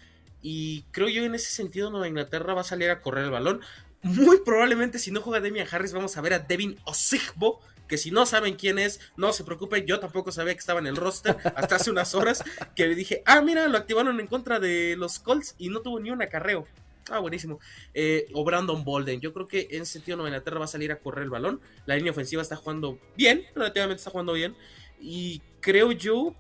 Y 0.41 0.84
creo 0.91 1.07
yo 1.07 1.24
en 1.24 1.36
ese 1.36 1.51
sentido 1.51 1.89
Nueva 1.89 2.10
Inglaterra 2.10 2.53
va 2.53 2.62
a 2.62 2.66
salir 2.66 2.89
a 2.89 3.01
correr 3.01 3.24
el 3.24 3.32
balón. 3.32 3.62
Muy 4.03 4.41
probablemente 4.41 4.99
si 4.99 5.10
no 5.10 5.22
juega 5.22 5.39
Demian 5.39 5.68
Harris 5.72 5.93
vamos 5.93 6.18
a 6.18 6.22
ver 6.22 6.34
a 6.34 6.39
Devin 6.39 6.78
Osigbo, 6.84 7.62
que 7.90 7.98
si 7.98 8.12
no 8.12 8.26
saben 8.26 8.56
quién 8.56 8.80
es, 8.80 9.02
no 9.18 9.34
se 9.34 9.44
preocupen, 9.44 9.86
yo 9.86 10.00
tampoco 10.00 10.32
sabía 10.32 10.54
que 10.54 10.60
estaba 10.60 10.80
en 10.80 10.88
el 10.88 10.96
roster 10.96 11.36
hasta 11.56 11.76
hace 11.76 11.92
unas 11.92 12.16
horas 12.16 12.44
que 12.76 12.88
le 12.88 12.96
dije, 12.96 13.24
ah, 13.26 13.42
mira, 13.42 13.68
lo 13.68 13.78
activaron 13.78 14.20
en 14.22 14.28
contra 14.28 14.60
de 14.60 14.96
los 14.96 15.20
Colts 15.20 15.56
y 15.58 15.68
no 15.70 15.82
tuvo 15.82 16.00
ni 16.00 16.12
un 16.12 16.22
acarreo. 16.22 16.66
Ah, 17.10 17.20
buenísimo. 17.20 17.60
Eh, 17.94 18.28
o 18.34 18.44
Brandon 18.46 18.84
Bolden. 18.84 19.20
Yo 19.20 19.34
creo 19.34 19.48
que 19.48 19.68
en 19.72 19.82
ese 19.82 19.94
sentido 19.94 20.16
Nueva 20.16 20.30
Inglaterra 20.30 20.60
va 20.60 20.66
a 20.66 20.68
salir 20.68 20.92
a 20.92 21.00
correr 21.00 21.24
el 21.24 21.32
balón. 21.32 21.60
La 21.88 21.96
línea 21.96 22.12
ofensiva 22.12 22.42
está 22.42 22.56
jugando 22.56 23.00
bien, 23.18 23.46
relativamente 23.56 24.00
está 24.00 24.12
jugando 24.12 24.34
bien. 24.34 24.56
Y 25.02 25.42
creo 25.60 25.92
yo 25.92 26.36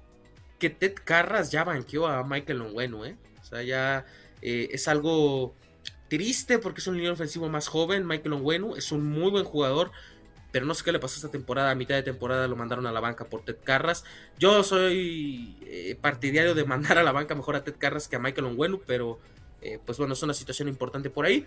que 0.59 0.69
Ted 0.69 0.93
Carras 1.03 1.51
ya 1.51 1.63
banqueó 1.63 2.05
a 2.05 2.23
Michael 2.23 2.61
Onwenu, 2.61 3.05
¿eh? 3.05 3.17
O 3.41 3.43
sea, 3.43 3.63
ya 3.63 4.05
eh, 4.43 4.69
es 4.71 4.87
algo 4.87 5.55
triste 6.09 6.59
porque 6.59 6.81
es 6.81 6.87
un 6.87 6.97
líder 6.97 7.11
ofensivo 7.11 7.49
más 7.49 7.67
joven. 7.67 8.05
Michael 8.05 8.33
Onwenu 8.33 8.75
es 8.75 8.91
un 8.91 9.05
muy 9.05 9.31
buen 9.31 9.45
jugador, 9.45 9.91
pero 10.51 10.65
no 10.65 10.73
sé 10.73 10.83
qué 10.83 10.91
le 10.91 10.99
pasó 10.99 11.15
esta 11.15 11.29
temporada. 11.29 11.71
A 11.71 11.75
mitad 11.75 11.95
de 11.95 12.03
temporada 12.03 12.47
lo 12.47 12.55
mandaron 12.55 12.87
a 12.87 12.91
la 12.91 12.99
banca 12.99 13.25
por 13.25 13.43
Ted 13.43 13.57
Carras. 13.63 14.03
Yo 14.37 14.63
soy 14.63 15.57
eh, 15.61 15.97
partidario 15.99 16.55
de 16.55 16.63
mandar 16.65 16.97
a 16.97 17.03
la 17.03 17.11
banca 17.11 17.35
mejor 17.35 17.55
a 17.55 17.63
Ted 17.63 17.75
Carras 17.77 18.07
que 18.07 18.15
a 18.15 18.19
Michael 18.19 18.47
Onwenu, 18.47 18.81
pero 18.85 19.19
eh, 19.61 19.79
pues 19.85 19.97
bueno, 19.97 20.13
es 20.13 20.23
una 20.23 20.33
situación 20.33 20.67
importante 20.67 21.09
por 21.09 21.25
ahí. 21.25 21.45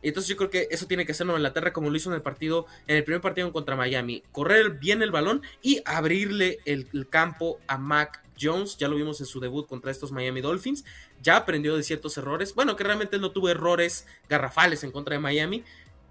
Entonces 0.00 0.28
yo 0.28 0.36
creo 0.36 0.50
que 0.50 0.68
eso 0.70 0.86
tiene 0.86 1.04
que 1.04 1.12
hacer 1.12 1.26
Nueva 1.26 1.40
Inglaterra 1.40 1.72
como 1.72 1.90
lo 1.90 1.96
hizo 1.96 2.08
en 2.10 2.14
el 2.14 2.22
partido, 2.22 2.66
en 2.86 2.96
el 2.96 3.04
primer 3.04 3.20
partido 3.20 3.52
contra 3.52 3.74
Miami. 3.74 4.22
Correr 4.30 4.70
bien 4.70 5.02
el 5.02 5.10
balón 5.10 5.42
y 5.60 5.82
abrirle 5.84 6.58
el, 6.64 6.86
campo 7.08 7.58
a 7.66 7.78
Mac 7.78 8.22
Jones. 8.40 8.76
Ya 8.76 8.88
lo 8.88 8.96
vimos 8.96 9.20
en 9.20 9.26
su 9.26 9.40
debut 9.40 9.66
contra 9.66 9.90
estos 9.90 10.12
Miami 10.12 10.40
Dolphins. 10.40 10.84
Ya 11.20 11.36
aprendió 11.36 11.76
de 11.76 11.82
ciertos 11.82 12.16
errores. 12.16 12.54
Bueno, 12.54 12.76
que 12.76 12.84
realmente 12.84 13.18
no 13.18 13.32
tuvo 13.32 13.48
errores 13.48 14.06
garrafales 14.28 14.84
en 14.84 14.92
contra 14.92 15.14
de 15.14 15.20
Miami. 15.20 15.64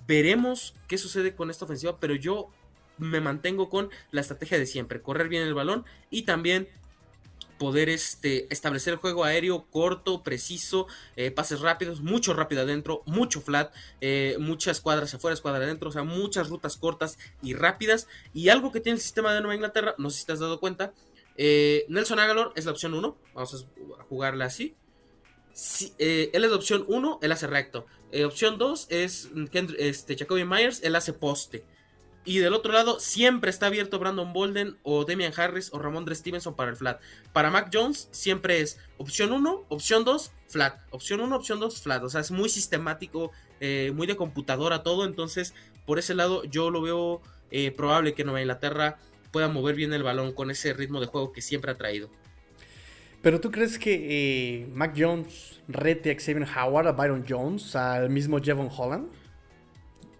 Veremos 0.07 0.73
qué 0.87 0.97
sucede 0.97 1.35
con 1.35 1.49
esta 1.49 1.65
ofensiva, 1.65 1.99
pero 1.99 2.15
yo 2.15 2.49
me 2.97 3.21
mantengo 3.21 3.69
con 3.69 3.89
la 4.11 4.21
estrategia 4.21 4.57
de 4.57 4.65
siempre. 4.65 5.01
Correr 5.01 5.29
bien 5.29 5.43
el 5.43 5.53
balón 5.53 5.85
y 6.09 6.23
también 6.23 6.67
poder 7.57 7.89
este, 7.89 8.51
establecer 8.53 8.93
el 8.93 8.99
juego 8.99 9.23
aéreo 9.23 9.65
corto, 9.69 10.23
preciso, 10.23 10.87
eh, 11.15 11.31
pases 11.31 11.59
rápidos, 11.61 12.01
mucho 12.01 12.33
rápido 12.33 12.61
adentro, 12.61 13.03
mucho 13.05 13.41
flat, 13.41 13.73
eh, 13.99 14.37
muchas 14.39 14.79
cuadras 14.79 15.13
afuera, 15.13 15.33
escuadra 15.33 15.63
adentro, 15.63 15.89
o 15.89 15.91
sea, 15.91 16.03
muchas 16.03 16.49
rutas 16.49 16.77
cortas 16.77 17.17
y 17.41 17.53
rápidas. 17.53 18.07
Y 18.33 18.49
algo 18.49 18.71
que 18.71 18.79
tiene 18.79 18.95
el 18.97 19.01
sistema 19.01 19.33
de 19.33 19.41
Nueva 19.41 19.55
Inglaterra, 19.55 19.95
no 19.97 20.09
sé 20.09 20.19
si 20.19 20.25
te 20.25 20.33
has 20.33 20.39
dado 20.39 20.59
cuenta, 20.59 20.93
eh, 21.35 21.85
Nelson 21.89 22.19
Agalor 22.19 22.53
es 22.55 22.65
la 22.65 22.71
opción 22.71 22.93
1, 22.93 23.17
vamos 23.33 23.67
a 23.99 24.03
jugarla 24.03 24.45
así. 24.45 24.75
Él 25.97 26.29
es 26.31 26.49
la 26.51 26.55
opción 26.55 26.85
1, 26.87 27.19
él 27.21 27.31
hace 27.31 27.47
recto. 27.47 27.87
Opción 28.25 28.57
2 28.57 28.87
es 28.89 29.29
este, 29.77 30.17
Jacoby 30.17 30.45
Myers, 30.45 30.81
él 30.83 30.95
hace 30.95 31.13
poste. 31.13 31.65
Y 32.27 32.39
del 32.39 32.53
otro 32.53 32.73
lado, 32.73 32.99
siempre 32.99 33.49
está 33.49 33.67
abierto 33.67 33.99
Brandon 33.99 34.33
Bolden 34.33 34.77
o 34.83 35.05
Demian 35.05 35.31
Harris 35.33 35.69
o 35.71 35.79
Ramondre 35.79 36.13
Stevenson 36.13 36.57
para 36.57 36.69
el 36.69 36.75
flat. 36.75 36.99
Para 37.31 37.49
Mac 37.49 37.69
Jones, 37.71 38.09
siempre 38.11 38.59
es 38.59 38.77
opción 38.97 39.31
1, 39.31 39.67
opción 39.69 40.03
2, 40.03 40.31
flat. 40.49 40.77
Opción 40.91 41.21
1, 41.21 41.33
opción 41.33 41.61
2, 41.61 41.81
flat. 41.81 42.03
O 42.03 42.09
sea, 42.09 42.19
es 42.19 42.31
muy 42.31 42.49
sistemático, 42.49 43.31
eh, 43.61 43.93
muy 43.95 44.07
de 44.07 44.17
computadora 44.17 44.83
todo. 44.83 45.05
Entonces, 45.05 45.53
por 45.85 45.99
ese 45.99 46.15
lado, 46.15 46.43
yo 46.43 46.69
lo 46.69 46.81
veo 46.81 47.21
eh, 47.49 47.71
probable 47.71 48.13
que 48.13 48.25
Nueva 48.25 48.41
Inglaterra 48.41 48.97
pueda 49.31 49.47
mover 49.47 49.75
bien 49.75 49.93
el 49.93 50.03
balón 50.03 50.33
con 50.33 50.51
ese 50.51 50.73
ritmo 50.73 50.99
de 50.99 51.07
juego 51.07 51.31
que 51.31 51.41
siempre 51.41 51.71
ha 51.71 51.75
traído. 51.75 52.09
Pero 53.27 53.41
tú 53.41 53.51
crees 53.51 53.77
que 53.77 53.91
eh, 53.93 54.67
Mac 54.73 54.95
Jones 54.97 55.59
rete 55.67 56.11
a 56.11 56.17
Xavier 56.17 56.47
Howard, 56.47 56.87
a 56.87 56.93
Byron 56.93 57.25
Jones, 57.27 57.75
al 57.75 58.09
mismo 58.09 58.39
Jevon 58.41 58.69
Holland? 58.73 59.09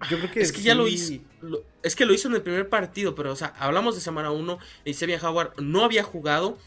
Yo 0.09 0.17
creo 0.17 0.29
que 0.29 0.41
es 0.41 0.51
que 0.51 0.61
ya 0.61 0.75
lo 0.75 0.89
hizo. 0.89 1.13
es 1.83 1.95
que 1.95 2.05
lo 2.05 2.13
hizo 2.13 2.27
en 2.27 2.35
el 2.35 2.41
primer 2.41 2.67
partido, 2.67 3.15
pero, 3.15 3.31
o 3.31 3.35
sea, 3.37 3.53
hablamos 3.59 3.95
de 3.95 4.01
semana 4.01 4.31
1 4.31 4.59
y 4.83 4.93
Xavier 4.93 5.23
Howard 5.23 5.53
no 5.61 5.85
había 5.85 6.03
jugado. 6.03 6.57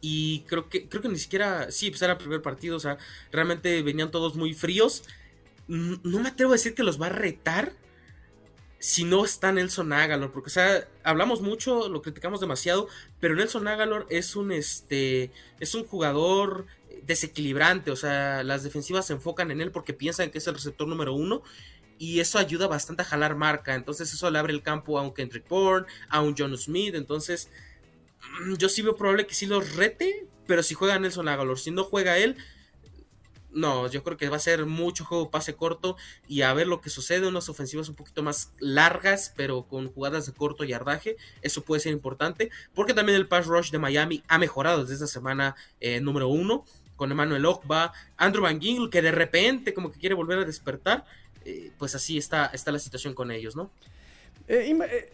Y 0.00 0.46
creo 0.48 0.70
que, 0.70 0.88
creo 0.88 1.02
que 1.02 1.10
ni 1.10 1.18
siquiera. 1.18 1.70
Sí, 1.70 1.90
pues 1.90 2.00
era 2.00 2.14
el 2.14 2.18
primer 2.18 2.40
partido. 2.40 2.78
O 2.78 2.80
sea, 2.80 2.96
realmente 3.30 3.82
venían 3.82 4.10
todos 4.10 4.36
muy 4.36 4.54
fríos. 4.54 5.04
No 5.68 6.20
me 6.20 6.30
atrevo 6.30 6.52
a 6.52 6.54
decir 6.54 6.74
que 6.74 6.84
los 6.84 6.98
va 6.98 7.08
a 7.08 7.10
retar. 7.10 7.74
Si 8.80 9.04
no 9.04 9.24
está 9.24 9.52
Nelson 9.52 9.92
Agalor. 9.92 10.32
Porque, 10.32 10.48
o 10.48 10.52
sea, 10.52 10.88
hablamos 11.04 11.40
mucho, 11.40 11.88
lo 11.88 12.02
criticamos 12.02 12.40
demasiado. 12.40 12.88
Pero 13.20 13.36
Nelson 13.36 13.68
Agalor 13.68 14.06
es 14.10 14.34
un 14.34 14.50
este. 14.50 15.30
Es 15.60 15.76
un 15.76 15.86
jugador 15.86 16.66
desequilibrante. 17.02 17.92
O 17.92 17.96
sea, 17.96 18.42
las 18.42 18.64
defensivas 18.64 19.06
se 19.06 19.12
enfocan 19.12 19.52
en 19.52 19.60
él 19.60 19.70
porque 19.70 19.92
piensan 19.92 20.30
que 20.30 20.38
es 20.38 20.46
el 20.48 20.54
receptor 20.54 20.88
número 20.88 21.14
uno 21.14 21.42
y 22.00 22.20
eso 22.20 22.38
ayuda 22.38 22.66
bastante 22.66 23.02
a 23.02 23.04
jalar 23.04 23.36
marca. 23.36 23.74
Entonces 23.74 24.12
eso 24.12 24.30
le 24.30 24.38
abre 24.38 24.54
el 24.54 24.62
campo 24.62 24.98
a 24.98 25.02
un 25.02 25.12
Kendrick 25.12 25.46
Bourne, 25.46 25.86
a 26.08 26.22
un 26.22 26.34
John 26.36 26.56
Smith. 26.56 26.94
Entonces 26.94 27.50
mm, 28.46 28.54
yo 28.54 28.70
sí 28.70 28.80
veo 28.80 28.96
probable 28.96 29.26
que 29.26 29.34
sí 29.34 29.44
los 29.44 29.76
rete, 29.76 30.26
pero 30.46 30.62
si 30.62 30.74
juega 30.74 30.98
Nelson 30.98 31.28
Agalor, 31.28 31.58
si 31.58 31.70
no 31.70 31.84
juega 31.84 32.16
él, 32.16 32.36
no, 33.52 33.88
yo 33.88 34.02
creo 34.02 34.16
que 34.16 34.28
va 34.28 34.36
a 34.36 34.40
ser 34.40 34.66
mucho 34.66 35.04
juego 35.04 35.30
pase 35.30 35.54
corto 35.54 35.96
y 36.28 36.42
a 36.42 36.52
ver 36.54 36.66
lo 36.66 36.80
que 36.80 36.90
sucede, 36.90 37.26
unas 37.26 37.48
ofensivas 37.48 37.88
un 37.88 37.94
poquito 37.94 38.22
más 38.22 38.52
largas, 38.58 39.32
pero 39.36 39.64
con 39.64 39.92
jugadas 39.92 40.26
de 40.26 40.32
corto 40.32 40.64
yardaje, 40.64 41.16
eso 41.42 41.62
puede 41.62 41.80
ser 41.80 41.92
importante, 41.92 42.50
porque 42.74 42.94
también 42.94 43.16
el 43.16 43.28
pass 43.28 43.46
rush 43.46 43.70
de 43.70 43.78
Miami 43.78 44.22
ha 44.28 44.38
mejorado 44.38 44.82
desde 44.82 44.94
esta 44.94 45.06
semana 45.06 45.56
eh, 45.80 46.00
número 46.00 46.28
uno, 46.28 46.64
con 46.96 47.10
Emmanuel 47.10 47.46
Ogba, 47.46 47.92
Andrew 48.16 48.42
Van 48.42 48.60
Gingle, 48.60 48.90
que 48.90 49.00
de 49.00 49.10
repente 49.10 49.72
como 49.72 49.90
que 49.90 49.98
quiere 49.98 50.14
volver 50.14 50.38
a 50.38 50.44
despertar, 50.44 51.06
eh, 51.44 51.72
pues 51.78 51.94
así 51.94 52.18
está, 52.18 52.46
está 52.52 52.70
la 52.70 52.78
situación 52.78 53.14
con 53.14 53.30
ellos, 53.30 53.56
¿no? 53.56 53.70
Eh, 54.48 54.70
eh, 54.70 55.12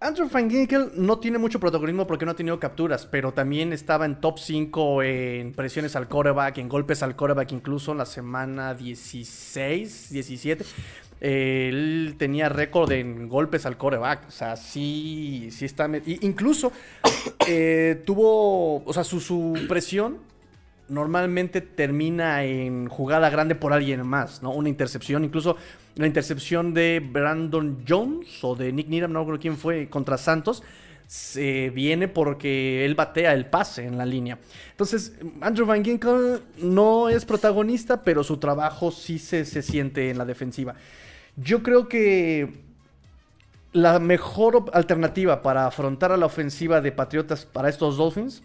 Andrew 0.00 0.28
Van 0.28 0.48
Ginkel 0.48 0.92
no 0.94 1.18
tiene 1.18 1.38
mucho 1.38 1.58
protagonismo 1.58 2.06
porque 2.06 2.24
no 2.24 2.30
ha 2.30 2.36
tenido 2.36 2.60
capturas, 2.60 3.04
pero 3.04 3.32
también 3.32 3.72
estaba 3.72 4.06
en 4.06 4.20
top 4.20 4.38
5 4.38 5.02
en 5.02 5.52
presiones 5.52 5.96
al 5.96 6.06
coreback, 6.06 6.58
en 6.58 6.68
golpes 6.68 7.02
al 7.02 7.16
coreback, 7.16 7.50
incluso 7.50 7.90
en 7.90 7.98
la 7.98 8.06
semana 8.06 8.74
16, 8.74 10.10
17. 10.10 10.64
él 11.20 12.14
tenía 12.16 12.48
récord 12.48 12.92
en 12.92 13.28
golpes 13.28 13.66
al 13.66 13.76
coreback. 13.76 14.28
O 14.28 14.30
sea, 14.30 14.56
sí, 14.56 15.48
sí 15.50 15.64
está. 15.64 15.90
Incluso 16.20 16.70
tuvo. 18.04 18.84
O 18.84 18.92
sea, 18.92 19.02
su, 19.02 19.18
su 19.18 19.66
presión 19.68 20.18
normalmente 20.88 21.60
termina 21.60 22.44
en 22.44 22.88
jugada 22.88 23.30
grande 23.30 23.54
por 23.54 23.72
alguien 23.72 24.06
más, 24.06 24.42
¿no? 24.42 24.50
Una 24.52 24.68
intercepción, 24.68 25.24
incluso 25.24 25.56
la 25.96 26.06
intercepción 26.06 26.74
de 26.74 27.02
Brandon 27.04 27.84
Jones 27.86 28.42
o 28.42 28.54
de 28.54 28.72
Nick 28.72 28.88
Needham, 28.88 29.12
no 29.12 29.20
recuerdo 29.20 29.40
quién 29.40 29.56
fue, 29.56 29.88
contra 29.88 30.16
Santos, 30.18 30.62
se 31.06 31.70
viene 31.70 32.06
porque 32.06 32.84
él 32.84 32.94
batea 32.94 33.32
el 33.32 33.46
pase 33.46 33.86
en 33.86 33.96
la 33.96 34.04
línea. 34.04 34.38
Entonces, 34.70 35.14
Andrew 35.40 35.66
Van 35.66 35.84
Ginkel 35.84 36.42
no 36.58 37.08
es 37.08 37.24
protagonista, 37.24 38.02
pero 38.02 38.22
su 38.22 38.36
trabajo 38.36 38.90
sí 38.90 39.18
se, 39.18 39.44
se 39.44 39.62
siente 39.62 40.10
en 40.10 40.18
la 40.18 40.26
defensiva. 40.26 40.74
Yo 41.36 41.62
creo 41.62 41.88
que 41.88 42.68
la 43.72 43.98
mejor 43.98 44.66
alternativa 44.72 45.42
para 45.42 45.66
afrontar 45.66 46.12
a 46.12 46.16
la 46.16 46.26
ofensiva 46.26 46.80
de 46.80 46.92
Patriotas 46.92 47.46
para 47.46 47.68
estos 47.68 47.96
Dolphins 47.96 48.42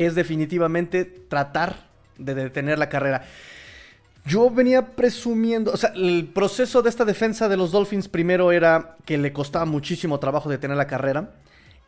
es 0.00 0.14
definitivamente 0.14 1.04
tratar 1.04 1.88
de 2.16 2.34
detener 2.34 2.78
la 2.78 2.88
carrera. 2.88 3.22
Yo 4.24 4.50
venía 4.50 4.96
presumiendo, 4.96 5.72
o 5.72 5.76
sea, 5.76 5.92
el 5.94 6.30
proceso 6.34 6.82
de 6.82 6.90
esta 6.90 7.04
defensa 7.04 7.48
de 7.48 7.56
los 7.56 7.70
Dolphins 7.70 8.08
primero 8.08 8.52
era 8.52 8.96
que 9.04 9.18
le 9.18 9.32
costaba 9.32 9.64
muchísimo 9.64 10.18
trabajo 10.18 10.48
detener 10.48 10.76
la 10.76 10.86
carrera. 10.86 11.32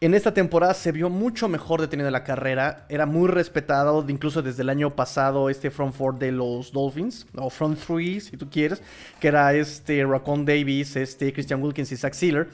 En 0.00 0.14
esta 0.14 0.34
temporada 0.34 0.74
se 0.74 0.92
vio 0.92 1.08
mucho 1.08 1.48
mejor 1.48 1.80
detenido 1.80 2.10
la 2.10 2.24
carrera, 2.24 2.86
era 2.88 3.06
muy 3.06 3.28
respetado, 3.28 4.04
incluso 4.08 4.42
desde 4.42 4.62
el 4.62 4.68
año 4.68 4.96
pasado, 4.96 5.48
este 5.48 5.70
front 5.70 5.94
four 5.94 6.18
de 6.18 6.32
los 6.32 6.72
Dolphins, 6.72 7.26
o 7.36 7.48
front 7.48 7.78
three, 7.78 8.20
si 8.20 8.36
tú 8.36 8.50
quieres, 8.50 8.82
que 9.20 9.28
era 9.28 9.54
este 9.54 10.04
Raccoon 10.04 10.44
Davis, 10.44 10.96
este 10.96 11.32
Christian 11.32 11.62
Wilkins 11.62 11.92
y 11.92 11.96
Zach 11.96 12.14
Sealer. 12.14 12.48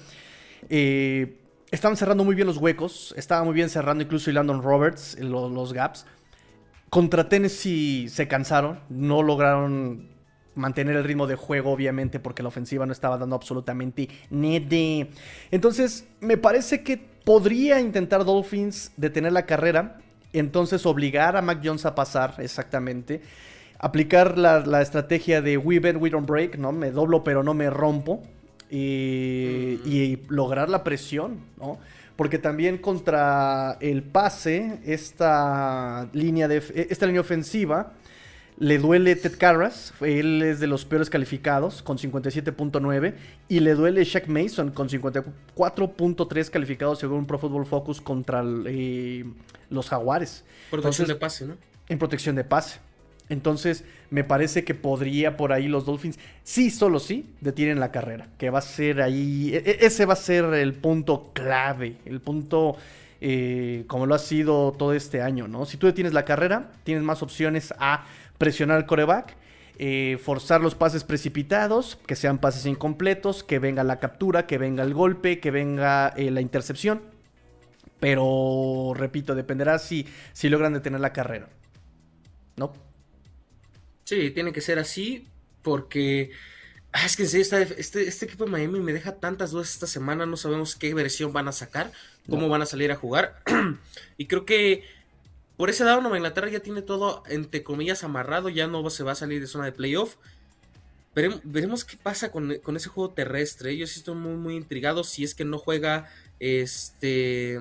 Eh, 0.69 1.39
estaban 1.71 1.97
cerrando 1.97 2.25
muy 2.25 2.35
bien 2.35 2.47
los 2.47 2.57
huecos, 2.57 3.15
estaba 3.17 3.45
muy 3.45 3.55
bien 3.55 3.69
cerrando 3.69 4.03
incluso 4.03 4.31
y 4.31 4.33
Landon 4.33 4.63
Roberts 4.63 5.19
los, 5.21 5.51
los 5.51 5.73
gaps. 5.73 6.07
Contra 6.91 7.29
Tennessee 7.29 8.09
se 8.09 8.29
cansaron, 8.29 8.81
no 8.89 9.23
lograron 9.23 10.09
mantener 10.55 10.97
el 10.97 11.05
ritmo 11.05 11.27
de 11.27 11.37
juego, 11.37 11.71
obviamente, 11.71 12.19
porque 12.19 12.43
la 12.43 12.49
ofensiva 12.49 12.87
no 12.87 12.93
estaba 12.93 13.19
dando 13.19 13.37
absolutamente 13.37 14.09
nada. 14.31 15.09
Entonces, 15.51 16.07
me 16.21 16.37
parece 16.37 16.83
que 16.83 16.97
podría 16.97 17.81
intentar 17.81 18.25
Dolphins 18.25 18.93
detener 18.97 19.33
la 19.33 19.47
carrera, 19.47 19.99
entonces 20.33 20.85
obligar 20.87 21.37
a 21.37 21.43
Mac 21.43 21.61
Jones 21.63 21.87
a 21.87 21.95
pasar, 21.95 22.35
exactamente. 22.39 23.23
Aplicar 23.79 24.37
la, 24.37 24.61
la 24.61 24.83
estrategia 24.83 25.41
de 25.41 25.57
we 25.57 25.79
bend, 25.79 26.03
we 26.03 26.11
don't 26.11 26.27
break, 26.27 26.57
¿no? 26.57 26.73
Me 26.73 26.91
doblo 26.91 27.23
pero 27.23 27.43
no 27.43 27.55
me 27.55 27.71
rompo 27.71 28.23
y, 28.71 30.19
lograr 30.29 30.69
la 30.69 30.85
presión, 30.85 31.41
¿no? 31.57 31.79
Porque 32.17 32.39
también 32.39 32.79
contra 32.79 33.77
el 33.81 34.03
pase, 34.03 34.81
esta 34.85 36.09
línea, 36.13 36.49
de, 36.49 36.63
esta 36.91 37.07
línea 37.07 37.21
ofensiva, 37.21 37.93
le 38.59 38.79
duele 38.79 39.15
Ted 39.15 39.39
Carras, 39.39 39.95
él 40.01 40.43
es 40.43 40.59
de 40.59 40.67
los 40.67 40.85
peores 40.85 41.11
calificados, 41.11 41.81
con 41.81 41.97
57.9, 41.97 43.15
y 43.49 43.61
le 43.61 43.75
duele 43.75 44.03
Shaq 44.03 44.27
Mason, 44.27 44.73
con 44.73 44.89
54.3 44.89 46.51
calificados 46.51 46.99
según 46.99 47.25
Pro 47.25 47.39
Football 47.39 47.67
Focus 47.67 48.01
contra 48.01 48.43
eh, 48.67 49.25
los 49.71 49.89
Jaguares. 49.89 50.45
Protección 50.71 51.07
de 51.07 51.15
pase, 51.15 51.47
¿no? 51.47 51.57
En 51.89 51.99
protección 51.99 52.35
de 52.35 52.43
pase. 52.43 52.81
Entonces, 53.29 53.85
me 54.11 54.25
parece 54.25 54.65
que 54.65 54.75
podría 54.75 55.37
por 55.37 55.53
ahí 55.53 55.69
los 55.69 55.85
Dolphins, 55.85 56.19
sí, 56.43 56.71
solo 56.71 56.99
sí, 56.99 57.27
detienen 57.41 57.79
la 57.81 57.93
carrera. 57.93 58.29
Que 58.39 58.51
va 58.51 58.61
a 58.61 58.63
ser 58.63 59.03
ahí, 59.03 59.51
e, 59.55 59.59
e, 59.59 59.87
ese 59.87 60.07
va 60.07 60.15
a 60.15 60.17
ser 60.17 60.45
el 60.55 60.75
punto 60.75 61.31
clave, 61.35 61.97
el 62.07 62.21
punto 62.21 62.77
eh, 63.21 63.85
como 63.89 64.07
lo 64.07 64.15
ha 64.15 64.19
sido 64.19 64.73
todo 64.73 64.93
este 64.95 65.21
año, 65.23 65.49
¿no? 65.49 65.67
Si 65.67 65.77
tú 65.77 65.87
detienes 65.87 66.13
la 66.15 66.25
carrera, 66.25 66.71
tienes 66.85 67.03
más 67.05 67.23
opciones 67.23 67.75
a 67.79 68.07
presionar 68.39 68.77
al 68.79 68.87
coreback. 68.87 69.37
eh, 69.81 70.19
forzar 70.23 70.61
los 70.61 70.75
pases 70.75 71.05
precipitados, 71.05 71.99
que 72.07 72.17
sean 72.17 72.39
pases 72.39 72.67
incompletos, 72.67 73.45
que 73.45 73.59
venga 73.61 73.85
la 73.85 74.01
captura, 74.01 74.47
que 74.47 74.59
venga 74.59 74.83
el 74.83 74.93
golpe, 74.95 75.39
que 75.41 75.51
venga 75.53 76.09
eh, 76.17 76.31
la 76.33 76.41
intercepción. 76.41 77.01
Pero, 78.01 78.93
repito, 78.95 79.35
dependerá 79.35 79.79
si, 79.79 80.07
si 80.33 80.49
logran 80.49 80.73
detener 80.73 81.01
la 81.01 81.13
carrera. 81.13 81.49
¿No? 82.57 82.73
Sí, 84.09 84.31
tiene 84.31 84.55
que 84.55 84.63
ser 84.63 84.79
así 84.79 85.27
porque... 85.61 86.31
Ah, 86.93 87.05
es 87.05 87.15
que 87.15 87.25
este, 87.25 87.79
este, 87.79 88.25
equipo 88.25 88.47
de 88.47 88.51
Miami 88.51 88.81
me 88.81 88.95
deja 88.95 89.17
tantas 89.17 89.51
dudas 89.51 89.69
esta 89.69 89.87
semana, 89.87 90.25
no 90.25 90.39
sabemos 90.39 90.77
qué 90.77 90.95
versión 90.95 91.35
van 91.35 91.47
a 91.47 91.53
sacar, 91.53 91.93
cómo 92.27 92.49
van 92.49 92.63
a 92.63 92.67
salir 92.67 92.91
a 92.91 92.97
jugar. 92.97 93.43
y 94.17 94.25
creo 94.25 94.47
que 94.47 94.85
por 95.59 95.69
ese 95.69 95.85
lado, 95.85 96.01
Nueva 96.01 96.17
Inglaterra 96.17 96.49
ya 96.49 96.61
tiene 96.61 96.81
todo, 96.81 97.23
entre 97.27 97.63
comillas, 97.63 98.03
amarrado, 98.03 98.49
ya 98.49 98.67
no 98.67 98.89
se 98.89 99.05
va 99.05 99.13
a 99.13 99.15
salir 99.15 99.43
de 99.43 99.47
zona 99.47 99.67
de 99.67 99.73
playoff. 99.73 100.17
Veremos, 101.15 101.85
qué 101.85 101.99
pasa 101.99 102.33
con, 102.33 102.51
ese 102.53 102.89
juego 102.89 103.11
terrestre. 103.11 103.77
Yo 103.77 103.87
sí 103.87 103.99
estoy 103.99 104.15
muy, 104.15 104.37
muy 104.37 104.57
intrigado 104.57 105.05
si 105.05 105.23
es 105.23 105.35
que 105.35 105.45
no 105.45 105.59
juega, 105.59 106.09
este, 106.41 107.61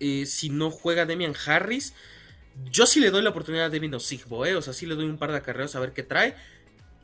eh, 0.00 0.24
si 0.24 0.48
no 0.48 0.70
juega 0.70 1.04
Demian 1.04 1.34
Harris. 1.44 1.92
Yo 2.70 2.86
sí 2.86 3.00
le 3.00 3.10
doy 3.10 3.22
la 3.22 3.30
oportunidad 3.30 3.66
a 3.66 3.70
Devin 3.70 3.94
Osigbo, 3.94 4.44
eh, 4.46 4.56
o 4.56 4.62
sea, 4.62 4.72
sí 4.72 4.86
le 4.86 4.94
doy 4.94 5.06
un 5.06 5.18
par 5.18 5.30
de 5.30 5.38
acarreos 5.38 5.74
a 5.74 5.80
ver 5.80 5.92
qué 5.92 6.02
trae. 6.02 6.36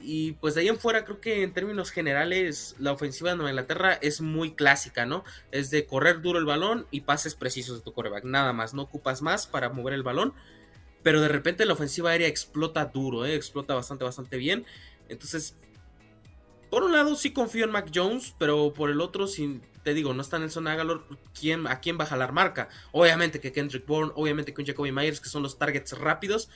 Y 0.00 0.32
pues 0.32 0.54
de 0.54 0.60
ahí 0.60 0.68
en 0.68 0.78
fuera 0.78 1.04
creo 1.04 1.20
que 1.20 1.42
en 1.42 1.52
términos 1.52 1.90
generales 1.90 2.76
la 2.78 2.92
ofensiva 2.92 3.30
de 3.30 3.36
Nueva 3.36 3.50
Inglaterra 3.50 3.94
es 3.94 4.20
muy 4.20 4.52
clásica, 4.52 5.06
¿no? 5.06 5.24
Es 5.50 5.70
de 5.70 5.86
correr 5.86 6.20
duro 6.22 6.38
el 6.38 6.44
balón 6.44 6.86
y 6.90 7.00
pases 7.00 7.34
precisos 7.34 7.78
de 7.78 7.82
tu 7.82 7.92
coreback, 7.92 8.24
nada 8.24 8.52
más, 8.52 8.74
no 8.74 8.82
ocupas 8.82 9.22
más 9.22 9.46
para 9.48 9.70
mover 9.70 9.94
el 9.94 10.04
balón, 10.04 10.34
pero 11.02 11.20
de 11.20 11.28
repente 11.28 11.66
la 11.66 11.72
ofensiva 11.72 12.10
aérea 12.10 12.28
explota 12.28 12.84
duro, 12.84 13.26
¿eh? 13.26 13.34
explota 13.34 13.74
bastante, 13.74 14.04
bastante 14.04 14.36
bien. 14.36 14.66
Entonces, 15.08 15.56
por 16.70 16.84
un 16.84 16.92
lado 16.92 17.16
sí 17.16 17.32
confío 17.32 17.64
en 17.64 17.70
Mac 17.70 17.90
Jones, 17.92 18.34
pero 18.38 18.72
por 18.72 18.90
el 18.90 19.00
otro, 19.00 19.26
si 19.26 19.60
te 19.88 19.94
digo, 19.94 20.12
no 20.12 20.20
está 20.20 20.36
en 20.36 20.42
Nelson 20.42 20.68
Agalor, 20.68 21.02
¿quién, 21.32 21.66
¿a 21.66 21.80
quién 21.80 21.98
va 21.98 22.04
a 22.04 22.08
jalar 22.08 22.32
marca? 22.32 22.68
Obviamente 22.92 23.40
que 23.40 23.52
Kendrick 23.52 23.86
Bourne, 23.86 24.12
obviamente 24.16 24.52
que 24.52 24.62
Jacoby 24.62 24.92
Myers, 24.92 25.18
que 25.18 25.30
son 25.30 25.42
los 25.42 25.58
targets 25.58 25.98
rápidos. 25.98 26.50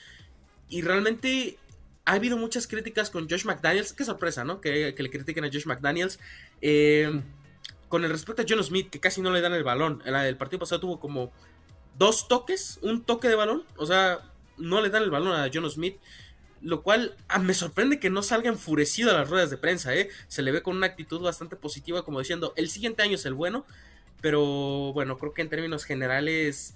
Y 0.69 0.83
realmente 0.83 1.57
ha 2.05 2.13
habido 2.13 2.37
muchas 2.37 2.67
críticas 2.67 3.09
con 3.09 3.31
Josh 3.31 3.47
McDaniels. 3.47 3.95
Qué 3.95 4.05
sorpresa, 4.05 4.45
¿no? 4.45 4.61
Que, 4.61 4.95
le 4.95 5.11
critiquen 5.11 5.47
a 5.47 5.49
Josh 5.51 5.65
McDaniels. 5.65 6.21
Eh, 6.61 7.23
con 7.89 8.05
el 8.05 8.11
respecto 8.11 8.43
a 8.43 8.45
John 8.47 8.63
Smith, 8.63 8.91
que 8.91 9.01
casi 9.01 9.23
no 9.23 9.31
le 9.31 9.41
dan 9.41 9.55
el 9.55 9.65
balón. 9.65 10.03
El, 10.05 10.15
el 10.15 10.37
partido 10.37 10.59
pasado 10.59 10.83
tuvo 10.83 11.01
como 11.01 11.33
dos 11.97 12.29
toques, 12.29 12.81
un 12.83 13.03
toque 13.03 13.29
de 13.29 13.35
balón. 13.35 13.65
O 13.79 13.87
sea, 13.87 14.31
no 14.59 14.83
le 14.83 14.91
dan 14.91 15.05
el 15.05 15.11
balón 15.11 15.41
a 15.41 15.49
John 15.51 15.71
Smith. 15.71 15.97
Lo 16.63 16.83
cual 16.83 17.17
ah, 17.29 17.39
me 17.39 17.55
sorprende 17.55 17.99
que 17.99 18.09
no 18.09 18.23
salga 18.23 18.49
enfurecido 18.49 19.11
a 19.11 19.15
las 19.15 19.29
ruedas 19.29 19.51
de 19.51 19.57
prensa, 19.57 19.95
¿eh? 19.95 20.09
Se 20.29 20.43
le 20.43 20.53
ve 20.53 20.63
con 20.63 20.77
una 20.77 20.87
actitud 20.87 21.21
bastante 21.21 21.57
positiva, 21.57 22.05
como 22.05 22.21
diciendo, 22.21 22.55
el 22.57 22.71
siguiente 22.71 23.03
año 23.03 23.17
es 23.17 23.27
el 23.27 23.35
bueno. 23.35 23.67
Pero 24.21 24.93
bueno, 24.93 25.19
creo 25.19 25.35
que 25.35 25.43
en 25.43 25.49
términos 25.49 25.85
generales, 25.85 26.75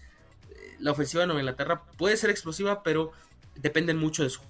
eh, 0.51 0.77
la 0.81 0.91
ofensiva 0.91 1.21
de 1.21 1.29
Nueva 1.29 1.41
Inglaterra 1.41 1.85
puede 1.97 2.17
ser 2.17 2.31
explosiva, 2.31 2.83
pero 2.83 3.13
dependen 3.55 3.97
mucho 3.97 4.23
de 4.23 4.31
su 4.31 4.41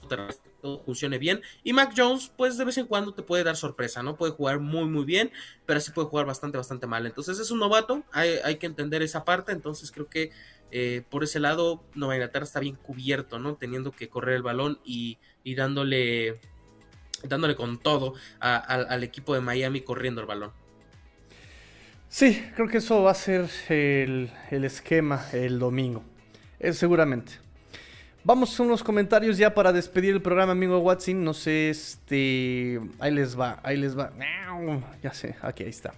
todo 0.61 0.83
funcione 0.83 1.19
bien. 1.19 1.43
Y 1.63 1.73
Mac 1.73 1.93
Jones, 1.97 2.33
pues 2.37 2.57
de 2.57 2.65
vez 2.65 2.79
en 2.79 2.87
cuando 2.87 3.15
te 3.15 3.23
puede 3.23 3.45
dar 3.45 3.57
sorpresa, 3.57 4.03
¿no? 4.03 4.17
Puede 4.17 4.33
jugar 4.33 4.61
muy, 4.61 4.87
muy 4.87 5.05
bien, 5.05 5.31
pero 5.65 5.81
sí 5.81 5.91
puede 5.93 6.09
jugar 6.09 6.27
bastante, 6.27 6.59
bastante 6.59 6.87
mal. 6.87 7.07
Entonces 7.07 7.39
es 7.39 7.51
un 7.51 7.59
novato, 7.59 8.03
hay, 8.13 8.57
que 8.57 8.67
entender 8.67 9.03
esa 9.03 9.25
parte. 9.25 9.53
Entonces 9.53 9.93
creo 9.93 10.09
que 10.09 10.31
eh, 10.71 11.03
por 11.09 11.25
ese 11.25 11.41
lado, 11.41 11.85
Nueva 11.95 12.15
Inglaterra 12.17 12.45
está 12.45 12.61
bien 12.61 12.77
cubierto, 12.77 13.39
¿no? 13.39 13.55
Teniendo 13.57 13.93
que 13.93 14.09
correr 14.09 14.37
el 14.37 14.43
balón 14.43 14.79
y, 14.85 15.19
dándole, 15.57 16.41
dándole 17.23 17.55
con 17.57 17.79
todo 17.79 18.15
al 18.41 19.03
equipo 19.03 19.35
de 19.35 19.41
Miami 19.41 19.81
corriendo 19.81 20.21
el 20.21 20.27
balón. 20.27 20.53
Sí, 22.09 22.43
creo 22.55 22.69
que 22.69 22.79
eso 22.79 23.03
va 23.03 23.11
a 23.11 23.15
ser 23.15 23.49
el, 23.69 24.31
esquema 24.65 25.25
el 25.33 25.59
domingo. 25.59 26.03
Eh, 26.59 26.73
seguramente. 26.73 27.33
Vamos 28.25 28.59
a 28.59 28.63
unos 28.63 28.83
comentarios 28.83 29.39
ya 29.39 29.55
para 29.55 29.73
despedir 29.73 30.15
el 30.15 30.23
programa, 30.23 30.53
amigo 30.53 30.79
Watson. 30.79 31.23
No 31.23 31.35
sé, 31.35 31.71
este. 31.71 32.81
Ahí 32.99 33.13
les 33.13 33.39
va, 33.39 33.61
ahí 33.63 33.77
les 33.77 33.97
va. 33.97 34.13
Ya 35.03 35.13
sé, 35.13 35.37
aquí 35.43 35.65
está. 35.65 35.95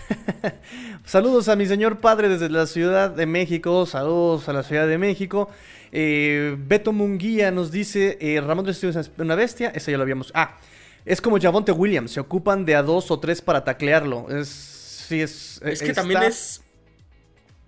Saludos 1.04 1.48
a 1.48 1.56
mi 1.56 1.66
señor 1.66 2.00
padre 2.00 2.28
desde 2.28 2.48
la 2.48 2.66
Ciudad 2.66 3.10
de 3.10 3.26
México. 3.26 3.86
Saludos 3.86 4.48
a 4.48 4.52
la 4.52 4.62
Ciudad 4.62 4.86
de 4.88 4.98
México. 4.98 5.50
Eh, 5.90 6.56
Beto 6.58 6.92
Munguía 6.92 7.50
nos 7.50 7.70
dice: 7.70 8.18
eh, 8.20 8.40
Ramón 8.40 8.64
de 8.64 8.72
es 8.72 9.10
una 9.18 9.34
bestia. 9.34 9.70
Esa 9.70 9.90
ya 9.90 9.96
lo 9.96 10.02
habíamos. 10.02 10.30
Ah, 10.34 10.58
es 11.04 11.20
como 11.20 11.40
Javonte 11.40 11.72
Williams. 11.72 12.12
Se 12.12 12.20
ocupan 12.20 12.64
de 12.64 12.74
a 12.74 12.82
dos 12.82 13.10
o 13.10 13.18
tres 13.18 13.42
para 13.42 13.64
taclearlo. 13.64 14.28
Es. 14.30 14.48
Sí, 14.48 15.20
es. 15.20 15.60
Es 15.62 15.82
que 15.82 15.92
también 15.92 16.22
es. 16.22 16.62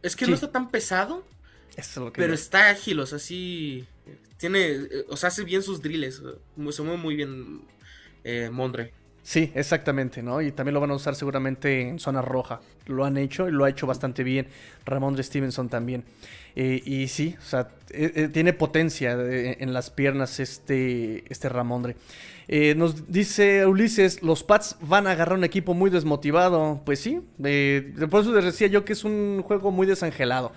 Es 0.03 0.17
que 0.17 0.27
no 0.27 0.35
está 0.35 0.51
tan 0.51 0.71
pesado. 0.71 1.25
pero 2.15 2.35
está 2.35 2.71
ágil, 2.71 3.01
o 3.01 3.07
sea, 3.07 3.19
sí. 3.19 3.87
Tiene, 4.37 4.73
eh, 4.73 5.07
o 5.09 5.17
sea, 5.17 5.29
hace 5.29 5.45
bien 5.45 5.63
sus 5.63 5.81
drills. 5.81 6.23
Se 6.71 6.83
mueve 6.83 6.99
muy 6.99 7.17
bien 7.17 7.63
eh, 8.23 8.51
Mondre. 8.51 8.93
Sí, 9.25 9.51
exactamente, 9.55 10.23
¿no? 10.23 10.43
Y 10.43 10.53
también 10.53 10.75
lo 10.75 10.81
van 10.81 10.91
a 10.91 10.95
usar 10.95 11.15
seguramente 11.15 11.81
en 11.81 11.99
zona 11.99 12.21
roja. 12.21 12.61
Lo 12.85 13.07
han 13.07 13.17
hecho 13.17 13.49
y 13.49 13.53
lo 13.53 13.65
ha 13.65 13.71
hecho 13.71 13.87
bastante 13.87 14.23
bien. 14.23 14.49
Ramondre 14.85 15.23
Stevenson 15.23 15.71
también. 15.71 16.05
Eh, 16.55 16.83
y 16.85 17.09
sí, 17.09 17.35
o 17.39 17.43
sea, 17.43 17.69
tiene 18.33 18.53
potencia 18.53 19.13
en 19.13 19.73
las 19.73 19.89
piernas 19.89 20.41
este, 20.41 21.25
este 21.33 21.49
Ramondre. 21.49 21.97
nos 22.77 23.11
dice 23.11 23.65
Ulises, 23.65 24.23
los 24.23 24.45
Pats 24.45 24.77
van 24.83 25.07
a 25.07 25.13
agarrar 25.13 25.39
un 25.39 25.45
equipo 25.45 25.73
muy 25.73 25.89
desmotivado. 25.89 26.83
Pues 26.85 27.01
sí, 27.01 27.23
por 27.39 28.21
eso 28.21 28.35
les 28.35 28.45
decía 28.45 28.67
yo 28.67 28.85
que 28.85 28.93
es 28.93 29.05
un 29.05 29.43
juego 29.43 29.71
muy 29.71 29.87
desangelado. 29.87 30.53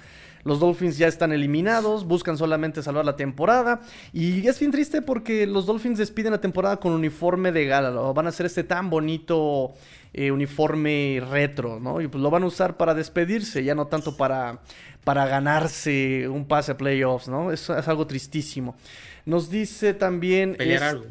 Los 0.48 0.60
Dolphins 0.60 0.98
ya 0.98 1.08
están 1.08 1.34
eliminados, 1.34 2.06
buscan 2.06 2.38
solamente 2.38 2.82
salvar 2.82 3.06
la 3.06 3.16
temporada. 3.16 3.82
Y 4.14 4.48
es 4.48 4.60
bien 4.60 4.72
triste 4.72 5.02
porque 5.02 5.46
los 5.46 5.66
Dolphins 5.66 6.00
despiden 6.00 6.32
la 6.32 6.42
temporada 6.42 6.78
con 6.78 6.94
uniforme 6.94 7.52
de 7.52 7.66
gala. 7.66 7.90
Van 7.90 8.26
a 8.26 8.30
hacer 8.30 8.46
este 8.46 8.64
tan 8.64 8.90
bonito 8.90 9.74
eh, 10.14 10.32
uniforme 10.32 11.22
retro, 11.30 11.80
¿no? 11.80 12.02
Y 12.02 12.08
pues 12.08 12.22
lo 12.22 12.30
van 12.30 12.44
a 12.44 12.46
usar 12.46 12.78
para 12.78 12.94
despedirse, 12.94 13.64
ya 13.64 13.76
no 13.76 13.88
tanto 13.88 14.16
para, 14.16 14.62
para 15.04 15.28
ganarse 15.28 16.28
un 16.30 16.48
pase 16.48 16.72
a 16.72 16.78
playoffs, 16.78 17.28
¿no? 17.28 17.52
Es, 17.52 17.70
es 17.70 17.88
algo 17.88 18.08
tristísimo. 18.08 18.76
Nos 19.26 19.50
dice 19.50 19.94
también... 19.94 20.56
Pelear 20.56 20.84
algo. 20.84 21.06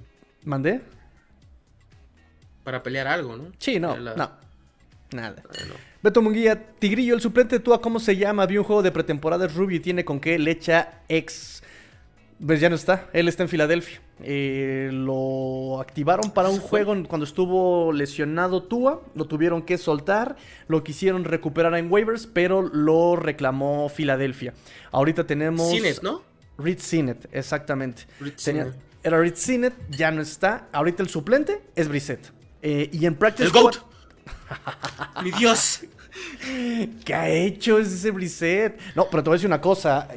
¿Mandé? 0.44 0.80
Para 2.64 2.82
pelear 2.82 3.06
algo, 3.06 3.36
¿no? 3.36 3.52
Sí, 3.58 3.78
no, 3.78 3.96
no. 3.98 4.30
Nada. 5.12 5.36
Beto 6.06 6.22
Munguía, 6.22 6.68
Tigrillo, 6.78 7.16
el 7.16 7.20
suplente 7.20 7.58
tú, 7.58 7.76
¿cómo 7.82 7.98
se 7.98 8.16
llama? 8.16 8.46
Vi 8.46 8.58
un 8.58 8.62
juego 8.62 8.80
de 8.80 8.92
pretemporada, 8.92 9.48
Ruby 9.48 9.80
tiene 9.80 10.04
con 10.04 10.20
qué 10.20 10.38
le 10.38 10.52
echa 10.52 11.00
ex. 11.08 11.64
Pues 12.46 12.60
ya 12.60 12.68
no 12.68 12.76
está, 12.76 13.10
él 13.12 13.26
está 13.26 13.42
en 13.42 13.48
Filadelfia. 13.48 14.00
Eh, 14.22 14.90
lo 14.92 15.80
activaron 15.80 16.30
para 16.30 16.48
un 16.48 16.60
juego 16.60 16.94
cuando 17.08 17.24
estuvo 17.24 17.92
lesionado 17.92 18.62
Tua, 18.62 19.02
lo 19.16 19.24
tuvieron 19.24 19.62
que 19.62 19.78
soltar, 19.78 20.36
lo 20.68 20.84
quisieron 20.84 21.24
recuperar 21.24 21.74
en 21.74 21.90
waivers, 21.90 22.28
pero 22.28 22.62
lo 22.62 23.16
reclamó 23.16 23.88
Filadelfia. 23.88 24.54
Ahorita 24.92 25.26
tenemos... 25.26 25.68
Sinet, 25.68 26.02
¿no? 26.02 26.22
Reed 26.56 26.78
Sinet, 26.78 27.28
exactamente. 27.32 28.04
era 29.02 29.18
Reed 29.18 29.34
Sinet, 29.34 29.74
ya 29.90 30.12
no 30.12 30.22
está. 30.22 30.68
Ahorita 30.70 31.02
el 31.02 31.08
suplente 31.08 31.62
es 31.74 31.88
Brissett. 31.88 32.32
Eh, 32.62 32.90
y 32.92 33.06
en 33.06 33.16
Practice... 33.16 33.48
El 33.48 33.50
GOAT. 33.50 33.78
Mi 35.24 35.32
Dios. 35.32 35.82
¿Qué 37.04 37.14
ha 37.14 37.28
hecho 37.28 37.78
ese 37.78 38.10
Brissett? 38.10 38.78
No, 38.94 39.08
pero 39.10 39.22
te 39.22 39.30
voy 39.30 39.34
a 39.34 39.38
decir 39.38 39.46
una 39.48 39.60
cosa. 39.60 40.08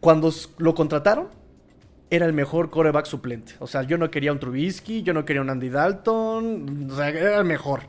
Cuando 0.00 0.32
lo 0.58 0.74
contrataron, 0.74 1.28
era 2.10 2.26
el 2.26 2.32
mejor 2.32 2.70
coreback 2.70 3.06
suplente. 3.06 3.54
O 3.58 3.66
sea, 3.66 3.82
yo 3.82 3.98
no 3.98 4.10
quería 4.10 4.32
un 4.32 4.38
Trubisky, 4.38 5.02
yo 5.02 5.12
no 5.12 5.24
quería 5.24 5.42
un 5.42 5.50
Andy 5.50 5.68
Dalton. 5.68 6.88
O 6.90 6.96
sea, 6.96 7.08
era 7.08 7.38
el 7.38 7.44
mejor. 7.44 7.82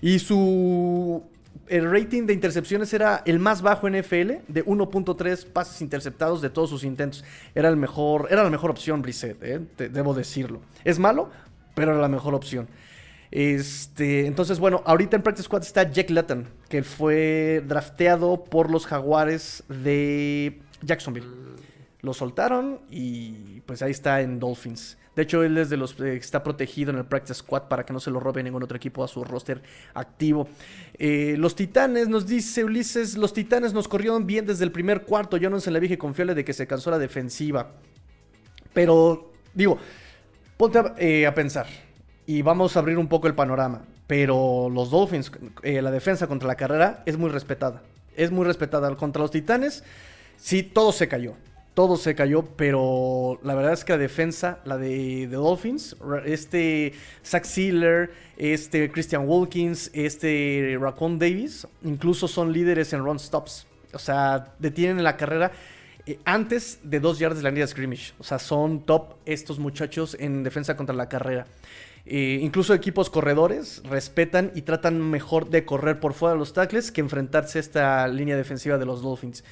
Y 0.00 0.18
su. 0.18 1.22
El 1.66 1.90
rating 1.90 2.26
de 2.26 2.32
intercepciones 2.32 2.92
era 2.92 3.22
el 3.26 3.38
más 3.38 3.62
bajo 3.62 3.86
en 3.86 3.94
FL, 3.96 4.40
de 4.48 4.64
1.3 4.64 5.46
pases 5.46 5.80
interceptados 5.82 6.42
de 6.42 6.50
todos 6.50 6.68
sus 6.70 6.82
intentos. 6.82 7.24
Era 7.54 7.68
el 7.68 7.76
mejor, 7.76 8.26
era 8.30 8.42
la 8.42 8.50
mejor 8.50 8.70
opción, 8.70 9.02
Brissett, 9.02 9.40
eh, 9.42 9.60
debo 9.88 10.12
decirlo. 10.12 10.62
Es 10.84 10.98
malo, 10.98 11.30
pero 11.74 11.92
era 11.92 12.00
la 12.00 12.08
mejor 12.08 12.34
opción. 12.34 12.66
Este, 13.30 14.26
entonces, 14.26 14.58
bueno, 14.58 14.82
ahorita 14.84 15.16
en 15.16 15.22
Practice 15.22 15.44
Squad 15.44 15.62
está 15.62 15.90
Jack 15.90 16.10
Lutton, 16.10 16.48
que 16.68 16.82
fue 16.82 17.62
drafteado 17.66 18.44
por 18.44 18.70
los 18.70 18.86
Jaguares 18.86 19.62
de 19.68 20.60
Jacksonville. 20.82 21.28
Lo 22.00 22.14
soltaron 22.14 22.80
y 22.90 23.60
pues 23.66 23.82
ahí 23.82 23.90
está 23.90 24.20
en 24.22 24.40
Dolphins. 24.40 24.96
De 25.14 25.22
hecho, 25.22 25.42
él 25.42 25.58
es 25.58 25.68
de 25.68 25.76
los 25.76 25.94
que 25.94 26.16
está 26.16 26.42
protegido 26.42 26.90
en 26.90 26.96
el 26.96 27.04
Practice 27.04 27.34
Squad 27.34 27.64
para 27.64 27.84
que 27.84 27.92
no 27.92 28.00
se 28.00 28.10
lo 28.10 28.20
robe 28.20 28.42
ningún 28.42 28.62
otro 28.62 28.76
equipo 28.76 29.04
a 29.04 29.08
su 29.08 29.22
roster 29.22 29.62
activo. 29.92 30.48
Eh, 30.94 31.34
los 31.36 31.54
Titanes, 31.54 32.08
nos 32.08 32.26
dice 32.26 32.64
Ulises, 32.64 33.16
los 33.16 33.34
Titanes 33.34 33.74
nos 33.74 33.86
corrieron 33.86 34.26
bien 34.26 34.46
desde 34.46 34.64
el 34.64 34.72
primer 34.72 35.02
cuarto. 35.02 35.36
Yo 35.36 35.50
no 35.50 35.60
se 35.60 35.70
le 35.70 35.78
dije 35.78 35.98
confiable 35.98 36.34
de 36.34 36.44
que 36.44 36.52
se 36.52 36.66
cansó 36.66 36.90
la 36.90 36.98
defensiva. 36.98 37.72
Pero, 38.72 39.32
digo, 39.52 39.78
ponte 40.56 40.78
a, 40.78 40.94
eh, 40.96 41.26
a 41.26 41.34
pensar 41.34 41.66
y 42.26 42.42
vamos 42.42 42.76
a 42.76 42.80
abrir 42.80 42.98
un 42.98 43.08
poco 43.08 43.26
el 43.26 43.34
panorama. 43.34 43.82
Pero 44.06 44.68
los 44.70 44.90
Dolphins, 44.90 45.30
eh, 45.62 45.80
la 45.82 45.90
defensa 45.90 46.26
contra 46.26 46.48
la 46.48 46.56
carrera 46.56 47.02
es 47.06 47.16
muy 47.16 47.30
respetada. 47.30 47.82
Es 48.16 48.30
muy 48.30 48.44
respetada. 48.44 48.94
Contra 48.96 49.22
los 49.22 49.30
Titanes, 49.30 49.84
sí, 50.36 50.62
todo 50.62 50.92
se 50.92 51.08
cayó. 51.08 51.34
Todo 51.74 51.96
se 51.96 52.16
cayó, 52.16 52.44
pero 52.44 53.38
la 53.44 53.54
verdad 53.54 53.72
es 53.72 53.84
que 53.84 53.92
la 53.92 53.98
defensa, 53.98 54.58
la 54.64 54.76
de, 54.76 55.28
de 55.28 55.36
Dolphins, 55.36 55.96
este 56.24 56.92
Zach 57.24 57.44
Sealer, 57.44 58.10
este 58.36 58.90
Christian 58.90 59.28
Wilkins, 59.28 59.90
este 59.94 60.76
Raccoon 60.80 61.18
Davis, 61.20 61.68
incluso 61.84 62.26
son 62.26 62.52
líderes 62.52 62.92
en 62.92 63.04
run 63.04 63.20
stops. 63.20 63.66
O 63.92 63.98
sea, 63.98 64.52
detienen 64.58 65.04
la 65.04 65.16
carrera 65.16 65.52
eh, 66.06 66.18
antes 66.24 66.80
de 66.82 66.98
dos 66.98 67.18
yardas 67.18 67.38
de 67.38 67.44
la 67.44 67.50
línea 67.50 67.64
de 67.64 67.70
scrimmage. 67.70 68.12
O 68.18 68.24
sea, 68.24 68.38
son 68.38 68.80
top 68.80 69.14
estos 69.24 69.58
muchachos 69.58 70.16
en 70.18 70.42
defensa 70.42 70.76
contra 70.76 70.94
la 70.94 71.08
carrera. 71.08 71.46
Eh, 72.06 72.38
incluso 72.40 72.74
equipos 72.74 73.10
corredores 73.10 73.82
respetan 73.84 74.52
y 74.54 74.62
tratan 74.62 75.00
mejor 75.00 75.50
de 75.50 75.64
correr 75.64 76.00
por 76.00 76.14
fuera 76.14 76.32
de 76.32 76.38
los 76.38 76.52
tackles 76.52 76.90
que 76.90 77.00
enfrentarse 77.00 77.58
a 77.58 77.60
esta 77.60 78.08
línea 78.08 78.36
defensiva 78.36 78.78
de 78.78 78.86
los 78.86 79.02
Dolphins. 79.02 79.44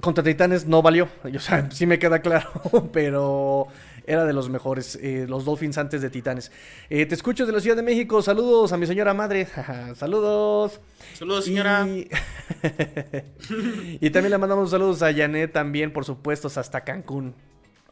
Contra 0.00 0.24
Titanes 0.24 0.66
no 0.66 0.82
valió, 0.82 1.08
o 1.34 1.38
sea, 1.38 1.70
sí 1.70 1.86
me 1.86 1.98
queda 1.98 2.20
claro, 2.20 2.50
pero 2.92 3.68
era 4.06 4.24
de 4.24 4.32
los 4.32 4.48
mejores, 4.48 4.98
eh, 5.00 5.26
los 5.28 5.44
Dolphins 5.44 5.78
antes 5.78 6.02
de 6.02 6.10
Titanes. 6.10 6.50
Eh, 6.88 7.06
te 7.06 7.14
escucho 7.14 7.46
de 7.46 7.52
la 7.52 7.60
Ciudad 7.60 7.76
de 7.76 7.82
México, 7.82 8.22
saludos 8.22 8.72
a 8.72 8.76
mi 8.76 8.86
señora 8.86 9.14
madre, 9.14 9.46
saludos. 9.94 10.80
Saludos, 11.14 11.44
señora. 11.44 11.86
Y... 11.86 12.08
y 14.00 14.10
también 14.10 14.30
le 14.30 14.38
mandamos 14.38 14.70
saludos 14.70 15.02
a 15.02 15.12
Janet 15.12 15.52
también, 15.52 15.92
por 15.92 16.04
supuesto, 16.04 16.48
hasta 16.48 16.80
Cancún. 16.80 17.34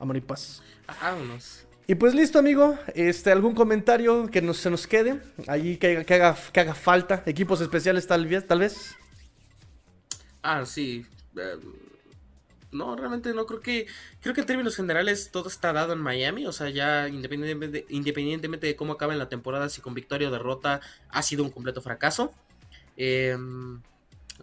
Amor 0.00 0.16
y 0.16 0.20
paz. 0.20 0.62
Vámonos. 1.00 1.67
Y 1.90 1.94
pues 1.94 2.14
listo, 2.14 2.38
amigo. 2.38 2.78
Este, 2.94 3.32
¿Algún 3.32 3.54
comentario 3.54 4.26
que 4.26 4.42
nos, 4.42 4.58
se 4.58 4.68
nos 4.68 4.86
quede? 4.86 5.22
Allí 5.46 5.78
que, 5.78 6.04
haga, 6.06 6.36
que 6.52 6.60
haga 6.60 6.74
falta. 6.74 7.22
Equipos 7.24 7.62
especiales 7.62 8.06
tal 8.06 8.26
vez, 8.26 8.46
tal 8.46 8.58
vez. 8.58 8.94
Ah, 10.42 10.66
sí. 10.66 11.06
eh, 11.34 11.56
no, 12.72 12.94
realmente 12.94 13.32
no 13.32 13.46
creo 13.46 13.60
que. 13.60 13.86
Creo 14.20 14.34
que 14.34 14.42
en 14.42 14.46
términos 14.46 14.76
generales 14.76 15.30
todo 15.32 15.48
está 15.48 15.72
dado 15.72 15.94
en 15.94 16.00
Miami. 16.00 16.44
O 16.44 16.52
sea, 16.52 16.68
ya 16.68 17.08
independientemente, 17.08 18.66
de 18.66 18.76
cómo 18.76 18.92
acabe 18.92 19.16
la 19.16 19.30
temporada, 19.30 19.70
si 19.70 19.80
con 19.80 19.94
victoria 19.94 20.28
o 20.28 20.30
derrota, 20.30 20.82
ha 21.08 21.22
sido 21.22 21.42
un 21.42 21.50
completo 21.50 21.80
fracaso. 21.80 22.34
Eh, 22.98 23.34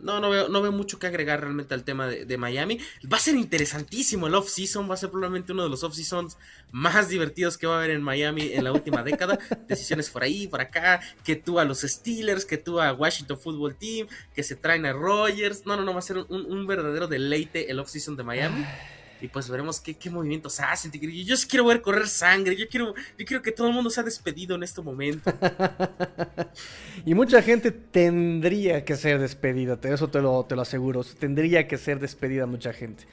no, 0.02 0.20
no 0.20 0.30
veo, 0.30 0.50
no 0.50 0.62
veo 0.62 0.72
mucho 0.72 1.00
que 1.00 1.08
agregar 1.08 1.42
realmente 1.42 1.74
al 1.74 1.84
tema 1.84 2.08
de, 2.08 2.26
de 2.26 2.38
Miami. 2.38 2.80
Va 3.12 3.18
a 3.18 3.20
ser 3.20 3.36
interesantísimo 3.36 4.28
el 4.28 4.36
off-season. 4.36 4.90
Va 4.90 4.96
a 4.96 4.98
ser 4.98 5.10
probablemente 5.10 5.54
uno 5.54 5.64
de 5.64 5.70
los 5.70 5.84
off-seasons 5.84 6.38
más 6.72 7.10
divertidos 7.10 7.58
que 7.58 7.68
va 7.68 7.76
a 7.76 7.78
haber 7.80 7.92
en 7.92 8.02
Miami 8.02 8.54
en 8.54 8.64
la 8.64 8.72
última 8.72 9.04
década. 9.04 9.40
Decisiones 9.68 10.10
por 10.10 10.24
ahí, 10.24 10.48
por 10.48 10.62
acá. 10.62 11.02
Que 11.24 11.36
tú 11.36 11.60
a 11.60 11.66
los 11.66 11.82
Steelers, 11.82 12.46
que 12.46 12.58
tú 12.58 12.80
a 12.80 12.94
Washington 12.94 13.40
Football 13.40 13.76
Team, 13.76 14.08
que 14.36 14.44
se 14.44 14.56
traen 14.56 14.86
a 14.86 14.94
Rogers. 14.94 15.66
No, 15.66 15.76
no, 15.76 15.84
no, 15.84 15.94
va 15.94 16.00
a 16.00 16.04
ser 16.04 16.18
un, 16.18 16.26
un 16.30 16.68
verdadero 16.68 17.08
deleite 17.08 17.72
el 17.72 17.80
off-season 17.80 18.16
de 18.16 18.24
Miami. 18.24 18.66
Y 19.22 19.28
pues 19.28 19.50
veremos 19.50 19.80
qué, 19.80 19.94
qué 19.96 20.10
movimientos 20.10 20.60
hacen. 20.60 20.92
tigre. 20.92 21.24
Yo 21.24 21.36
sí 21.38 21.48
quiero 21.48 21.66
ver 21.66 21.82
correr 21.82 22.08
sangre. 22.08 22.56
Yo 22.56 22.68
quiero, 22.70 22.94
yo 23.18 23.26
quiero 23.26 23.42
que 23.42 23.52
todo 23.52 23.68
el 23.68 23.74
mundo 23.74 23.90
sea 23.90 24.04
despedido 24.04 24.56
en 24.56 24.64
este 24.64 24.82
momento. 24.82 25.32
y 27.06 27.14
mucha 27.14 27.42
gente 27.42 27.72
tendría 27.72 28.84
que 28.84 28.96
ser 28.96 29.20
despedida, 29.20 29.80
eso 29.84 30.10
te 30.10 30.22
lo, 30.22 30.46
te 30.46 30.56
lo 30.56 30.62
aseguro. 30.62 31.04
Tendría 31.04 31.68
que 31.68 31.78
ser 31.78 32.00
despedida 32.00 32.46
mucha 32.46 32.74
gente. 32.74 33.06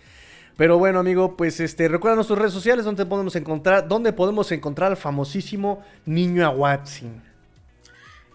Pero 0.57 0.78
bueno, 0.78 0.98
amigo, 0.98 1.36
pues 1.36 1.61
este, 1.61 1.88
recuerda 1.88 2.16
nuestras 2.16 2.38
redes 2.38 2.53
sociales 2.53 2.84
donde 2.84 3.07
podemos 3.07 3.34
encontrar, 3.36 3.88
donde 3.88 4.12
podemos 4.12 4.53
encontrar 4.53 4.90
al 4.90 4.96
famosísimo 4.96 5.82
niño 6.05 6.44
Aguatzin. 6.44 7.32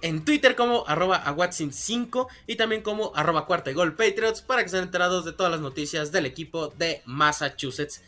En 0.01 0.23
Twitter 0.23 0.55
como 0.55 0.87
arroba 0.87 1.23
aguatsin5 1.25 2.27
y 2.47 2.55
también 2.55 2.81
como 2.81 3.11
arroba 3.15 3.45
cuarta 3.45 3.71
y 3.71 3.73
gol 3.73 3.95
Patriots 3.95 4.41
para 4.41 4.61
que 4.61 4.67
estén 4.67 4.83
enterados 4.83 5.25
de 5.25 5.33
todas 5.33 5.51
las 5.51 5.61
noticias 5.61 6.11
del 6.11 6.25
equipo 6.25 6.67
de 6.77 7.01
Massachusetts. 7.05 8.01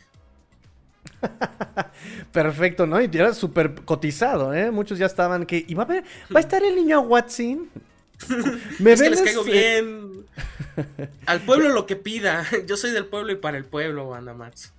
Perfecto, 2.32 2.86
¿no? 2.86 3.00
Y 3.00 3.10
era 3.12 3.34
súper 3.34 3.74
cotizado, 3.84 4.54
¿eh? 4.54 4.70
Muchos 4.70 4.98
ya 4.98 5.06
estaban 5.06 5.46
que. 5.46 5.64
¿Y 5.66 5.74
va 5.74 5.84
a, 5.84 5.86
ver, 5.86 6.04
¿va 6.34 6.38
a 6.38 6.40
estar 6.40 6.62
el 6.62 6.76
niño 6.76 6.96
Aguatzin? 6.96 7.70
¿Me 8.78 8.92
es 8.92 9.02
que 9.02 9.10
les 9.10 9.22
vendes, 9.22 9.22
caigo 9.22 9.44
bien. 9.44 10.26
Al 11.26 11.40
pueblo 11.40 11.70
lo 11.70 11.86
que 11.86 11.96
pida. 11.96 12.46
Yo 12.66 12.76
soy 12.76 12.90
del 12.90 13.06
pueblo 13.06 13.32
y 13.32 13.36
para 13.36 13.56
el 13.56 13.64
pueblo, 13.64 14.08
banda 14.08 14.34
Mats. 14.34 14.72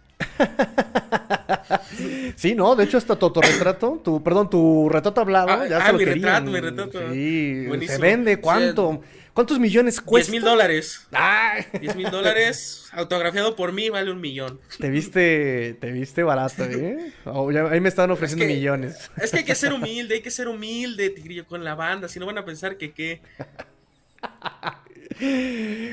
Sí, 2.36 2.56
no, 2.56 2.76
de 2.76 2.84
hecho 2.86 2.98
hasta 2.98 3.16
tu 3.18 3.26
autorretrato, 3.28 4.02
tu, 4.04 4.24
perdón, 4.24 4.50
tu 4.50 4.90
retrato 4.90 5.22
hablado, 5.22 5.50
Ah, 5.52 5.68
ya 5.68 5.78
ah, 5.78 5.86
se 5.88 5.92
lo 5.94 5.98
mi 6.00 6.06
querían. 6.06 6.46
retrato, 6.46 6.52
mi 6.52 6.60
retrato. 6.60 7.14
Sí, 7.14 7.66
Buenísimo. 7.68 7.96
se 7.96 8.02
vende, 8.02 8.40
¿cuánto? 8.40 9.02
¿Cuántos 9.34 9.60
millones 9.60 9.96
10 9.96 10.02
cuesta? 10.06 10.32
mil 10.34 10.42
dólares. 10.42 11.08
Ay, 11.14 11.64
10 11.80 11.96
mil 11.96 12.12
dólares 12.12 12.90
autografiado 12.92 13.56
por 13.56 13.72
mí 13.72 13.90
vale 13.90 14.12
un 14.12 14.20
millón. 14.20 14.60
te 14.78 14.90
viste, 14.90 15.78
te 15.80 15.90
viste 15.92 16.22
barato, 16.24 16.66
¿eh? 16.66 17.14
Oh, 17.24 17.50
ya- 17.50 17.70
ahí 17.70 17.80
me 17.80 17.88
estaban 17.88 18.12
ofreciendo 18.12 18.46
que- 18.46 18.54
millones. 18.56 19.10
Es 19.16 19.32
que 19.32 19.38
hay 19.38 19.44
que 19.46 19.56
ser 19.56 19.72
humilde, 19.74 20.16
hay 20.16 20.22
que 20.22 20.32
ser 20.32 20.50
humilde, 20.50 21.10
tigrillo, 21.12 21.46
con 21.48 21.64
la 21.64 21.76
banda. 21.76 22.10
Si 22.10 22.20
no 22.20 22.26
van 22.26 22.40
a 22.40 22.44
pensar 22.46 22.76
que 22.76 22.92
qué. 22.92 23.22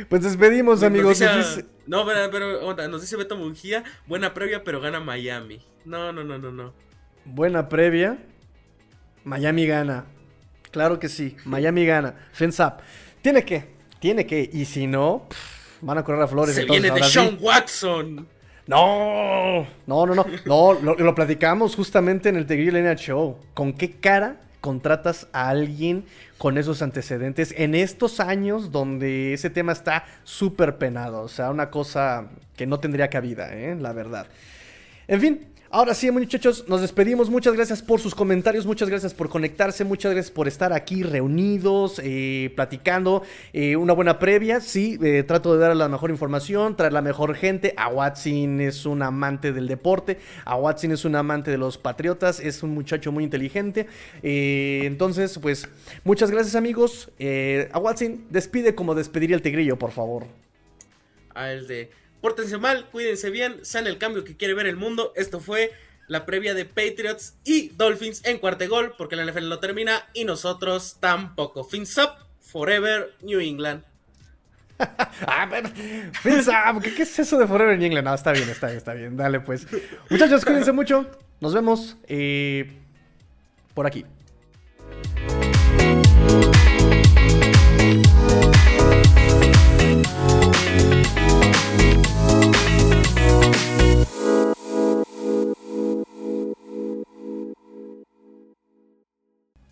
Pues 0.09 0.23
despedimos, 0.23 0.83
amigos. 0.83 1.21
Nos 1.21 1.57
dice- 1.57 1.67
No, 1.87 2.05
pero, 2.07 2.89
nos 2.89 3.01
dice 3.01 3.17
Beto 3.17 3.37
Mungía, 3.37 3.85
buena 4.07 4.35
previa, 4.35 4.63
pero 4.65 4.81
gana 4.81 5.01
Miami. 5.01 5.61
No, 5.85 6.13
no, 6.13 6.23
no, 6.25 6.39
no, 6.39 6.51
no. 6.53 6.73
Buena 7.25 7.69
previa. 7.69 8.19
Miami 9.25 9.67
gana. 9.67 10.05
Claro 10.71 10.99
que 10.99 11.09
sí. 11.09 11.37
Miami 11.45 11.85
gana. 11.87 12.15
Fence 12.33 12.63
up. 12.63 12.75
Tiene 13.23 13.45
que. 13.45 13.65
Tiene 14.01 14.27
que. 14.27 14.49
Y 14.53 14.65
si 14.65 14.87
no, 14.87 15.27
pff, 15.29 15.83
van 15.83 15.99
a 15.99 16.05
correr 16.05 16.23
a 16.23 16.29
flores. 16.29 16.55
Se 16.55 16.63
entonces, 16.63 16.83
viene 16.83 16.99
de 16.99 17.05
sí. 17.07 17.13
Sean 17.13 17.39
Watson. 17.41 18.29
No, 18.67 19.67
no, 19.87 20.07
no, 20.07 20.15
no. 20.15 20.27
No, 20.45 20.75
lo, 20.75 20.95
lo 20.95 21.15
platicamos 21.15 21.75
justamente 21.75 22.29
en 22.29 22.37
el 22.37 22.47
Tigrillo 22.47 22.73
Lineal 22.73 22.97
Show. 22.97 23.39
¿Con 23.55 23.73
qué 23.73 23.93
cara 23.93 24.41
contratas 24.61 25.29
a 25.33 25.49
alguien 25.49 26.05
con 26.39 26.59
esos 26.59 26.83
antecedentes 26.83 27.55
en 27.57 27.75
estos 27.75 28.21
años 28.21 28.71
donde 28.71 29.33
ese 29.35 29.51
tema 29.51 29.73
está 29.73 30.05
súper 30.25 30.79
penado? 30.79 31.23
O 31.23 31.29
sea, 31.29 31.51
una 31.51 31.71
cosa 31.71 32.29
que 32.57 32.67
no 32.67 32.81
tendría 32.81 33.09
cabida, 33.09 33.55
¿eh? 33.55 33.77
La 33.79 33.93
verdad. 33.93 34.27
En 35.07 35.21
fin, 35.21 35.47
ahora 35.71 35.95
sí, 35.95 36.11
muchachos, 36.11 36.65
nos 36.69 36.81
despedimos. 36.81 37.31
Muchas 37.31 37.55
gracias 37.55 37.83
por 37.83 38.01
sus 38.01 38.15
comentarios, 38.15 38.67
muchas 38.67 38.89
gracias 38.89 39.15
por 39.15 39.29
conectarse, 39.29 39.85
muchas 39.85 40.13
gracias 40.13 40.31
por 40.31 40.49
estar 40.49 40.73
aquí 40.73 41.03
reunidos, 41.03 42.01
eh, 42.03 42.53
platicando. 42.55 43.23
eh, 43.53 43.77
una 43.77 43.93
buena 43.93 44.19
previa, 44.19 44.61
sí, 44.61 44.99
eh, 45.03 45.23
trato 45.23 45.55
de 45.55 45.61
dar 45.61 45.77
la 45.77 45.89
mejor 45.89 46.11
información, 46.11 46.77
traer 46.77 46.93
la 46.93 47.03
mejor 47.03 47.35
gente. 47.35 47.75
A 47.77 47.89
Watson 47.89 48.61
es 48.61 48.87
un 48.87 49.03
amante 49.03 49.53
del 49.53 49.69
deporte, 49.69 50.19
a 50.45 50.57
Watson 50.57 50.93
es 50.93 51.05
un 51.05 51.17
amante 51.17 51.51
de 51.51 51.59
los 51.59 51.79
patriotas, 51.79 52.41
es 52.41 52.63
un 52.63 52.71
muchacho 52.71 53.13
muy 53.13 53.25
inteligente. 53.25 53.87
eh, 54.23 54.83
entonces, 54.85 55.39
pues, 55.39 55.69
muchas 56.05 56.31
gracias, 56.31 56.55
amigos. 56.55 57.11
A 57.73 57.79
Watson, 57.79 58.25
despide 58.31 58.75
como 58.75 58.95
despediría 58.95 59.37
el 59.37 59.43
tigrillo, 59.43 59.79
por 59.79 59.91
favor. 59.93 60.27
A 61.35 61.53
el 61.53 61.67
de 61.67 61.91
pórtense 62.21 62.59
mal, 62.59 62.87
cuídense 62.91 63.31
bien, 63.31 63.65
sean 63.65 63.87
el 63.87 63.99
cambio 63.99 64.25
que 64.25 64.37
quiere 64.37 64.55
ver 64.55 64.67
el 64.67 64.77
mundo. 64.77 65.13
Esto 65.17 65.41
fue 65.41 65.73
la 66.07 66.27
previa 66.27 66.55
de 66.55 66.65
Patriots 66.65 67.35
y 67.45 67.69
Dolphins 67.71 68.25
en 68.25 68.39
cuarto 68.39 68.69
gol, 68.69 68.95
porque 68.97 69.17
la 69.17 69.25
NFL 69.25 69.49
no 69.49 69.59
termina 69.59 70.05
y 70.15 70.25
nosotros 70.25 70.97
tampoco. 71.01 71.65
Fins 71.65 71.97
up, 71.99 72.11
forever, 72.41 73.15
New 73.23 73.41
England. 73.41 73.85
Ah, 75.27 75.49
pero, 75.51 75.69
piensa, 76.23 76.73
¿qué, 76.81 77.03
es 77.03 77.19
eso 77.19 77.37
de 77.37 77.47
Forever 77.49 77.77
in 77.77 77.83
England? 77.83 78.07
No, 78.07 78.15
está 78.15 78.31
bien, 78.31 78.49
está 78.49 78.69
bien, 78.69 78.79
está 78.79 78.95
bien. 78.95 79.17
Dale, 79.17 79.41
pues. 79.41 79.67
Muchachos, 80.09 80.45
cuídense 80.45 80.71
mucho. 80.71 81.11
Nos 81.41 81.53
vemos 81.53 81.97
eh, 82.07 82.79
por 83.75 83.87
aquí. 83.87 84.05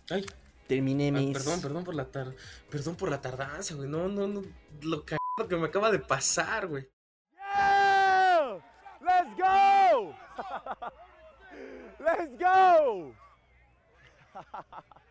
Ay, 0.09 0.25
Terminé 0.67 1.09
ah, 1.09 1.11
mis. 1.11 1.33
perdón, 1.33 1.61
perdón 1.61 1.83
por 1.83 1.95
la 1.95 2.05
tar 2.05 2.35
perdón 2.69 2.95
por 2.95 3.09
la 3.09 3.21
tardanza, 3.21 3.73
güey. 3.75 3.89
No, 3.89 4.07
no, 4.07 4.27
no, 4.27 4.41
lo 4.81 5.05
cagado 5.05 5.47
que 5.47 5.55
me 5.55 5.67
acaba 5.67 5.91
de 5.91 5.99
pasar, 5.99 6.67
güey. 6.67 6.89
Yeah! 7.35 8.59
Let's 9.01 9.37
go! 9.37 10.13
Let's 11.99 12.37
go! 12.37 13.13